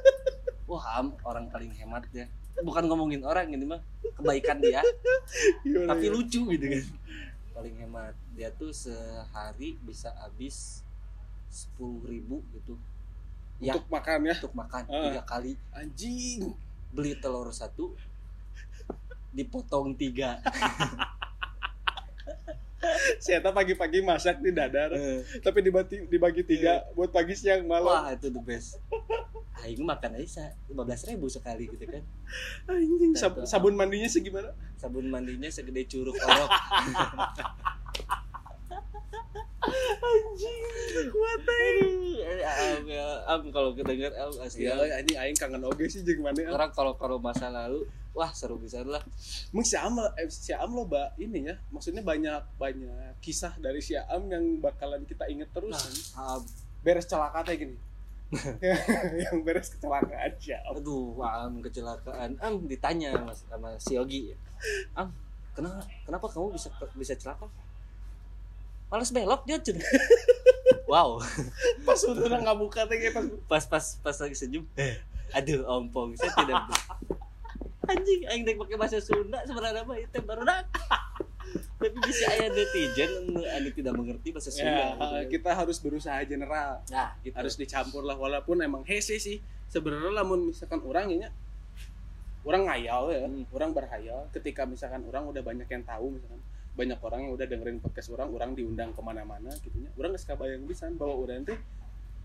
wah 0.71 1.03
Am, 1.03 1.12
orang 1.27 1.51
paling 1.51 1.75
hemat 1.75 2.07
ya 2.15 2.31
bukan 2.63 2.89
ngomongin 2.89 3.21
orang 3.21 3.53
ini 3.53 3.65
mah 3.67 3.81
kebaikan 4.17 4.57
dia. 4.57 4.81
Gimana, 5.62 5.93
tapi 5.93 6.10
gimana? 6.10 6.15
lucu 6.17 6.41
gitu 6.55 6.65
kan. 6.65 6.83
Paling 7.53 7.75
hemat. 7.86 8.13
Dia 8.33 8.49
tuh 8.53 8.73
sehari 8.73 9.77
bisa 9.86 10.13
habis 10.17 10.81
sepuluh 11.49 12.05
ribu 12.05 12.41
gitu. 12.57 12.77
Ya. 13.62 13.73
Untuk 13.77 13.89
makan 13.89 14.25
ya? 14.25 14.36
Untuk 14.41 14.53
makan 14.57 14.83
Ah. 14.89 15.03
tiga 15.10 15.21
kali. 15.25 15.53
Anjing. 15.73 16.53
Beli 16.93 17.19
telur 17.21 17.49
satu 17.53 17.93
dipotong 19.31 19.95
tiga. 19.95 20.39
Siapa 23.17 23.49
pagi-pagi 23.51 24.05
masak 24.05 24.39
di 24.39 24.53
dadar 24.53 24.93
Eh, 24.93 25.25
tapi 25.41 25.65
dibagi 25.65 26.05
dibagi 26.07 26.45
tiga 26.45 26.85
buat 26.93 27.09
pagi 27.09 27.33
siang 27.33 27.65
malam. 27.65 27.89
Wah 27.89 28.13
itu 28.13 28.29
the 28.29 28.39
best. 28.39 28.77
Aing 29.65 29.81
makan 29.81 30.21
aja 30.21 30.53
lima 30.69 30.85
belas 30.85 31.01
ribu 31.03 31.25
sekali 31.25 31.65
gitu 31.67 31.81
kan. 31.83 32.03
Anjing 32.69 33.17
sab- 33.17 33.43
sabun 33.49 33.73
mandinya 33.73 34.05
segimana? 34.05 34.53
Sabun 34.77 35.09
mandinya 35.09 35.49
segede 35.49 35.89
curug 35.89 36.13
orok. 36.13 36.49
Anjing 39.97 40.63
kuat 41.09 41.41
Eh, 42.17 42.43
am, 42.45 42.85
am 43.25 43.41
kalau 43.49 43.73
kedenger 43.73 44.13
am 44.15 44.31
asli 44.45 44.69
ya 44.69 44.77
anjing 44.77 45.17
aing 45.17 45.37
kangen 45.37 45.63
oge 45.65 45.89
sih 45.89 46.05
jeung 46.05 46.21
mana 46.21 46.45
orang 46.47 46.69
kalau 46.71 46.93
kalau 46.95 47.17
masa 47.17 47.49
lalu 47.49 47.83
wah 48.17 48.34
seru 48.34 48.58
bisa 48.58 48.82
lah 48.82 49.06
Emang 49.53 49.62
si 49.62 49.77
Am, 49.77 49.93
eh, 50.17 50.25
si 50.34 50.49
Am 50.58 50.73
lo 50.73 50.89
ba, 50.89 51.13
ini 51.21 51.45
ya, 51.45 51.56
maksudnya 51.69 52.01
banyak 52.01 52.58
banyak 52.58 53.21
kisah 53.21 53.53
dari 53.62 53.77
si 53.77 53.93
Am 53.93 54.25
yang 54.25 54.58
bakalan 54.58 55.06
kita 55.06 55.30
inget 55.30 55.53
terus. 55.53 55.77
kan. 55.77 55.93
am, 56.17 56.41
Beres 56.82 57.06
celaka 57.06 57.45
teh 57.45 57.56
gini. 57.62 57.77
yang 59.23 59.39
beres 59.47 59.71
kecelakaan 59.71 60.36
si 60.36 60.51
Am. 60.51 60.75
aduh 60.75 61.15
am 61.23 61.63
kecelakaan 61.63 62.36
am 62.43 62.67
ditanya 62.67 63.15
mas 63.23 63.47
sama 63.47 63.80
si 63.80 63.95
Yogi 63.95 64.36
am 64.99 65.15
kenapa 65.56 65.88
kenapa 66.03 66.25
kamu 66.27 66.51
bisa 66.51 66.67
bisa 66.99 67.15
celaka 67.15 67.47
Males 68.91 69.12
belok 69.15 69.47
dia 69.47 69.60
cun 69.63 69.80
wow 70.91 71.19
Pas 71.88 71.99
udah 72.03 72.39
nggak 72.43 72.60
buka 72.60 72.84
teh 72.88 72.99
kayak 72.99 73.15
pas 73.15 73.27
pas 73.47 73.63
pas 73.67 73.86
pas 74.03 74.17
lagi 74.19 74.36
senyum 74.36 74.67
aduh 75.32 75.63
ompong 75.67 76.15
saya 76.19 76.32
tidak 76.36 76.67
anjing 77.88 78.21
aing 78.28 78.43
dek 78.43 78.56
pakai 78.60 78.76
bahasa 78.76 79.00
Sunda 79.00 79.39
sebenarnya 79.47 79.84
mah 79.88 79.97
itu 79.97 80.19
baru 80.23 80.43
tapi 81.78 81.93
bisa 82.04 82.28
aya 82.28 82.52
netizen 82.52 83.12
anu 83.32 83.69
tidak 83.71 83.93
mengerti 83.95 84.36
bahasa 84.36 84.52
Sunda 84.52 84.76
ya, 84.76 85.23
gitu 85.23 85.39
kita 85.39 85.52
harus 85.56 85.78
berusaha 85.80 86.19
general. 86.28 86.84
nah 86.91 87.15
gitu 87.23 87.32
Harus 87.38 87.56
dicampur 87.56 88.04
lah 88.04 88.17
walaupun 88.19 88.60
emang 88.60 88.84
hese 88.84 89.15
sih. 89.21 89.39
Sebenarnya 89.71 90.12
lamun 90.12 90.52
misalkan 90.52 90.80
orang 90.84 91.08
ini 91.12 91.28
orang 92.47 92.63
ngayal 92.67 93.12
ya, 93.12 93.19
Hmm. 93.28 93.43
orang 93.52 93.71
berhayal 93.76 94.28
ketika 94.32 94.63
misalkan 94.63 95.04
orang 95.08 95.28
udah 95.28 95.43
banyak 95.43 95.67
yang 95.67 95.84
tahu 95.84 96.15
misalkan 96.15 96.39
banyak 96.78 97.00
orang 97.02 97.19
yang 97.28 97.32
udah 97.34 97.45
dengerin 97.50 97.78
podcast 97.82 98.10
orang, 98.13 98.30
orang 98.32 98.52
diundang 98.54 98.93
ke 98.93 99.02
mana-mana 99.02 99.50
gitunya. 99.60 99.89
Orang 99.97 100.13
nggak 100.15 100.38
bayang 100.38 100.63
bisa 100.67 100.88
bahwa 100.95 101.15
orang 101.19 101.43
tuh 101.43 101.60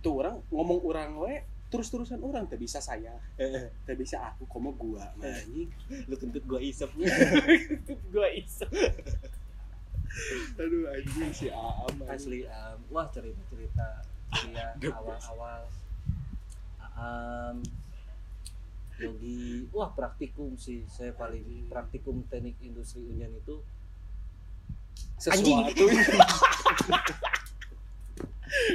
tuh 0.02 0.14
orang 0.18 0.42
ngomong 0.50 0.80
orang 0.82 1.10
we 1.18 1.34
terus-terusan 1.72 2.20
orang 2.20 2.44
tak 2.44 2.60
bisa 2.60 2.84
saya, 2.84 3.16
tak 3.88 3.96
bisa 3.96 4.20
aku, 4.20 4.44
komo 4.44 4.76
gua, 4.76 5.08
nah, 5.16 5.32
anjing. 5.32 5.72
lu 6.04 6.14
kentut 6.20 6.44
gua 6.44 6.60
isep. 6.60 6.92
Gua 8.12 8.28
iseng. 8.28 8.68
Aduh 10.60 10.92
anjing 10.92 11.32
si 11.32 11.48
Aam. 11.48 11.96
asli 12.04 12.44
am 12.44 12.76
wah 12.92 13.08
cerita 13.08 13.40
cerita 13.48 14.04
dia 14.44 14.76
awal-awal. 15.00 15.64
Am 16.92 17.64
Yogi. 19.00 19.72
Wah 19.72 19.88
praktikum 19.96 20.60
sih. 20.60 20.84
Saya 20.92 21.16
paling 21.16 21.72
praktikum 21.72 22.28
teknik 22.28 22.60
industri 22.60 23.00
unyan 23.08 23.32
itu 23.32 23.64
sesuatu 25.16 25.88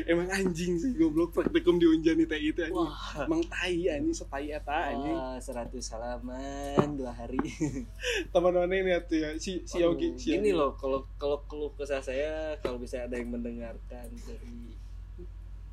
emang 0.10 0.27
anjing 0.33 0.79
sih 0.81 0.91
goblok. 0.97 1.36
Praktikum 1.38 1.77
di 1.77 1.86
Unjani 1.86 2.25
teh 2.25 2.39
itu 2.41 2.62
anjing. 2.65 2.88
Wah. 2.88 3.25
Emang 3.27 3.41
tai 3.45 3.88
anjing 3.91 4.15
setai 4.15 4.51
eta 4.53 4.93
anjing. 4.93 5.17
seratus 5.41 5.93
halaman 5.93 6.97
dua 6.97 7.13
hari. 7.13 7.39
teman-teman 8.33 8.73
ini 8.73 8.91
tuh 9.05 9.17
ya 9.21 9.29
si 9.38 9.62
si 9.67 9.83
Yogi 9.83 10.17
si 10.17 10.33
Ini 10.38 10.55
loh, 10.55 10.73
kalau 10.79 11.05
kalau 11.21 11.45
keluh 11.45 11.71
kesah 11.77 12.01
saya, 12.01 12.57
kalau 12.63 12.81
bisa 12.81 13.05
ada 13.05 13.15
yang 13.17 13.29
mendengarkan 13.33 14.07
dari 14.25 14.87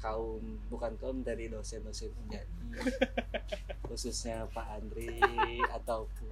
kaum 0.04 0.60
bukan 0.68 0.92
kaum 1.00 1.24
dari 1.24 1.48
dosen-dosen 1.48 2.12
penyanyi 2.12 2.76
khususnya 3.88 4.44
Pak 4.52 4.66
Andri 4.76 5.16
ataupun 5.70 6.28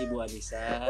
Ibu 0.00 0.16
Anissa. 0.24 0.88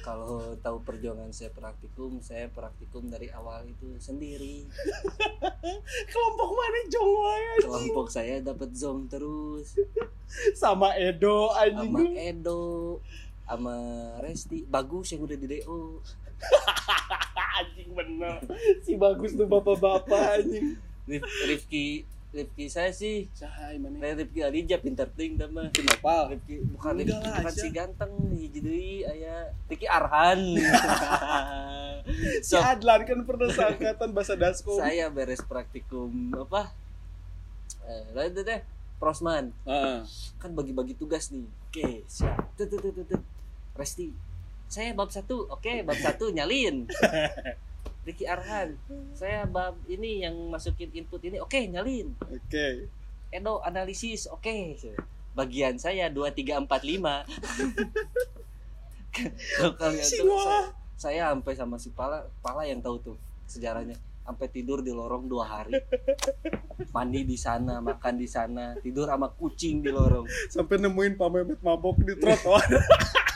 Kalau 0.00 0.56
tahu 0.62 0.80
perjuangan 0.86 1.28
saya 1.34 1.52
praktikum 1.52 2.22
saya 2.24 2.48
praktikum 2.48 3.12
dari 3.12 3.28
awal 3.34 3.66
itu 3.68 3.92
sendiri. 4.00 4.64
Kelompok 6.12 6.50
mana 6.56 6.80
jong 6.88 7.12
kelompok 7.60 8.08
saya 8.08 8.40
dapat 8.40 8.72
zong 8.72 9.10
terus. 9.10 9.76
Sama 10.56 10.96
Edo 10.96 11.52
anjing. 11.52 11.92
Sama 11.92 12.00
Edo 12.16 12.62
sama 13.44 13.76
Resti. 14.24 14.64
Bagus 14.64 15.12
yang 15.12 15.28
udah 15.28 15.36
di 15.36 15.46
DO 15.46 16.00
bener 18.16 18.40
si 18.80 18.96
bagus 18.96 19.36
tuh 19.36 19.44
bapak-bapak 19.44 20.40
anjing. 20.40 20.80
Rif- 21.06 21.28
Rifki 21.46 22.02
Rifki 22.36 22.68
saya 22.68 22.92
sih. 22.92 23.28
Cahai 23.32 23.80
mana? 23.80 23.96
Lain 23.96 24.20
Rifki 24.20 24.44
Alija 24.44 24.76
pintar 24.76 25.08
ting 25.12 25.40
mah. 25.52 25.72
Kenapa 25.72 26.32
Rifki 26.32 26.64
bukan 26.68 27.00
Rifki 27.00 27.16
bukan 27.16 27.54
si 27.54 27.68
ganteng 27.72 28.12
hiji 28.36 28.60
deui 28.60 28.94
aya 29.04 29.52
Rifki 29.68 29.86
Arhan. 29.88 30.40
Si 32.38 32.54
so 32.54 32.62
Adlan 32.62 33.02
kan 33.02 33.18
pernah 33.26 33.50
seangkatan 33.50 34.14
bahasa 34.14 34.38
Dasko. 34.38 34.78
saya 34.78 35.10
beres 35.10 35.42
praktikum 35.42 36.30
apa? 36.38 36.70
Eh 37.82 38.14
lain 38.14 38.30
teh 38.30 38.46
teh 38.46 38.62
prosman. 39.02 39.50
Heeh. 39.66 40.06
kan 40.38 40.54
bagi-bagi 40.54 40.94
tugas 40.94 41.34
nih. 41.34 41.42
Oke 41.66 42.06
siap. 42.06 42.46
Resti. 43.74 44.14
Saya 44.70 44.94
bab 44.94 45.10
satu 45.10 45.50
oke 45.50 45.82
bab 45.82 45.98
satu 45.98 46.30
nyalin 46.30 46.86
Ricky 48.06 48.22
Arhan. 48.22 48.78
Saya 49.18 49.42
bab 49.50 49.74
ini 49.90 50.22
yang 50.22 50.38
masukin 50.46 50.94
input 50.94 51.18
ini 51.26 51.42
oke 51.42 51.58
nyalin. 51.58 52.14
Oke. 52.30 52.86
Edo 53.34 53.58
analisis 53.66 54.30
oke. 54.30 54.78
Bagian 55.34 55.74
saya 55.82 56.06
dua 56.06 56.30
tiga 56.30 56.62
empat 56.62 56.86
lima. 56.86 57.26
Kalau 59.58 59.72
kalian 59.74 60.06
tuh 60.06 60.38
saya, 60.38 60.62
saya 60.94 61.22
sampai 61.34 61.54
sama 61.58 61.76
si 61.82 61.90
Pala 61.90 62.30
Pala 62.38 62.62
yang 62.62 62.78
tahu 62.78 63.02
tuh 63.02 63.16
sejarahnya. 63.50 63.98
Sampai 64.22 64.50
tidur 64.50 64.82
di 64.86 64.94
lorong 64.94 65.26
dua 65.26 65.46
hari. 65.46 65.74
Mandi 66.94 67.26
di 67.26 67.38
sana 67.38 67.82
makan 67.82 68.14
di 68.18 68.28
sana 68.30 68.78
tidur 68.78 69.10
sama 69.10 69.34
kucing 69.34 69.82
di 69.82 69.90
lorong. 69.90 70.30
Sampai 70.46 70.78
nemuin 70.78 71.18
Pak 71.18 71.28
Mehmet 71.30 71.60
mabok 71.62 71.98
di 72.06 72.14
trotoar 72.14 72.70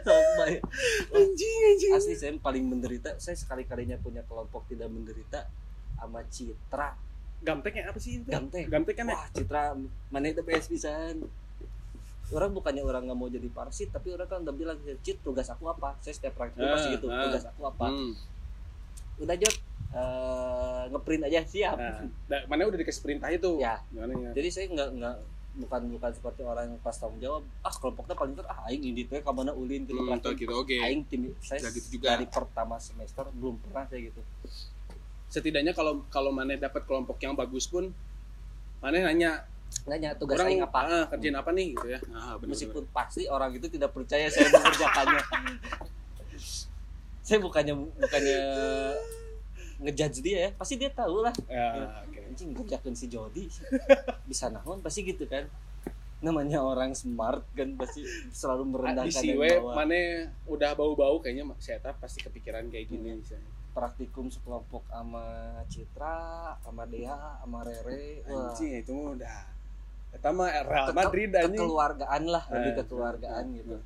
Sampai. 0.00 0.50
anjing 1.16 1.58
anjing 1.66 1.92
asli 1.92 2.14
saya 2.14 2.32
paling 2.36 2.64
menderita 2.64 3.16
saya 3.16 3.34
sekali 3.34 3.62
kalinya 3.62 3.96
punya 3.96 4.22
kelompok 4.22 4.64
tidak 4.66 4.88
menderita 4.88 5.46
sama 5.94 6.24
Citra 6.26 6.96
Gamteknya 7.40 7.88
apa 7.88 7.96
sih 7.96 8.20
itu? 8.20 8.28
Gamtek. 8.28 8.68
Gamtek 8.68 8.94
kan 8.94 9.06
ya? 9.06 9.14
wah 9.14 9.26
Citra 9.30 9.62
mana 10.08 10.26
itu 10.26 10.40
PS 10.40 10.66
pisan 10.66 11.24
orang 12.30 12.52
bukannya 12.52 12.80
orang 12.80 13.02
nggak 13.04 13.18
mau 13.18 13.26
jadi 13.26 13.48
parasit 13.48 13.88
tapi 13.88 14.10
orang 14.10 14.24
kan 14.24 14.38
udah 14.40 14.52
bilang 14.52 14.76
Cit 14.98 15.18
tugas 15.18 15.48
aku 15.48 15.66
apa 15.66 15.98
saya 15.98 16.12
setiap 16.12 16.36
praktikum 16.36 16.62
Ah, 16.62 16.72
pasti 16.72 16.88
gitu 16.92 17.06
ah. 17.06 17.26
tugas 17.26 17.42
aku 17.44 17.62
apa 17.64 17.86
Hmm. 17.86 18.12
udah 19.18 19.34
jod 19.36 19.56
eh, 19.90 20.82
ngeprint 20.86 21.22
aja 21.24 21.40
siap 21.42 21.74
Nah, 21.74 22.06
da- 22.24 22.46
mana 22.46 22.64
udah 22.64 22.78
dikasih 22.78 23.02
perintah 23.02 23.28
itu? 23.28 23.58
ya 23.58 23.82
Gimana 23.86 24.12
ya? 24.14 24.30
jadi 24.32 24.48
saya 24.48 24.66
nggak 24.68 24.88
nggak 24.94 25.16
bukan 25.60 25.80
bukan 25.90 26.10
seperti 26.10 26.40
orang 26.40 26.64
yang 26.66 26.80
pas 26.80 26.92
tanggung 26.92 27.18
jawab 27.18 27.42
ah 27.60 27.70
kelompoknya 27.70 28.14
paling 28.14 28.32
ter 28.32 28.44
ah 28.44 28.64
aing 28.66 28.82
ini 28.82 29.04
teh 29.04 29.20
kamana 29.20 29.52
ulin 29.52 29.84
gitu 29.84 29.94
Hmm, 29.94 30.16
gitu, 30.32 30.50
oke. 30.50 30.72
aing 30.72 31.04
tim 31.04 31.30
saya 31.38 31.68
gitu 31.68 32.00
juga. 32.00 32.14
dari 32.14 32.24
pertama 32.24 32.76
semester 32.76 33.28
belum 33.30 33.60
pernah 33.60 33.84
saya 33.84 34.00
gitu 34.02 34.20
Setidaknya 35.28 35.70
kalau 35.70 36.02
kalau 36.08 36.30
mana 36.30 36.56
dapat 36.56 36.82
kelompok 36.82 37.14
yang 37.18 37.32
bagus 37.32 37.64
pun 37.64 37.94
mana 38.80 38.98
nanya 39.04 39.46
nanya 39.86 40.10
tugas 40.12 40.34
orang 40.34 40.50
aing 40.50 40.62
apa 40.62 40.78
ah, 40.82 41.04
kerjain 41.06 41.36
apa 41.36 41.50
nih 41.52 41.66
gitu 41.72 41.86
ya. 41.86 41.98
Nah, 42.08 42.34
bener, 42.34 42.50
meskipun 42.50 42.82
pasti 42.90 43.30
orang 43.30 43.54
itu 43.54 43.68
tidak 43.68 43.92
percaya 43.92 44.26
saya 44.26 44.50
mengerjakannya 44.50 45.22
saya 47.22 47.38
bukannya 47.38 47.74
bukannya 47.94 48.40
ngejudge 49.80 50.20
dia 50.20 50.38
ya 50.38 50.50
pasti 50.52 50.76
dia 50.76 50.88
tahu 50.88 51.20
lah 51.20 51.32
Ya, 51.46 52.04
oke. 52.04 52.20
anjing 52.22 52.52
ngerjakan 52.52 52.92
si 52.92 53.06
Jody 53.06 53.48
bisa 54.22 54.46
nahon 54.46 54.78
pasti 54.78 55.02
gitu 55.02 55.24
kan 55.24 55.48
namanya 56.20 56.60
orang 56.60 56.92
smart 56.92 57.40
kan 57.50 57.72
pasti 57.74 58.04
selalu 58.30 58.62
di 58.62 58.70
merendahkan 58.70 59.08
si 59.14 59.26
yang 59.26 59.40
we 59.40 59.48
bawah. 59.50 59.72
mana 59.74 60.00
udah 60.44 60.70
bau-bau 60.74 61.16
kayaknya 61.18 61.48
saya 61.56 61.80
pasti 61.94 62.20
kepikiran 62.20 62.68
kayak 62.68 62.86
gini 62.86 63.16
Hmm. 63.16 63.40
praktikum 63.70 64.28
sekelompok 64.28 64.82
sama 64.84 65.24
Citra, 65.64 66.18
sama 66.60 66.84
Dea, 66.84 67.14
sama 67.38 67.62
Rere, 67.62 68.20
wah. 68.26 68.50
anjing 68.50 68.76
itu 68.76 68.92
udah 69.14 69.38
Eta 70.10 70.28
mah 70.28 70.50
Real 70.60 70.86
Ke- 70.86 70.96
Madrid 70.98 71.30
anjing 71.32 71.54
kekeluargaan 71.56 72.22
lah, 72.26 72.42
lebih 72.50 72.68
Eh, 72.68 72.76
kekeluargaan 72.76 73.44
eh, 73.46 73.56
gitu. 73.56 73.72
eh. 73.72 73.82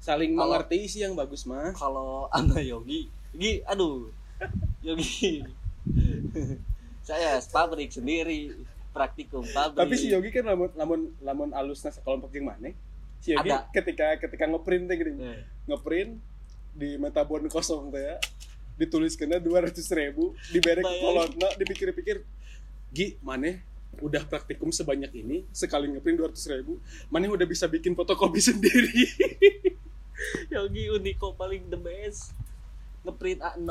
saling 0.00 0.32
Kalau- 0.32 0.50
mengerti 0.50 0.78
sih 0.88 1.00
yang 1.00 1.14
bagus 1.14 1.44
mah 1.44 1.70
Kalau 1.72 2.26
sama 2.26 2.58
Yogi, 2.58 3.06
Yogi, 3.30 3.62
aduh, 3.62 4.08
Yogi, 4.82 5.46
saya 7.06 7.38
pabrik 7.48 7.94
sendiri, 7.94 8.50
praktikum 8.90 9.46
pabrik. 9.50 9.78
tapi 9.78 9.94
si 9.94 10.10
Yogi 10.10 10.34
kan 10.34 10.42
lamun 10.42 10.70
lamun 10.74 11.00
lamun 11.22 11.50
alusna 11.54 11.94
sekelompok 11.94 12.34
yang 12.34 12.50
mana? 12.50 12.74
Si 13.22 13.30
Yogi 13.30 13.46
Ada. 13.50 13.70
ketika 13.70 14.18
ketika 14.18 14.44
ngeprint 14.50 14.90
teh 14.90 14.96
gini. 14.98 15.12
Eh, 15.22 15.40
ngeprint 15.70 16.18
di 16.74 16.98
metabon 16.98 17.46
kosong 17.46 17.94
teh 17.94 18.02
ya 18.02 18.16
ditulis 18.74 19.14
kena 19.14 19.38
dua 19.38 19.62
ratus 19.62 19.86
ribu 19.92 20.32
Bayangin. 20.50 20.82
kolotna 21.04 21.48
dipikir-pikir 21.60 22.24
Gi 22.90 23.16
mana? 23.22 23.56
Udah 24.00 24.24
praktikum 24.24 24.72
sebanyak 24.72 25.12
ini 25.14 25.44
sekali 25.52 25.86
ngeprint 25.92 26.16
dua 26.18 26.28
ratus 26.32 26.48
ribu 26.50 26.80
mana 27.06 27.30
udah 27.30 27.46
bisa 27.46 27.70
bikin 27.70 27.94
fotokopi 27.94 28.40
sendiri? 28.50 29.06
Yogi 30.50 30.90
Uniko 30.90 31.34
paling 31.34 31.70
the 31.70 31.78
best 31.78 32.34
ngeprint 33.02 33.40
A0 33.40 33.70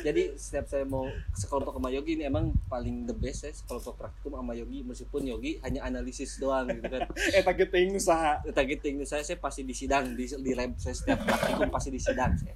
jadi 0.00 0.22
setiap 0.34 0.64
saya 0.64 0.84
mau 0.84 1.02
sekelompok 1.32 1.74
sama 1.74 1.90
Yogi 1.90 2.14
ini 2.14 2.24
emang 2.24 2.54
paling 2.64 3.02
the 3.02 3.12
best 3.12 3.42
ya 3.42 3.50
sekelompok 3.50 3.94
praktikum 3.96 4.32
sama 4.32 4.52
Yogi. 4.52 4.80
Meskipun 4.80 5.22
Yogi 5.24 5.58
hanya 5.60 5.84
analisis 5.84 6.36
doang 6.36 6.70
gitu 6.70 6.86
kan. 6.86 7.10
Eta 7.36 7.50
geting 7.52 7.94
usaha. 7.94 8.38
Targeting 8.46 9.02
saya 9.04 9.20
saya 9.20 9.36
pasti 9.36 9.62
di 9.62 9.72
sidang 9.72 10.12
di, 10.12 10.24
di 10.24 10.52
lab 10.52 10.74
saya 10.76 10.92
setiap 10.92 11.18
praktikum 11.20 11.66
pasti 11.68 11.90
di 11.90 11.98
sidang 11.98 12.32
saya. 12.32 12.54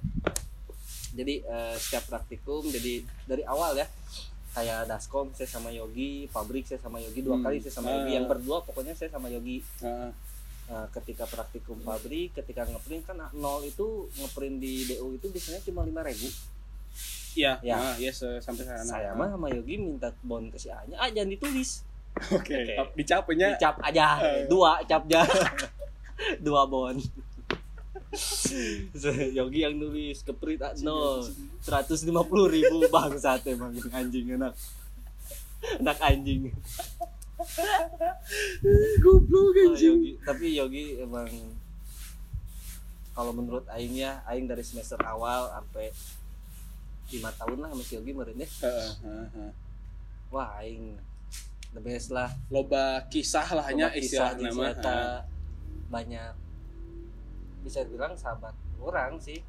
Jadi 1.11 1.35
eh, 1.41 1.75
setiap 1.75 2.03
praktikum 2.09 2.63
jadi 2.65 2.99
dari 3.25 3.43
awal 3.43 3.75
ya 3.75 3.87
kayak 4.51 4.87
daskom 4.87 5.31
saya 5.31 5.47
sama 5.47 5.67
Yogi 5.69 6.27
pabrik 6.29 6.63
saya 6.63 6.79
sama 6.79 6.97
Yogi 6.97 7.19
dua 7.19 7.35
Hmm. 7.35 7.43
kali 7.43 7.59
saya 7.59 7.73
sama 7.73 7.91
Yogi 7.93 8.07
Ah. 8.09 8.15
yang 8.15 8.25
berdua 8.25 8.57
pokoknya 8.61 8.95
saya 8.95 9.11
sama 9.11 9.27
Yogi. 9.27 9.59
Nah, 9.79 10.15
Nah, 10.65 10.89
ketika 10.91 11.23
praktikum 11.23 11.77
pabrik, 11.79 12.33
ketika 12.33 12.65
ngeprint 12.65 13.05
kan 13.05 13.21
nol 13.31 13.61
itu 13.61 13.85
ngeprint 14.15 14.57
di 14.57 14.73
DU 14.87 15.13
itu 15.13 15.29
biasanya 15.29 15.61
cuma 15.61 15.81
lima 15.81 16.01
ribu. 16.01 16.25
iya 17.35 17.59
Ya. 17.59 17.75
nah, 17.75 17.93
ya 17.95 18.09
se- 18.09 18.39
sampai 18.39 18.63
sana 18.63 18.81
Saya 18.81 19.11
mah 19.11 19.27
sama 19.27 19.45
Yogi 19.47 19.75
minta 19.75 20.09
bon 20.21 20.47
ke 20.47 20.55
si 20.55 20.67
A-nya, 20.67 20.95
ah 20.95 21.05
jangan 21.05 21.29
ditulis, 21.29 21.83
oke 22.31 22.47
Oke. 22.47 22.73
Tapi 22.73 22.91
dicapnya 22.95 23.47
dicap 23.53 23.75
aja, 23.79 24.07
Eh. 24.17 24.47
dua 24.47 24.79
capnya, 24.81 25.21
dua 26.47 26.63
bon. 26.65 26.95
Yogi 29.29 29.59
yang 29.61 29.75
nulis 29.75 30.23
ke 30.23 30.31
print 30.31 30.63
A 30.63 30.71
nol, 30.79 31.27
seratus 31.59 32.01
lima 32.03 32.23
puluh 32.23 32.47
ribu 32.47 32.87
bangsat 32.87 33.43
emang 33.45 33.75
anjing 33.91 34.31
enak, 34.31 34.55
enak 35.77 35.97
anjing. 36.01 36.55
Goblok 39.03 39.55
Oh, 39.55 39.75
Yogi. 39.75 40.15
Tapi 40.23 40.55
Yogi 40.55 40.99
emang 41.03 41.27
kalau 43.15 43.31
menurut 43.31 43.63
Aing 43.71 43.95
ya, 43.95 44.19
Aing 44.27 44.47
dari 44.47 44.63
semester 44.63 44.99
awal 45.03 45.47
sampai 45.51 45.87
lima 47.15 47.29
tahun 47.37 47.57
lah 47.63 47.69
sama 47.71 47.83
si 47.83 47.93
Yogi 47.95 48.11
meren 48.11 48.39
ya. 48.39 48.49
Wah 50.31 50.59
Aing 50.59 50.99
the 51.75 51.81
best 51.83 52.11
lah. 52.11 52.31
loba 52.47 53.03
kisah 53.11 53.47
lah 53.51 53.67
hanya 53.67 53.91
istilah 53.91 54.35
di 54.35 54.47
nama 54.47 54.71
banyak 55.91 56.33
bisa 57.63 57.83
bilang 57.87 58.15
sahabat 58.15 58.55
orang 58.79 59.19
sih. 59.19 59.39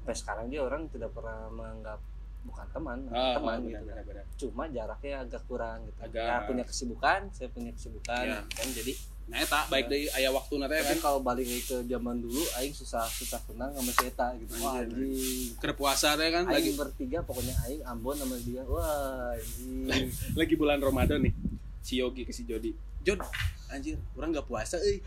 Sampai 0.00 0.14
sekarang 0.16 0.46
dia 0.48 0.64
orang 0.64 0.88
tidak 0.88 1.12
pernah 1.12 1.48
menganggap 1.52 2.00
bukan 2.40 2.66
teman, 2.70 2.98
Ah, 3.08 3.34
teman 3.34 3.50
ah, 3.50 3.58
gitu. 3.58 3.68
benar, 3.68 3.82
benar, 3.84 4.04
benar. 4.04 4.24
Cuma 4.34 4.62
jaraknya 4.66 5.14
agak 5.20 5.42
kurang 5.44 5.78
gitu. 5.84 5.98
Agak- 6.00 6.24
Ya 6.24 6.36
punya 6.44 6.64
kesibukan, 6.64 7.20
saya 7.30 7.48
punya 7.48 7.70
kesibukan 7.70 8.22
Ya. 8.22 8.40
kan. 8.44 8.68
Jadi 8.68 8.94
nah 9.28 9.36
eta 9.36 9.60
baik 9.68 9.92
dari 9.92 10.08
ayah 10.08 10.32
waktu 10.32 10.56
nanti 10.56 10.72
tapi 10.74 10.88
kan 10.88 11.00
kalau 11.04 11.20
balik 11.20 11.44
ke 11.44 11.84
zaman 11.84 12.16
dulu 12.16 12.40
aing 12.56 12.72
susah 12.72 13.04
susah 13.04 13.36
tenang 13.44 13.68
sama 13.70 13.90
si 13.90 14.08
Eta 14.08 14.32
gitu. 14.34 14.56
Wah 14.58 14.80
anjing. 14.80 15.52
ke 15.52 15.68
puasa 15.70 16.16
teh 16.16 16.32
kan 16.32 16.48
lagi 16.48 16.72
bertiga 16.72 17.20
pokoknya 17.20 17.52
aing 17.62 17.84
Ambon 17.84 18.16
sama 18.16 18.40
dia. 18.40 18.64
Wah 18.64 19.36
anjing. 19.36 20.08
Lagi 20.40 20.54
bulan 20.54 20.80
Ramadan 20.80 21.20
nih 21.20 21.36
si 21.78 22.00
Yogi 22.00 22.24
ke 22.24 22.32
si 22.32 22.42
Jody. 22.42 22.72
Jod 23.00 23.20
anjir 23.68 24.00
orang 24.14 24.32
nggak 24.32 24.44
puasa 24.44 24.80
euy. 24.80 25.04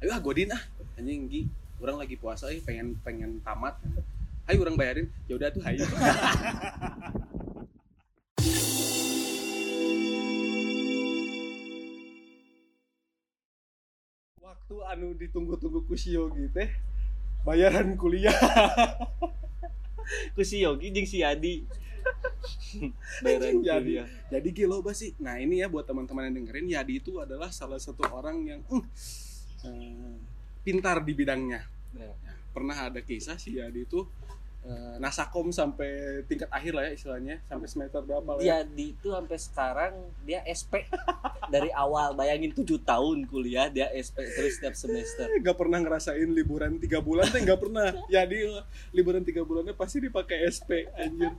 Ayo 0.00 0.10
ah 0.10 0.18
godin 0.18 0.50
ah. 0.50 0.62
Anjing 0.94 1.30
Gi 1.30 1.46
orang 1.78 1.98
lagi 2.00 2.18
puasa 2.18 2.50
euy 2.50 2.58
pengen 2.58 2.98
pengen 2.98 3.38
tamat 3.40 3.78
ayo 4.44 4.60
orang 4.60 4.76
bayarin 4.76 5.08
ya 5.24 5.40
udah 5.40 5.48
tuh 5.48 5.64
ayo 5.64 5.80
waktu 14.44 14.76
anu 14.92 15.16
ditunggu-tunggu 15.16 15.88
ku 15.88 15.96
si 15.96 16.12
Yogi 16.12 16.52
teh 16.52 16.68
bayaran 17.48 17.96
kuliah 17.96 18.36
ku 20.36 20.44
si 20.44 20.60
Yogi 20.60 20.92
jeung 20.92 21.08
si 21.08 21.24
Adi 21.24 21.64
bayaran 23.24 23.64
Jadi, 23.64 23.64
kuliah 23.64 24.08
jadi 24.28 24.48
gilo 24.52 24.84
sih. 24.92 25.16
Nah 25.24 25.40
ini 25.40 25.64
ya 25.64 25.72
buat 25.72 25.88
teman-teman 25.88 26.28
yang 26.28 26.44
dengerin, 26.44 26.66
Yadi 26.68 27.00
itu 27.00 27.16
adalah 27.16 27.48
salah 27.48 27.80
satu 27.80 28.04
orang 28.12 28.44
yang 28.44 28.60
uh, 28.68 28.84
eh, 29.64 30.20
pintar 30.60 31.00
di 31.00 31.16
bidangnya. 31.16 31.64
Ya. 31.96 32.12
Pernah 32.54 32.88
ada 32.88 33.00
kisah 33.02 33.34
si 33.34 33.58
Yadi 33.58 33.82
itu 33.82 34.06
eh, 34.62 34.96
nasakom 35.02 35.50
sampai 35.50 36.22
tingkat 36.30 36.46
akhir 36.48 36.72
lah 36.72 36.86
ya 36.86 36.92
istilahnya, 36.94 37.36
sampai 37.50 37.66
semester 37.66 38.00
berapa 38.00 38.38
lah 38.38 38.40
ya. 38.40 38.62
dia 38.62 38.70
di 38.70 38.94
itu 38.94 39.10
sampai 39.10 39.36
sekarang 39.36 39.92
dia 40.22 40.40
SP 40.46 40.86
dari 41.54 41.68
awal 41.74 42.14
bayangin 42.14 42.54
7 42.54 42.64
tahun 42.86 43.26
kuliah 43.26 43.68
dia 43.68 43.90
SP 43.92 44.22
terus 44.32 44.56
setiap 44.56 44.78
semester 44.78 45.26
Gak 45.42 45.58
pernah 45.58 45.82
ngerasain 45.82 46.30
liburan 46.30 46.78
tiga 46.78 47.02
bulan 47.02 47.26
teh 47.28 47.42
nggak 47.42 47.60
pernah. 47.60 47.90
Yadi 48.14 48.38
eh, 48.54 48.64
liburan 48.94 49.26
tiga 49.26 49.42
bulannya 49.42 49.74
pasti 49.74 49.98
dipakai 49.98 50.46
SP 50.46 50.86
anjir. 50.94 51.34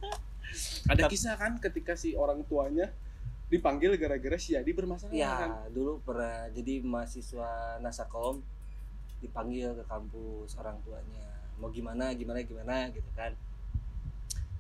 Ada 0.86 1.10
kisah 1.10 1.40
kan 1.40 1.58
ketika 1.58 1.98
si 1.98 2.14
orang 2.14 2.46
tuanya 2.46 2.94
dipanggil 3.46 3.94
gara-gara 3.96 4.38
si 4.42 4.58
Yadi 4.58 4.74
bermasalah 4.74 5.14
kan. 5.14 5.18
ya 5.18 5.70
dulu 5.70 6.02
pernah 6.02 6.50
jadi 6.50 6.82
mahasiswa 6.82 7.78
Nasakom 7.78 8.42
dipanggil 9.20 9.76
ke 9.76 9.84
kampus 9.88 10.58
orang 10.60 10.78
tuanya. 10.84 11.28
Mau 11.62 11.72
gimana 11.72 12.12
gimana 12.16 12.40
gimana 12.44 12.90
gitu 12.92 13.08
kan. 13.16 13.32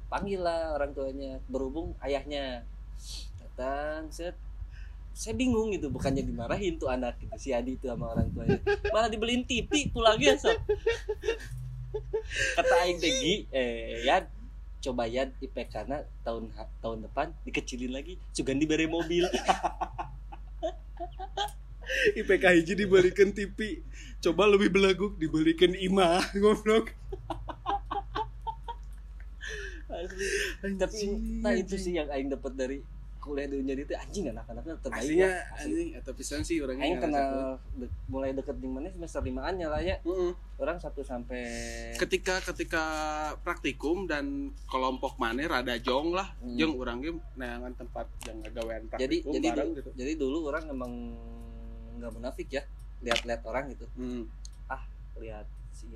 Panggil 0.08 0.40
lah 0.44 0.76
orang 0.78 0.92
tuanya 0.94 1.42
berhubung 1.50 1.98
ayahnya. 2.04 2.64
Datang 3.42 4.12
set. 4.12 4.36
Saya 5.16 5.32
bingung 5.32 5.72
gitu 5.72 5.88
bukannya 5.88 6.28
dimarahin 6.28 6.76
tuh 6.76 6.92
anak 6.92 7.16
gitu 7.24 7.32
si 7.40 7.56
Adi 7.56 7.80
itu 7.80 7.88
sama 7.88 8.12
orang 8.12 8.28
tuanya. 8.36 8.60
Malah 8.92 9.08
dibeliin 9.08 9.48
TV 9.48 9.92
pulangnya 9.92 10.36
sob 10.36 10.60
kata 12.56 12.74
Aing 12.86 13.00
Degi 13.00 13.48
eh 13.52 14.04
Yan 14.08 14.28
coba 14.84 15.08
Yan 15.10 15.34
IPK 15.42 15.90
na 15.90 16.06
tahun 16.22 16.52
tahun 16.84 17.08
depan 17.10 17.34
dikecilin 17.48 17.94
lagi 17.96 18.20
sugan 18.36 18.60
diberi 18.62 18.86
mobil 18.86 19.26
IPK 22.20 22.44
hiji 22.54 22.74
dibalikan 22.76 23.30
TV 23.30 23.82
coba 24.20 24.48
lebih 24.48 24.70
belaguk 24.70 25.16
dibalikan 25.16 25.72
IMA 25.72 26.20
goblok 26.42 26.92
Asli. 29.88 30.26
tapi 30.76 30.98
nah 31.40 31.54
itu 31.54 31.76
sih 31.76 31.94
yang 31.94 32.10
aing 32.10 32.28
dapat 32.28 32.52
dari 32.54 32.78
kuliah 33.18 33.48
di 33.48 33.58
Unjani 33.58 33.82
itu 33.82 33.94
anjing 33.96 34.30
anak-anaknya 34.30 34.74
terbaik 34.78 35.02
aslinya 35.02 35.26
lah, 35.28 35.42
asli. 35.52 35.66
anjing 35.66 35.90
atau 35.96 36.12
pisan 36.14 36.42
sih 36.42 36.58
orangnya 36.60 36.84
aing 36.84 37.00
kenal 37.00 37.30
de- 37.72 37.94
mulai 38.06 38.30
deket 38.32 38.54
di 38.56 38.68
mana 38.68 38.88
semester 38.88 39.18
limaan 39.20 39.56
ya 39.56 39.66
lah 39.68 39.80
ya 39.80 39.98
Mm-mm. 40.02 40.34
orang 40.58 40.78
satu 40.78 41.02
sampai 41.02 41.42
ketika 41.96 42.38
ketika 42.44 42.84
praktikum 43.40 44.06
dan 44.06 44.26
kelompok 44.66 45.18
mana 45.18 45.42
rada 45.44 45.74
jong 45.80 46.12
lah 46.12 46.34
Hmm. 46.38 46.54
jong 46.56 46.74
orangnya 46.76 47.12
neangan 47.34 47.74
tempat 47.76 48.06
yang 48.26 48.38
jadi 48.44 48.62
praktikum 48.90 49.32
jadi 49.32 49.48
bareng 49.48 49.70
du- 49.70 49.76
gitu 49.76 49.90
jadi 49.96 50.12
dulu 50.16 50.38
orang 50.46 50.64
emang 50.68 50.94
nggak 51.96 52.14
munafik 52.14 52.48
ya 52.50 52.64
lihat-lihat 53.02 53.42
orang 53.44 53.70
gitu 53.72 53.86
Hmm. 53.96 54.26
lihat 55.16 55.48
si 55.72 55.88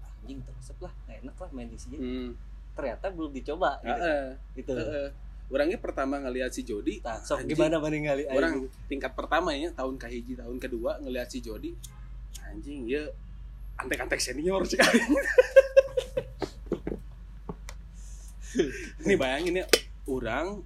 ah, 0.00 0.12
anjing 0.20 0.36
teresep 0.44 0.76
lah 0.78 0.92
nggak 1.08 1.24
enak 1.24 1.36
lah 1.40 1.48
main 1.50 1.64
di 1.66 1.80
sini 1.80 1.96
Hmm. 1.96 2.30
ternyata 2.76 3.08
belum 3.08 3.32
dicoba 3.32 3.80
gitu. 3.80 3.88
Heeh, 3.88 4.24
gitu 4.52 4.72
heeh. 4.76 5.08
orangnya 5.48 5.80
pertama 5.80 6.20
ngelihat 6.20 6.52
si 6.52 6.60
Jody 6.60 7.00
nah, 7.00 7.16
sok 7.16 7.40
Anjing. 7.40 7.56
gimana 7.56 7.80
banding 7.80 8.04
kali 8.04 8.22
orang 8.28 8.68
tingkat 8.84 9.16
pertama 9.16 9.56
ya 9.56 9.72
tahun 9.72 9.96
kahiji 9.96 10.36
tahun 10.36 10.60
kedua 10.60 11.00
ngelihat 11.00 11.28
si 11.30 11.40
Jody 11.40 11.72
anjing 12.44 12.84
ya 12.84 13.00
antek-antek 13.76 14.20
senior 14.20 14.60
sih 14.64 14.76
ini 19.04 19.14
bayangin 19.16 19.60
ya 19.60 19.66
orang 20.04 20.60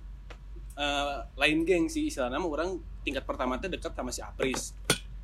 eh, 0.75 1.17
lain 1.37 1.59
geng 1.63 1.87
sih 1.87 2.07
istilahnya 2.07 2.39
mah 2.39 2.51
orang 2.51 2.71
tingkat 3.05 3.25
pertama 3.25 3.57
teh 3.57 3.69
dekat 3.69 3.93
sama 3.93 4.11
si 4.13 4.21
Apris 4.21 4.77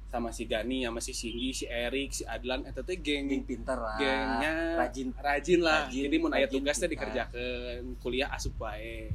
sama 0.06 0.30
si 0.32 0.48
Gani 0.48 0.86
sama 0.86 1.00
si 1.02 1.12
Cindy 1.12 1.50
si 1.52 1.64
Erik 1.68 2.14
si 2.14 2.22
Adlan 2.24 2.64
eta 2.64 2.80
teh 2.80 2.96
geng 2.96 3.28
geng 3.28 3.42
pintar 3.44 3.76
lah 3.76 3.98
gengnya 4.00 4.80
rajin. 4.80 5.08
Rajin 5.12 5.60
lah. 5.60 5.90
Rajin, 5.90 6.02
jadi 6.08 6.16
mun 6.16 6.32
aya 6.32 6.46
rajin 6.46 6.62
tugasnya 6.62 6.88
dikerjakan 6.88 7.80
kuliah 8.00 8.28
asup 8.32 8.56
wae. 8.56 9.12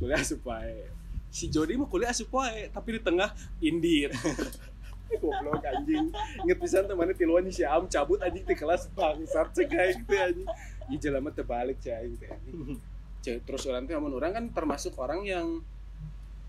Kuliah 0.00 0.20
asup 0.22 0.40
wae. 0.46 0.88
Si 1.28 1.52
Jody 1.52 1.76
mah 1.76 1.90
kuliah 1.90 2.14
asup 2.14 2.32
wae 2.32 2.72
tapi 2.72 2.96
di 2.96 3.00
tengah 3.02 3.28
indit 3.60 4.14
goblok 5.20 5.62
anjing. 5.62 6.10
Inget 6.46 6.58
pisan 6.58 6.84
temannya 6.88 7.14
tiluan 7.14 7.46
si 7.52 7.62
Am 7.66 7.84
cabut 7.86 8.22
anjing 8.22 8.46
di 8.46 8.56
kelas 8.56 8.88
bangsat 8.94 9.52
kayak 9.68 10.00
gitu 10.00 10.14
anjing. 10.16 10.48
Ih 10.86 10.98
jelema 11.02 11.28
terbalik 11.34 11.82
aing 11.82 12.14
teh 12.16 12.30
anjing. 12.30 12.80
Terus 13.46 13.62
orang 13.66 13.90
amun 13.90 14.14
orang 14.14 14.32
kan 14.32 14.44
termasuk 14.54 14.94
orang 15.02 15.26
yang 15.26 15.58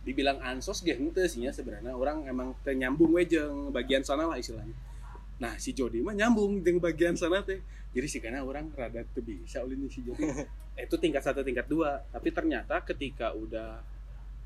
dibilang 0.08 0.40
ansos 0.40 0.80
ge 0.80 0.96
henteu 0.96 1.28
sih 1.28 1.44
nya 1.44 1.52
sebenarnya. 1.52 1.92
Orang 1.92 2.24
emang 2.24 2.56
teu 2.64 2.72
nyambung 2.72 3.12
we 3.12 3.28
jeung 3.28 3.76
bagian 3.76 4.08
sana 4.08 4.24
lah 4.24 4.40
istilahnya. 4.40 4.72
Nah 5.44 5.60
si 5.60 5.76
Jody 5.76 6.00
mah 6.00 6.16
nyambung 6.16 6.64
dengan 6.64 6.80
bagian 6.80 7.20
sana 7.20 7.44
teh. 7.44 7.60
Jadi 7.92 8.08
sih 8.08 8.24
karena 8.24 8.48
orang 8.48 8.72
rada 8.72 9.04
tuh 9.12 9.20
bisa 9.20 9.60
ulin 9.68 9.84
si 9.92 10.08
Jody. 10.08 10.24
Eh, 10.80 10.84
itu 10.88 10.96
tingkat 10.96 11.28
satu 11.28 11.44
tingkat 11.44 11.68
dua. 11.68 12.08
Tapi 12.08 12.32
ternyata 12.32 12.80
ketika 12.88 13.36
udah 13.36 13.84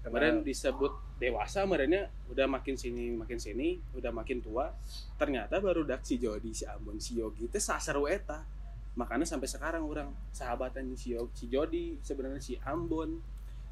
kemarin 0.01 0.41
disebut 0.41 1.22
dewasa 1.22 1.62
kemarinnya 1.62 2.09
udah 2.34 2.49
makin 2.49 2.74
sini 2.74 3.14
makin 3.14 3.38
sini 3.38 3.78
udah 3.93 4.09
makin 4.09 4.41
tua 4.41 4.74
ternyata 5.22 5.62
baru 5.62 5.86
dak 5.86 6.01
si 6.01 6.18
Jody 6.18 6.57
si 6.57 6.66
Ambon 6.66 6.97
si 6.97 7.22
Yogi 7.22 7.45
teh 7.45 7.62
saseru 7.62 8.09
eta. 8.09 8.41
Makanya 8.91 9.24
sampai 9.24 9.47
sekarang 9.47 9.86
orang 9.86 10.09
sahabatan 10.34 10.89
si 10.97 11.14
Yogi 11.14 11.38
si 11.38 11.45
Jody 11.53 12.01
sebenarnya 12.01 12.41
si 12.41 12.57
Ambon 12.66 13.22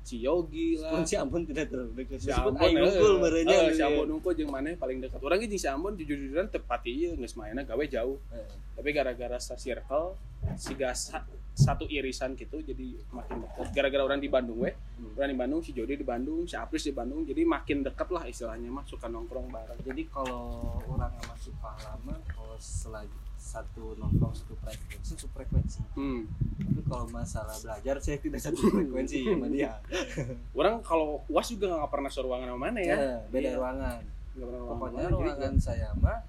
si 0.03 0.23
Yogi 0.23 0.79
lah. 0.79 0.91
Pun 0.95 1.03
si 1.05 1.15
Ambon 1.15 1.43
tidak 1.45 1.69
terlalu 1.69 1.91
dekat. 2.03 2.19
Si 2.21 2.31
Ambon 2.31 2.55
aing 2.57 2.77
eh, 2.77 2.85
unggul 2.87 3.13
merenya 3.21 3.57
eh, 3.69 3.75
si 3.75 3.81
ya. 3.81 3.87
Ambon 3.91 4.07
unggul 4.17 4.33
jeung 4.33 4.51
mana 4.51 4.73
paling 4.75 4.99
dekat. 5.03 5.19
Orang 5.21 5.39
jeung 5.43 5.59
si 5.59 5.69
Ambon 5.69 5.93
jujur-jujuran 5.99 6.47
tepat 6.49 6.81
ieu 6.89 7.13
geus 7.15 7.35
mainna 7.37 7.61
gawe 7.61 7.83
jauh. 7.85 8.17
Eh, 8.33 8.47
tapi 8.75 8.89
gara-gara 8.95 9.37
sa 9.37 9.59
circle 9.59 10.15
si 10.55 10.71
gas 10.73 11.11
satu 11.53 11.83
irisan 11.91 12.39
gitu 12.39 12.63
jadi 12.63 13.03
makin 13.11 13.43
dekat. 13.43 13.67
Gara-gara 13.75 14.03
orang 14.07 14.19
di 14.23 14.29
Bandung 14.31 14.63
weh. 14.63 14.73
Hmm. 14.99 15.15
orang 15.15 15.31
di 15.31 15.39
Bandung 15.39 15.61
si 15.63 15.71
Jody 15.71 15.95
di 15.95 16.07
Bandung 16.07 16.43
si 16.43 16.55
Apris 16.59 16.83
di 16.87 16.91
Bandung 16.95 17.23
jadi 17.23 17.43
makin 17.47 17.83
dekat 17.83 18.07
lah 18.11 18.23
istilahnya 18.27 18.71
mah 18.71 18.83
suka 18.87 19.07
nongkrong 19.07 19.51
bareng. 19.51 19.79
Jadi 19.83 20.07
kalau 20.07 20.79
orang 20.87 21.11
sama 21.19 21.35
suka 21.39 21.71
lama 21.83 22.15
kalau 22.31 22.57
selagi 22.59 23.28
satu 23.49 23.97
nongkrong 23.97 24.29
satu 24.31 24.53
frekuensi 24.55 25.09
satu 25.09 25.25
frekuensi. 25.27 25.81
Hmm. 25.93 26.29
tapi 26.55 26.81
kalau 26.85 27.05
masalah 27.09 27.57
belajar 27.57 27.97
saya 27.97 28.21
tidak 28.23 28.37
satu 28.39 28.61
frekuensi 28.63 29.25
sama 29.25 29.49
dia. 29.49 29.73
Orang 30.59 30.79
kalau 30.81 31.25
uas 31.25 31.47
juga 31.47 31.73
nggak 31.73 31.89
pernah 31.89 32.07
seruangan 32.07 32.47
sama 32.47 32.61
mana 32.63 32.79
ya? 32.79 32.95
Ya 32.95 33.13
beda 33.25 33.47
Iya. 33.47 33.57
ruangan. 33.57 33.97
Nggak 34.29 34.45
pernah 34.45 34.59
ruangan 34.59 34.77
pokoknya 34.77 35.01
jadi 35.01 35.15
ruangan 35.17 35.53
saya 35.57 35.89
mah 35.95 36.19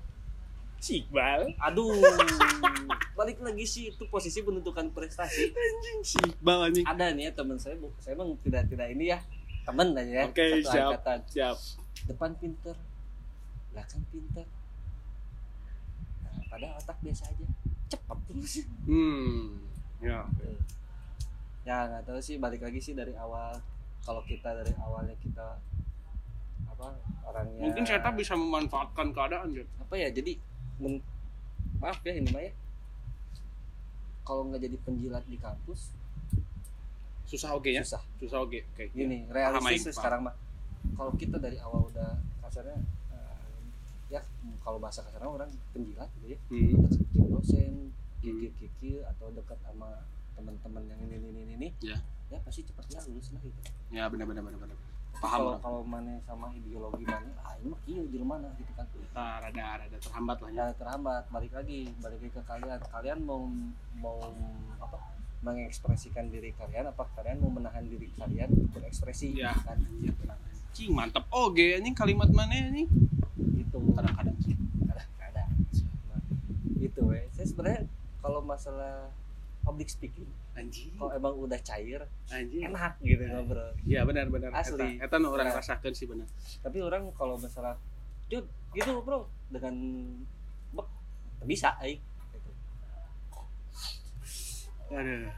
si 0.80 0.92
Iqbal 0.98 1.42
aduh. 1.60 1.92
Balik 3.20 3.36
lagi 3.38 3.64
sih 3.64 3.92
itu 3.92 4.08
posisi 4.08 4.40
penentukan 4.40 4.88
prestasi. 4.88 5.52
Anjing 5.52 6.00
si 6.00 6.16
Iqbal 6.18 6.58
anjing. 6.66 6.84
Ada 6.84 7.12
nih 7.12 7.28
ya 7.28 7.32
teman 7.32 7.60
saya 7.60 7.76
bu 7.76 7.92
saya 7.98 8.16
emang 8.16 8.32
tidak 8.40 8.64
tidak 8.66 8.88
ini 8.88 9.12
ya 9.12 9.20
teman 9.60 9.92
aja 9.92 10.08
ya 10.08 10.24
Oke, 10.24 10.40
satu 10.40 10.64
siap. 10.66 10.88
angkatan. 10.88 11.18
siap. 11.28 11.56
Depan 12.06 12.30
pinter 12.34 12.76
belakang 13.70 14.02
pinter 14.08 14.46
padahal 16.50 16.74
otak 16.76 16.98
biasa 17.00 17.30
aja. 17.30 17.46
Cepat 17.86 18.18
terus 18.26 18.66
hmm 18.84 19.70
ya. 20.02 20.26
Ya 21.62 21.76
nggak 21.86 22.02
tahu 22.10 22.18
sih 22.18 22.36
balik 22.42 22.66
lagi 22.66 22.82
sih 22.82 22.92
dari 22.98 23.14
awal. 23.14 23.54
Kalau 24.02 24.20
kita 24.26 24.50
dari 24.52 24.74
awalnya 24.82 25.14
kita 25.22 25.60
apa 26.70 26.96
orangnya 27.28 27.60
mungkin 27.60 27.84
saya 27.84 28.00
bisa 28.16 28.32
memanfaatkan 28.32 29.12
keadaan 29.12 29.52
gitu 29.52 29.68
apa 29.84 29.94
ya 30.00 30.08
jadi 30.08 30.32
men- 30.80 31.04
maaf 31.78 32.00
ya 32.02 32.18
ini 32.18 32.28
mah 32.34 32.42
ya. 32.42 32.52
Kalau 34.26 34.50
nggak 34.50 34.60
jadi 34.66 34.76
penjilat 34.82 35.24
di 35.30 35.38
kampus 35.38 35.94
susah 37.30 37.54
oke 37.54 37.70
ya? 37.70 37.86
Susah. 37.86 38.02
Susah 38.18 38.38
oke 38.42 38.58
oke. 38.74 38.84
Gini 38.90 39.22
Paham, 39.30 39.62
realistis 39.62 39.94
sekarang 39.94 40.26
mah 40.26 40.34
kalau 40.98 41.14
kita 41.14 41.38
dari 41.38 41.60
awal 41.62 41.86
udah 41.86 42.18
kasarnya 42.42 42.80
ya 44.10 44.20
kalau 44.60 44.82
bahasa 44.82 45.06
kasarnya 45.06 45.30
orang 45.30 45.50
penjilat 45.70 46.10
gitu 46.18 46.34
ya. 46.34 46.38
Hmm. 46.50 46.82
dekat 46.82 47.26
dosen 47.30 47.72
kikir-kikir 48.20 49.06
atau 49.06 49.30
dekat 49.32 49.56
sama 49.62 50.04
teman-teman 50.34 50.82
yang 50.90 51.00
ini 51.06 51.14
ini 51.16 51.28
ini, 51.30 51.52
ini. 51.56 51.68
Ya. 51.80 51.96
ya 52.28 52.38
pasti 52.42 52.66
cepat 52.66 52.84
ya 52.90 53.00
lulus 53.06 53.30
lah 53.32 53.40
gitu. 53.40 53.60
Ya 53.94 54.04
benar 54.10 54.26
benar 54.26 54.42
benar 54.44 54.58
benar 54.58 54.76
Paham, 55.20 55.36
kalau 55.36 55.54
kalau 55.60 55.82
mana 55.84 56.16
sama 56.24 56.48
ideologi 56.54 57.04
mana 57.04 57.28
ah 57.44 57.52
ini 57.60 57.66
mah 57.68 57.80
kieu 57.84 58.08
jelema 58.08 58.40
mana 58.40 58.48
gitu 58.56 58.72
kan. 58.72 58.86
Nah, 59.12 59.36
rada 59.42 59.66
rada 59.84 59.98
terhambat 60.00 60.38
lah 60.40 60.50
ya. 60.50 60.64
Ya 60.64 60.66
terhambat. 60.80 61.22
Balik 61.28 61.52
lagi 61.52 61.92
balik 62.00 62.18
lagi 62.24 62.32
ke 62.32 62.42
kalian. 62.48 62.78
Kalian 62.88 63.18
mau 63.28 63.42
mau 64.00 64.16
apa 64.80 64.96
mengekspresikan 65.44 66.32
diri 66.32 66.56
kalian 66.56 66.88
apa 66.88 67.04
kalian 67.12 67.36
mau 67.44 67.52
menahan 67.52 67.84
diri 67.84 68.08
kalian 68.16 68.48
untuk 68.48 68.80
berekspresi? 68.80 69.36
Iya. 69.36 69.52
kan? 69.60 69.76
benar. 69.76 70.40
Cing, 70.72 70.94
mantap 70.94 71.28
oge 71.34 71.76
anjing 71.76 71.92
kalimat 71.92 72.30
mana 72.32 72.56
anjing 72.56 72.88
gitu 73.70 73.94
kadang-kadang 73.94 74.36
kadang-kadang 74.82 75.48
Nah, 76.10 76.20
gitu 76.76 77.00
weh 77.06 77.22
saya 77.30 77.46
sebenarnya 77.46 77.82
kalau 78.18 78.42
masalah 78.42 79.14
public 79.62 79.86
speaking 79.86 80.26
anjing. 80.52 80.90
kalau 80.98 81.14
emang 81.14 81.32
udah 81.38 81.60
cair 81.62 82.02
anjing. 82.28 82.66
enak 82.66 82.98
gitu 83.00 83.22
ngobrol. 83.22 83.70
Iya 83.86 84.02
benar 84.02 84.26
benar. 84.26 84.50
Asli. 84.52 84.98
eta, 84.98 85.16
orang 85.16 85.46
Ya. 85.46 85.56
rasakan 85.56 85.92
sih 85.94 86.04
benar. 86.04 86.26
Tapi 86.60 86.82
orang 86.82 87.14
kalau 87.14 87.38
masalah 87.38 87.78
Jud, 88.26 88.44
gitu 88.70 89.00
bro 89.00 89.30
dengan 89.48 89.74
bek 90.72 90.86
bisa 91.44 91.74
aing 91.78 92.02
gitu. 92.30 92.50
aduh 94.90 95.30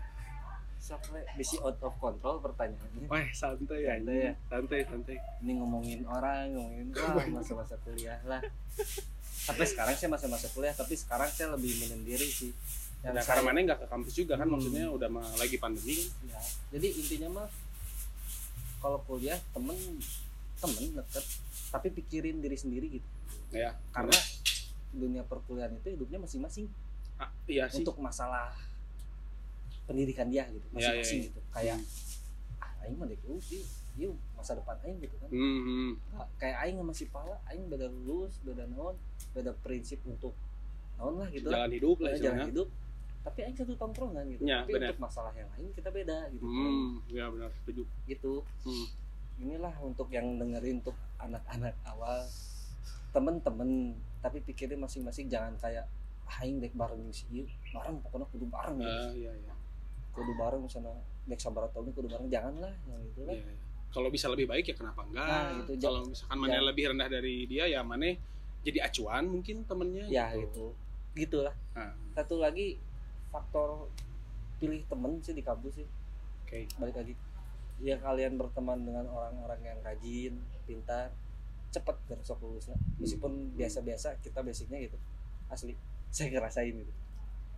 sampai 0.95 1.25
bisi 1.33 1.57
out 1.59 1.81
of 1.81 1.95
control 1.97 2.37
pertanyaannya. 2.39 3.07
Wah 3.07 3.25
santai 3.33 3.81
ya 3.81 3.97
Santai 3.97 4.19
ya. 4.21 4.33
santai 4.47 4.81
santai. 4.85 5.17
Ini 5.41 5.53
ngomongin 5.57 6.01
orang 6.05 6.53
ngomongin 6.53 6.87
wah 7.17 7.27
masa-masa 7.33 7.75
kuliah 7.81 8.21
lah. 8.23 8.45
Sampai 9.43 9.65
sekarang 9.65 9.95
saya 9.95 10.09
masa-masa 10.09 10.47
kuliah 10.49 10.71
tapi 10.73 10.95
sekarang 10.95 11.27
saya 11.27 11.51
lebih 11.51 11.73
menyendiri 11.79 12.25
sih. 12.25 12.53
Yang 13.01 13.13
nah, 13.13 13.19
saya- 13.19 13.41
karena 13.41 13.49
mana 13.49 13.59
nggak 13.65 13.81
ke 13.81 13.87
kampus 13.89 14.15
juga 14.15 14.35
kan 14.35 14.45
Hmm. 14.45 14.55
maksudnya 14.55 14.85
udah 14.87 15.09
mah 15.09 15.27
lagi 15.35 15.57
pandemi 15.57 15.97
kan? 15.97 16.29
Ya, 16.29 16.41
jadi 16.71 16.87
intinya 16.93 17.29
mah 17.35 17.49
kalau 18.79 18.99
kuliah 19.03 19.39
temen 19.51 19.79
temen 20.59 20.85
deket 20.93 21.25
tapi 21.69 21.89
pikirin 21.91 22.39
diri 22.39 22.55
sendiri 22.55 22.87
gitu. 22.93 23.09
Ya 23.51 23.75
karena 23.91 24.15
dunia 24.91 25.23
perkuliahan 25.23 25.73
itu 25.75 25.89
hidupnya 25.91 26.21
masing-masing. 26.21 26.69
Ah, 27.17 27.33
iya 27.45 27.67
sih. 27.67 27.81
Untuk 27.81 27.97
masalah 27.97 28.53
pendidikan 29.85 30.27
dia 30.31 30.47
gitu 30.49 30.67
Ya, 30.73 30.93
masing-masing 30.95 31.19
ya, 31.19 31.23
ya. 31.23 31.29
gitu 31.29 31.41
kayak 31.53 31.77
ah 32.63 32.73
aing 32.87 32.97
mah 32.99 33.07
dek 33.07 33.21
sih 33.43 33.63
yuk 33.99 34.17
masa 34.33 34.57
depan 34.57 34.77
aing 34.83 34.99
gitu 34.99 35.15
kan 35.21 35.29
hmm, 35.29 35.61
hmm. 35.63 35.91
Nah, 36.17 36.27
kayak 36.41 36.57
aing 36.65 36.77
sama 36.81 36.93
si 36.93 37.05
Pala 37.13 37.37
aing 37.47 37.69
beda 37.69 37.87
lulus 38.07 38.41
beda 38.41 38.65
naon 38.67 38.97
beda 39.37 39.53
prinsip 39.61 40.01
untuk 40.05 40.33
naon 40.97 41.21
lah 41.21 41.29
gitu 41.29 41.51
jalan 41.51 41.71
hidup 41.71 41.97
lah 42.01 42.11
jalan 42.11 42.17
istilahnya 42.17 42.47
hidup 42.49 42.69
tapi 43.23 43.39
aing 43.47 43.55
satu 43.55 43.75
tongkrongan 43.79 44.25
gitu 44.35 44.43
Ya, 44.43 44.67
tapi 44.67 44.73
benar. 44.75 44.91
untuk 44.95 45.03
masalah 45.07 45.31
yang 45.37 45.47
lain 45.55 45.71
kita 45.71 45.89
beda 45.93 46.19
gitu 46.33 46.43
hmm 46.43 46.91
ya 47.07 47.25
benar 47.31 47.51
setuju 47.55 47.83
gitu 48.09 48.43
hmm. 48.67 48.87
inilah 49.39 49.75
untuk 49.79 50.09
yang 50.11 50.41
dengerin 50.41 50.83
untuk 50.83 50.97
anak-anak 51.19 51.75
awal 51.87 52.19
temen-temen 53.13 53.93
tapi 54.25 54.41
pikirin 54.41 54.81
masing-masing 54.81 55.29
jangan 55.29 55.53
kayak 55.61 55.85
"Ah, 56.25 56.41
aing 56.43 56.59
dek 56.59 56.73
bareng 56.73 57.13
si 57.13 57.45
bareng 57.71 58.01
pokoknya 58.01 58.27
kudu 58.33 58.47
bareng 58.49 58.77
gitu. 58.81 58.89
Ah, 58.89 59.13
iya 59.13 59.33
iya 59.37 59.53
kudu 60.13 60.33
bareng 60.37 60.65
sana 60.69 60.93
dek 61.25 61.41
sabar 61.41 61.69
tahun 61.73 61.93
kudu 61.93 62.09
bareng 62.09 62.29
janganlah 62.29 62.73
yang 62.85 63.01
itu 63.03 63.25
lah 63.25 63.33
Iya, 63.33 63.49
iya. 63.49 63.57
kalau 63.89 64.09
bisa 64.09 64.29
lebih 64.29 64.45
baik 64.45 64.65
ya 64.69 64.77
kenapa 64.77 65.05
enggak? 65.05 65.25
Nah, 65.25 65.51
gitu. 65.65 65.73
kalau 65.81 66.01
misalkan 66.05 66.37
mana 66.37 66.55
Ya. 66.57 66.63
lebih 66.63 66.85
rendah 66.93 67.09
dari 67.09 67.37
dia 67.45 67.65
ya 67.67 67.81
mana 67.81 68.09
jadi 68.63 68.79
acuan 68.85 69.25
mungkin 69.29 69.65
temennya 69.65 70.05
ya 70.07 70.33
gitu. 70.37 70.73
gitulah. 71.13 71.53
Nah, 71.77 71.93
satu 72.15 72.41
lagi 72.41 72.81
faktor 73.29 73.89
pilih 74.57 74.81
temen 74.89 75.21
sih 75.21 75.33
di 75.33 75.43
kampus 75.43 75.83
sih. 75.83 75.89
Oke. 76.47 76.65
Balik 76.79 76.97
lagi. 76.97 77.15
Ya 77.83 77.99
kalian 77.99 78.39
berteman 78.39 78.81
dengan 78.81 79.05
orang-orang 79.11 79.61
yang 79.61 79.79
rajin 79.83 80.39
pintar 80.65 81.11
cepat 81.69 81.97
besok 82.07 82.41
lulusnya. 82.41 82.77
Meskipun 82.97 83.53
biasa-biasa 83.57 84.21
kita 84.23 84.41
basicnya 84.41 84.79
gitu. 84.81 84.97
Asli. 85.51 85.75
Saya 86.15 86.29
ngerasain 86.33 86.73
gitu 86.73 86.93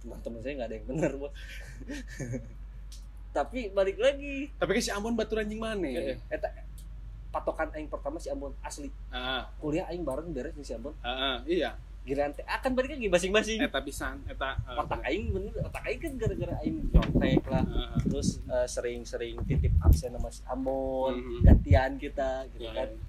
teman-teman 0.05 0.39
saya 0.39 0.53
nggak 0.55 0.69
ada 0.69 0.77
yang 0.77 0.87
benar 0.87 1.13
bos. 1.17 1.33
Tapi 3.33 3.61
balik 3.69 3.99
lagi. 3.99 4.53
Tapi 4.55 4.71
kan 4.71 4.83
si 4.83 4.93
Ambon 4.93 5.17
batu 5.17 5.35
anjing 5.35 5.59
mana? 5.59 5.83
Eh, 5.83 6.21
eta 6.29 6.47
patokan 7.35 7.67
aing 7.75 7.91
pertama 7.91 8.21
si 8.21 8.31
Ambon 8.31 8.55
asli. 8.63 8.93
Ah, 9.11 9.51
kuliah 9.59 9.91
aing 9.91 10.07
bareng 10.07 10.31
beres 10.31 10.55
si 10.61 10.71
Ambon. 10.71 10.95
Ah, 11.01 11.43
iya. 11.45 11.75
Giliran 12.05 12.31
teh 12.31 12.45
akan 12.45 12.77
balik 12.77 12.95
lagi 12.95 13.09
masing-masing. 13.09 13.59
Eta 13.59 13.81
pisan 13.81 14.21
eta 14.29 14.55
ah, 14.63 14.85
otak 14.85 15.03
aing 15.03 15.33
bener 15.33 15.51
otak 15.59 15.83
aing 15.83 15.99
kan 15.99 16.13
gara-gara 16.15 16.55
aing 16.61 16.77
nyontek 16.93 17.43
lah. 17.49 17.65
Ah, 17.65 17.97
ah. 17.97 18.01
terus 18.05 18.39
eh, 18.45 18.67
sering-sering 18.69 19.35
titip 19.43 19.73
absen 19.83 20.15
sama 20.15 20.29
si 20.31 20.45
Ambon 20.47 21.17
Mhm. 21.17 21.41
gantian 21.43 21.91
kita 21.97 22.45
gitu 22.53 22.69
Iya, 22.69 22.77
kan. 22.77 22.89
iya. 22.93 23.03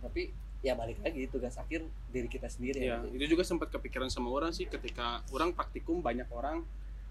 tapi 0.00 0.32
ya 0.60 0.72
balik 0.74 1.00
lagi 1.00 1.24
tugas 1.26 1.56
akhir 1.56 1.80
diri 2.08 2.28
kita 2.28 2.44
sendiri 2.46 2.78
ya 2.78 3.00
ya 3.00 3.08
itu 3.10 3.32
juga 3.32 3.42
sempat 3.42 3.68
kepikiran 3.70 4.08
sama 4.08 4.28
orang 4.28 4.52
sih 4.52 4.64
ketika 4.64 5.24
orang 5.30 5.50
praktikum 5.50 6.00
banyak 6.00 6.28
orang 6.30 6.60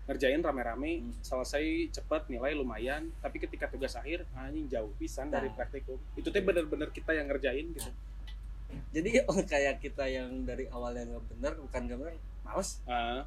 ngerjain 0.05 0.37
rame-rame 0.39 1.01
Hmm. 1.01 1.13
selesai 1.19 1.61
cepat 1.91 2.25
nilai 2.27 2.53
lumayan 2.53 3.09
tapi 3.19 3.37
ketika 3.37 3.65
tugas 3.67 3.93
akhir 3.93 4.25
anjing 4.33 4.65
jauh 4.65 4.89
pisan 4.95 5.29
dari 5.29 5.47
Nah. 5.47 5.55
praktikum. 5.55 5.97
Itu 6.13 6.29
teh 6.29 6.41
bener-bener 6.41 6.89
kita 6.89 7.13
yang 7.13 7.25
ngerjain 7.25 7.69
gitu. 7.71 7.89
Jadi 8.91 9.09
oh, 9.29 9.37
kayak 9.43 9.77
kita 9.77 10.05
yang 10.05 10.43
dari 10.43 10.65
awalnya 10.67 11.05
nggak 11.07 11.25
bener 11.29 11.53
bukan 11.59 11.81
nggak 11.83 11.97
bener 11.99 12.13
males. 12.41 12.81
Ah, 12.85 13.21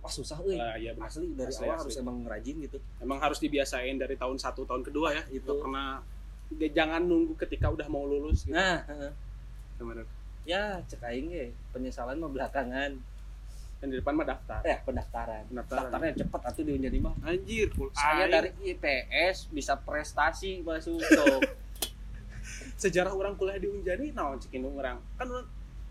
wah 0.00 0.08
susah 0.10 0.40
euy. 0.40 0.56
Ah, 0.56 0.72
iya 0.74 0.96
asli 0.98 1.32
dari 1.32 1.48
Asli, 1.48 1.64
awal 1.64 1.76
asli. 1.76 1.84
harus 1.84 1.96
emang 1.98 2.16
ngerajin 2.24 2.56
gitu. 2.62 2.78
Emang 2.98 3.20
harus 3.20 3.36
dibiasain 3.38 3.96
dari 3.96 4.16
tahun 4.16 4.36
satu 4.36 4.64
tahun 4.64 4.82
kedua 4.82 5.12
ya. 5.12 5.22
Itu. 5.28 5.52
Pernah 5.54 6.00
jangan 6.50 7.00
nunggu 7.02 7.36
ketika 7.38 7.68
udah 7.68 7.88
mau 7.88 8.04
lulus 8.04 8.44
gitu. 8.44 8.56
Nah 8.56 8.84
heeh. 8.84 9.12
Bener. 9.84 10.06
ya 10.42 10.62
cek 10.82 11.02
aing 11.02 11.26
ge 11.28 11.44
penyesalan 11.70 12.16
mah 12.16 12.26
belakangan 12.28 12.98
dan 13.78 13.86
di 13.86 13.96
depan 13.96 14.10
mah 14.12 14.24
daftar 14.24 14.62
eh 14.62 14.78
pendaftaran 14.80 15.42
Pendaftaran. 15.44 15.82
daftarnya 15.88 16.12
cepet 16.16 16.40
atuh 16.44 16.62
di 16.62 16.72
Unjani 16.72 16.98
mah 16.98 17.14
anjir 17.22 17.66
full 17.68 17.90
saya 17.92 18.26
dari 18.26 18.50
IPS 18.64 19.50
bisa 19.50 19.74
prestasi 19.76 20.58
masuk 20.60 20.98
sejarah 22.76 23.10
orang 23.12 23.34
kuliah 23.34 23.56
di 23.56 23.68
Unjani 23.68 24.10
naon 24.10 24.38
cekin 24.38 24.66
orang 24.66 24.98
kan 25.14 25.26
orang 25.28 25.46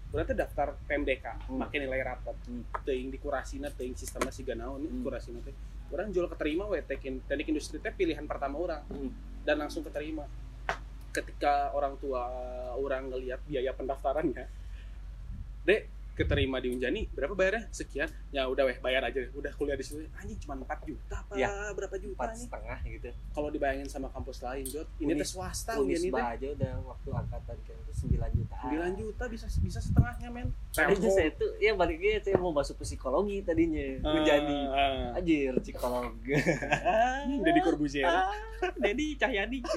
berarti 0.07 0.33
daftar 0.33 0.75
PMDK 0.83 1.47
Hmm. 1.47 1.59
makin 1.61 1.79
nilai 1.81 2.01
rapot 2.01 2.35
Hmm. 2.41 2.67
teuing 2.83 3.07
dikurasina 3.09 3.71
teuing 3.71 3.95
sistemnya 3.95 4.27
siga 4.29 4.51
naon 4.53 4.83
Hmm. 4.83 4.99
kurasina 5.01 5.39
teh 5.39 5.55
orang 5.89 6.11
jual 6.11 6.27
keterima 6.27 6.67
we 6.67 6.83
teknik 6.83 7.23
industri 7.45 7.79
teh 7.79 7.89
pilihan 7.89 8.23
pertama 8.23 8.55
orang 8.57 8.83
Hmm. 8.85 9.11
dan 9.41 9.55
langsung 9.57 9.79
keterima 9.81 10.27
ketika 11.11 11.53
orang 11.71 11.95
tua 11.97 12.23
orang 12.73 13.07
ngelihat 13.07 13.39
biaya 13.43 13.71
pendaftarannya 13.71 14.47
dek 15.61 15.81
keterima 16.11 16.59
di 16.59 16.67
Unjani 16.69 17.07
berapa 17.07 17.31
bayarnya? 17.31 17.71
Sekian. 17.71 18.05
Ya 18.29 18.45
udah 18.45 18.63
weh 18.63 18.77
bayar 18.77 19.01
aja. 19.01 19.25
Udah 19.31 19.49
kuliah 19.53 19.73
di 19.73 19.81
situ. 19.81 20.03
Anjing 20.13 20.37
cuma 20.39 20.53
4 20.55 20.67
juta 20.83 21.15
apa 21.17 21.33
Ya. 21.33 21.49
berapa 21.71 21.95
juta 21.95 22.13
empat 22.19 22.29
nih? 22.31 22.45
setengah 22.45 22.79
gitu. 22.85 23.09
Kalau 23.31 23.49
dibayangin 23.49 23.87
sama 23.87 24.07
kampus 24.09 24.43
lain 24.43 24.67
Jod 24.67 24.85
ini 24.99 25.15
Unis- 25.15 25.31
swasta 25.31 25.79
Unjani 25.79 26.11
teh. 26.11 26.21
aja 26.21 26.47
udah 26.51 26.73
waktu 26.83 27.09
angkatan 27.15 27.57
kayak 27.63 27.79
itu 27.79 27.93
sembilan 27.95 28.29
juta. 28.33 28.55
9 28.59 28.93
juta 28.93 29.23
bisa 29.27 29.45
bisa 29.57 29.79
setengahnya 29.79 30.29
men. 30.29 30.47
Tadinya 30.69 31.09
saya 31.09 31.29
tuh 31.31 31.51
ya 31.57 31.71
baliknya 31.73 32.19
saya 32.19 32.37
mau 32.37 32.51
masuk 32.51 32.75
psikologi 32.77 33.41
tadinya 33.41 33.87
Ah, 34.03 34.13
Unjani. 34.13 34.59
Ah. 34.67 35.17
Anjir, 35.17 35.53
psikolog. 35.59 36.11
Deddy 37.45 37.61
Corbuzier. 37.61 38.11
Dedi 38.75 39.15
Cahyadi. 39.15 39.59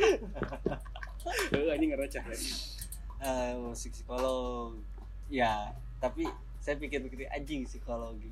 Heeh, 1.24 1.68
anjing 1.70 1.90
ngerocah 1.90 2.22
ya 2.22 2.36
Eh, 3.16 3.52
musik 3.56 3.90
psikolog. 3.90 4.76
Ya, 5.26 5.72
tapi 5.96 6.28
saya 6.58 6.76
pikir-pikir 6.76 7.24
anjing 7.26 7.64
psikologi. 7.64 8.28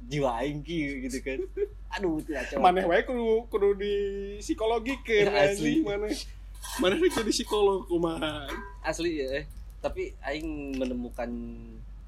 Jiwa 0.00 0.30
aing 0.38 0.62
gitu 0.62 1.18
kan. 1.20 1.42
Aduh, 1.90 2.22
tidak 2.22 2.46
coba. 2.48 2.70
maneh 2.70 2.84
wae 2.84 3.02
kudu 3.02 3.26
kudu 3.48 3.68
di 3.74 3.94
psikologi 4.38 4.94
ke 5.00 5.22
Ya, 5.26 5.50
asli. 5.50 5.82
maneh 5.82 6.14
maneh 6.78 6.96
rek 6.96 7.10
jadi 7.12 7.32
psikolog 7.32 7.82
kumaha 7.84 8.46
Asli 8.80 9.18
ya, 9.18 9.42
eh. 9.42 9.44
Tapi 9.78 10.14
aing 10.20 10.46
menemukan 10.74 11.30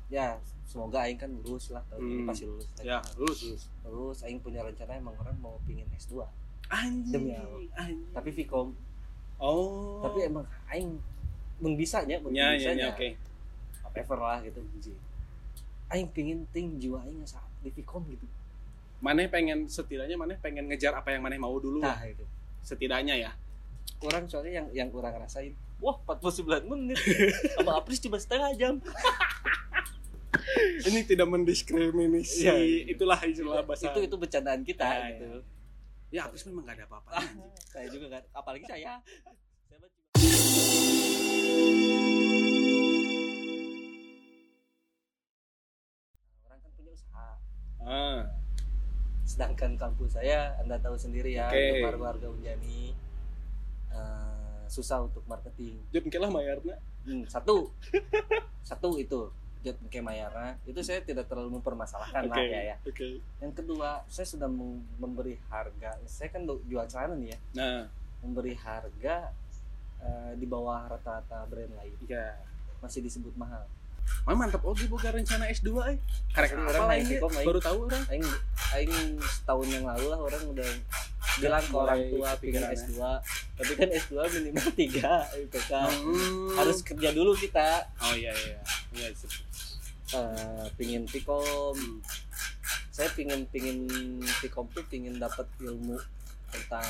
ya 0.06 0.38
semoga 0.64 1.02
aing 1.02 1.16
kan 1.16 1.34
lulus 1.36 1.70
lah 1.70 1.82
tahun 1.84 2.02
ini 2.04 2.14
Hmm. 2.16 2.28
pasti 2.28 2.44
lulus. 2.44 2.66
ya 2.80 2.98
lulus 3.16 3.38
lulus 3.42 3.62
Lulus 3.84 4.18
aing 4.22 4.38
punya 4.38 4.62
rencana 4.62 4.94
emang 4.94 5.14
orang 5.16 5.34
mau 5.36 5.58
pingin 5.60 5.90
S2. 5.92 6.22
anjing 6.68 7.10
Demi 7.10 7.34
Allah. 7.34 7.58
anjing. 7.76 8.06
Tapi 8.12 8.30
Vkom, 8.32 8.70
oh. 9.40 10.04
Tapi 10.04 10.28
emang 10.28 10.44
aing 10.68 11.00
mung 11.58 11.74
bisanya, 11.74 12.16
mung 12.20 12.32
ya 12.32 12.52
ya 12.52 12.72
bisanya. 12.72 12.86
ya 12.86 12.94
oke. 12.94 13.08
whatever 13.82 14.16
lah 14.16 14.38
gitu 14.40 14.62
aing 15.90 16.06
pingin 16.14 16.46
ting 16.54 16.78
jiwa 16.78 17.02
aing 17.02 17.26
saat 17.26 17.42
di 17.60 17.74
Vkom 17.74 18.06
gitu. 18.06 18.22
Maneh 19.02 19.26
pengen 19.26 19.66
setidaknya 19.66 20.14
maneh 20.14 20.38
pengen 20.38 20.70
ngejar 20.70 20.94
apa 20.94 21.10
yang 21.10 21.24
maneh 21.24 21.36
mau 21.36 21.56
dulu. 21.58 21.82
Nah 21.82 21.98
itu 22.06 22.22
setidaknya 22.62 23.18
ya. 23.18 23.32
Orang 24.00 24.30
soalnya 24.30 24.62
yang 24.62 24.66
yang 24.70 24.88
kurang 24.88 25.18
rasain. 25.18 25.52
Wah 25.82 25.96
49 26.06 26.68
menit. 26.68 26.96
Sama 27.58 27.74
Apris 27.76 27.98
cuma 27.98 28.16
setengah 28.16 28.52
jam. 28.54 28.74
Ini 30.80 31.04
tidak 31.04 31.28
mendiskriminasi 31.28 32.42
Iya, 32.42 32.54
iya. 32.56 32.80
itulah 32.90 33.18
istilah 33.22 33.62
bahasa 33.62 33.86
itu 33.86 34.00
itu 34.06 34.16
bercandaan 34.16 34.62
kita 34.62 34.82
Ah, 34.82 35.10
gitu. 35.12 35.26
ya 35.26 35.59
Apris 36.18 36.42
memang 36.50 36.66
gak 36.66 36.82
ada 36.82 36.86
apa-apa. 36.90 37.10
Ah, 37.14 37.26
saya 37.70 37.86
juga 37.86 38.18
kan 38.18 38.22
apalagi 38.34 38.66
saya. 38.66 38.98
Saya 38.98 39.78
orang 46.46 46.58
kan 46.58 46.70
punya 46.74 46.90
usaha. 46.90 47.28
Ah. 47.86 48.20
Sedangkan 49.22 49.78
kampus 49.78 50.18
saya 50.18 50.58
anda 50.58 50.74
tahu 50.82 50.98
sendiri 50.98 51.38
ya 51.38 51.46
Oke. 51.46 51.86
untuk 51.86 52.02
warga 52.02 52.26
Unjani. 52.26 52.90
Eh, 53.90 54.62
susah 54.66 55.06
untuk 55.06 55.22
marketing. 55.30 55.78
Engke 55.94 56.18
lah 56.18 56.30
mayarna 56.30 56.74
Hmm, 57.00 57.24
satu. 57.24 57.72
Satu 58.60 59.00
itu 59.00 59.32
Jod 59.60 59.76
Mke 59.84 60.00
Mayara 60.00 60.56
itu 60.64 60.80
saya 60.80 61.04
tidak 61.04 61.28
terlalu 61.28 61.60
mempermasalahkan 61.60 62.26
oke 62.26 62.32
lah 62.32 62.40
ya 62.40 62.60
ya. 62.72 62.76
oke. 62.80 63.08
Yang 63.44 63.52
kedua 63.60 64.04
saya 64.08 64.26
sudah 64.28 64.48
mem- 64.48 64.84
memberi 64.96 65.36
harga 65.52 66.00
saya 66.08 66.32
kan 66.32 66.48
jual 66.48 66.84
celana 66.88 67.16
nih 67.16 67.36
ya. 67.36 67.38
Nah. 67.56 67.80
Memberi 68.24 68.56
harga 68.56 69.32
eh, 70.00 70.32
di 70.36 70.46
bawah 70.48 70.88
rata-rata 70.88 71.44
brand 71.48 71.72
lain. 71.76 71.96
Iya. 72.08 72.40
Masih 72.80 73.04
disebut 73.04 73.36
mahal 73.36 73.68
Mah 74.20 74.34
mantap 74.36 74.62
oke 74.62 74.84
boga 74.86 75.10
rencana 75.10 75.48
S2 75.48 75.68
eh. 75.86 75.96
Karek 76.30 76.50
apa 76.52 76.70
orang 76.76 77.00
ini? 77.00 77.16
Vkom, 77.16 77.30
main. 77.32 77.46
Baru 77.46 77.58
tahu 77.58 77.78
orang. 77.84 78.02
aing 78.06 78.26
aing 78.72 78.94
setahun 79.18 79.66
yang 79.66 79.84
lalu 79.84 80.06
lah 80.06 80.18
orang 80.20 80.42
udah 80.46 80.68
bilang 81.36 81.62
ke 81.62 81.72
orang 81.72 82.00
tua 82.06 82.28
pengen 82.36 82.58
kepikiran, 82.58 82.74
S2 82.76 82.94
tapi 83.54 83.72
kan 83.74 83.88
S2 83.88 84.12
minimal 84.32 84.68
3 85.32 85.40
IPK 85.40 85.72
Hmm. 85.72 86.50
harus 86.54 86.78
kerja 86.80 87.08
dulu 87.10 87.32
kita 87.34 87.86
Oh 87.98 88.12
iya 88.12 88.30
iya. 88.36 88.58
Iya. 88.92 89.08
sip. 89.12 89.30
eh 90.10 90.64
pingin 90.74 91.06
Vkom 91.06 91.72
Hmm. 91.72 91.98
saya 92.90 93.08
pingin 93.10 93.46
pingin 93.46 93.86
Vkom 94.20 94.66
tuh 94.68 94.82
pingin 94.84 95.16
dapat 95.16 95.46
ilmu 95.60 95.96
tentang 96.50 96.86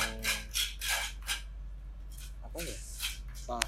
apa 2.41 2.59
ya 2.61 2.79
Ah, 3.47 3.59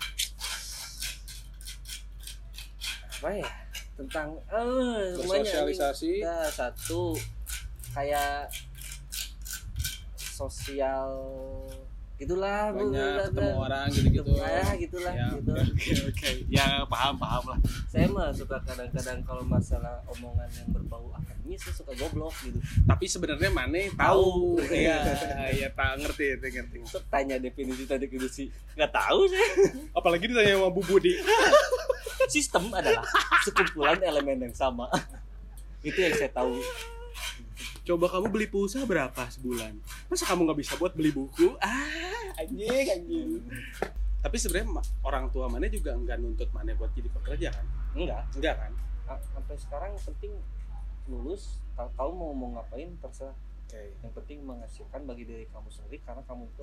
apa 3.22 3.38
ya 3.38 3.46
tentang 3.94 4.34
eh 4.50 5.14
lumayan 5.14 5.46
bersosialisasi. 5.46 6.26
Nah, 6.26 6.50
satu 6.50 7.14
kayak 7.94 8.50
sosial 10.18 11.06
gitulah 12.18 12.70
banyak 12.70 13.30
ketemu 13.30 13.50
orang 13.58 13.86
gitu-gitu. 13.90 14.30
ya 14.38 14.62
gitulah 14.74 15.10
Ya, 15.10 15.26
gitu 15.34 15.50
Oke 15.54 15.90
oke. 16.06 16.30
Ya 16.50 16.82
paham 16.86 17.14
paham 17.14 17.42
lah. 17.50 17.58
saya 17.86 18.06
mah 18.06 18.30
suka 18.30 18.58
kadang-kadang 18.62 19.22
kalau 19.22 19.42
masalah 19.42 19.98
omongan 20.06 20.46
yang 20.54 20.70
berbau 20.70 21.10
akademis 21.14 21.62
saya 21.62 21.74
suka 21.78 21.94
goblok 21.98 22.30
gitu 22.42 22.58
Tapi 22.86 23.04
sebenarnya 23.06 23.50
Mane 23.50 23.90
tahu. 23.94 24.54
Iya, 24.66 24.98
iya 25.50 25.68
tak 25.70 25.98
ngerti, 25.98 26.38
ngerti, 26.38 26.48
ngerti. 26.58 26.78
Tanya 27.06 27.38
definisi 27.38 27.86
tadi 27.86 28.06
definisi 28.06 28.50
nggak 28.74 28.90
tahu 28.90 29.26
sih 29.26 29.46
Apalagi 29.90 30.26
ditanya 30.26 30.58
sama 30.58 30.70
Bu 30.70 30.82
Budi. 30.82 31.14
sistem 32.28 32.70
adalah 32.70 33.02
sekumpulan 33.42 33.98
elemen 34.02 34.46
yang 34.46 34.54
sama 34.54 34.86
itu 35.82 35.98
yang 35.98 36.14
saya 36.14 36.30
tahu 36.30 36.58
Coba 37.82 38.06
kamu 38.06 38.30
beli 38.30 38.46
pulsa 38.46 38.86
berapa 38.86 39.26
sebulan? 39.26 39.74
Masa 40.06 40.22
kamu 40.30 40.46
nggak 40.46 40.58
bisa 40.62 40.78
buat 40.78 40.94
beli 40.94 41.10
buku? 41.10 41.58
Ah, 41.58 42.30
anjing, 42.38 42.86
anjing. 42.86 43.42
Tapi 44.22 44.36
sebenarnya 44.38 44.78
orang 45.02 45.26
tua 45.34 45.50
Mane 45.50 45.66
juga 45.66 45.90
nggak 45.98 46.14
nuntut 46.22 46.46
Mane 46.54 46.78
buat 46.78 46.94
jadi 46.94 47.10
pekerja 47.10 47.48
kan? 47.50 47.66
enggak 47.98 48.22
Enggak 48.38 48.54
kan? 48.54 48.72
Sampai 49.34 49.58
sekarang 49.58 49.92
penting 49.98 50.30
lulus 51.10 51.58
tahu 51.74 51.90
tahu 51.98 52.10
mau 52.14 52.30
mau 52.30 52.48
ngapain 52.54 52.86
terserah 53.02 53.34
Oke. 53.66 53.82
yang 53.98 54.12
penting 54.14 54.38
menghasilkan 54.46 55.02
bagi 55.02 55.26
diri 55.26 55.44
kamu 55.50 55.66
sendiri 55.66 55.98
karena 56.06 56.22
kamu 56.22 56.46
itu 56.46 56.62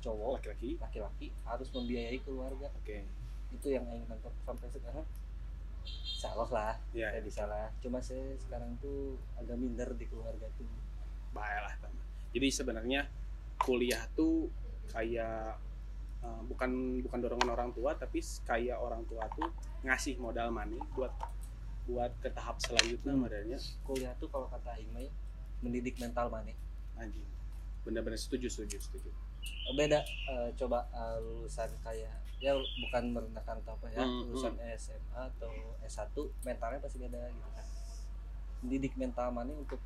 cowok 0.00 0.40
Laki-laki. 0.40 0.70
laki-laki 0.80 1.26
harus 1.44 1.68
membiayai 1.68 2.18
keluarga 2.24 2.72
Oke. 2.80 3.04
Itu 3.56 3.72
yang 3.72 3.84
ingin 3.88 4.04
tangkap 4.06 4.32
sampai 4.44 4.68
sekarang. 4.68 5.06
Salah 6.16 6.50
lah 6.52 6.74
saya 6.92 7.20
bisa 7.24 7.48
lah. 7.48 7.72
Cuma 7.80 7.98
saya 8.04 8.36
sekarang 8.36 8.76
tuh 8.78 9.16
agak 9.40 9.56
minder 9.56 9.88
di 9.96 10.04
keluarga 10.04 10.46
tuh. 10.60 10.68
Baiklah, 11.32 11.74
teman. 11.80 12.04
Jadi 12.32 12.48
sebenarnya 12.52 13.00
kuliah 13.56 14.04
tuh 14.12 14.52
kayak 14.92 15.56
uh, 16.20 16.42
bukan 16.44 17.00
bukan 17.04 17.18
dorongan 17.20 17.50
orang 17.52 17.70
tua 17.72 17.96
tapi 17.96 18.20
kayak 18.44 18.76
orang 18.76 19.02
tua 19.08 19.24
tuh 19.32 19.48
ngasih 19.84 20.20
modal 20.20 20.52
money 20.52 20.76
buat 20.92 21.12
buat 21.86 22.12
ke 22.18 22.28
tahap 22.34 22.58
selanjutnya 22.58 23.14
Hmm. 23.14 23.22
modalnya 23.24 23.58
kuliah 23.86 24.12
tuh 24.18 24.26
kalau 24.26 24.50
kata 24.50 24.74
Aing 24.74 24.90
ya, 24.98 25.10
mendidik 25.62 25.96
mental 26.02 26.26
mana 26.28 26.52
anjing. 26.98 27.24
Benar-benar 27.86 28.18
setuju 28.18 28.50
setuju 28.50 28.82
setuju. 28.82 29.10
Beda 29.78 30.02
eh, 30.02 30.50
coba 30.58 30.90
eh, 30.90 31.18
lulusan 31.22 31.70
kayak 31.86 32.25
ya 32.36 32.52
bukan 32.54 33.02
merendahkan 33.10 33.56
atau 33.60 33.72
apa 33.74 33.86
ya 33.88 34.00
Hmm, 34.00 34.28
lulusan 34.28 34.54
SMA 34.74 35.20
atau 35.32 35.52
S1 35.80 36.12
mentalnya 36.42 36.78
pasti 36.78 36.98
beda 36.98 37.16
gitu 37.26 37.48
kan. 37.48 37.66
Didik 38.62 38.94
mental 38.94 39.30
mana 39.30 39.52
untuk 39.52 39.80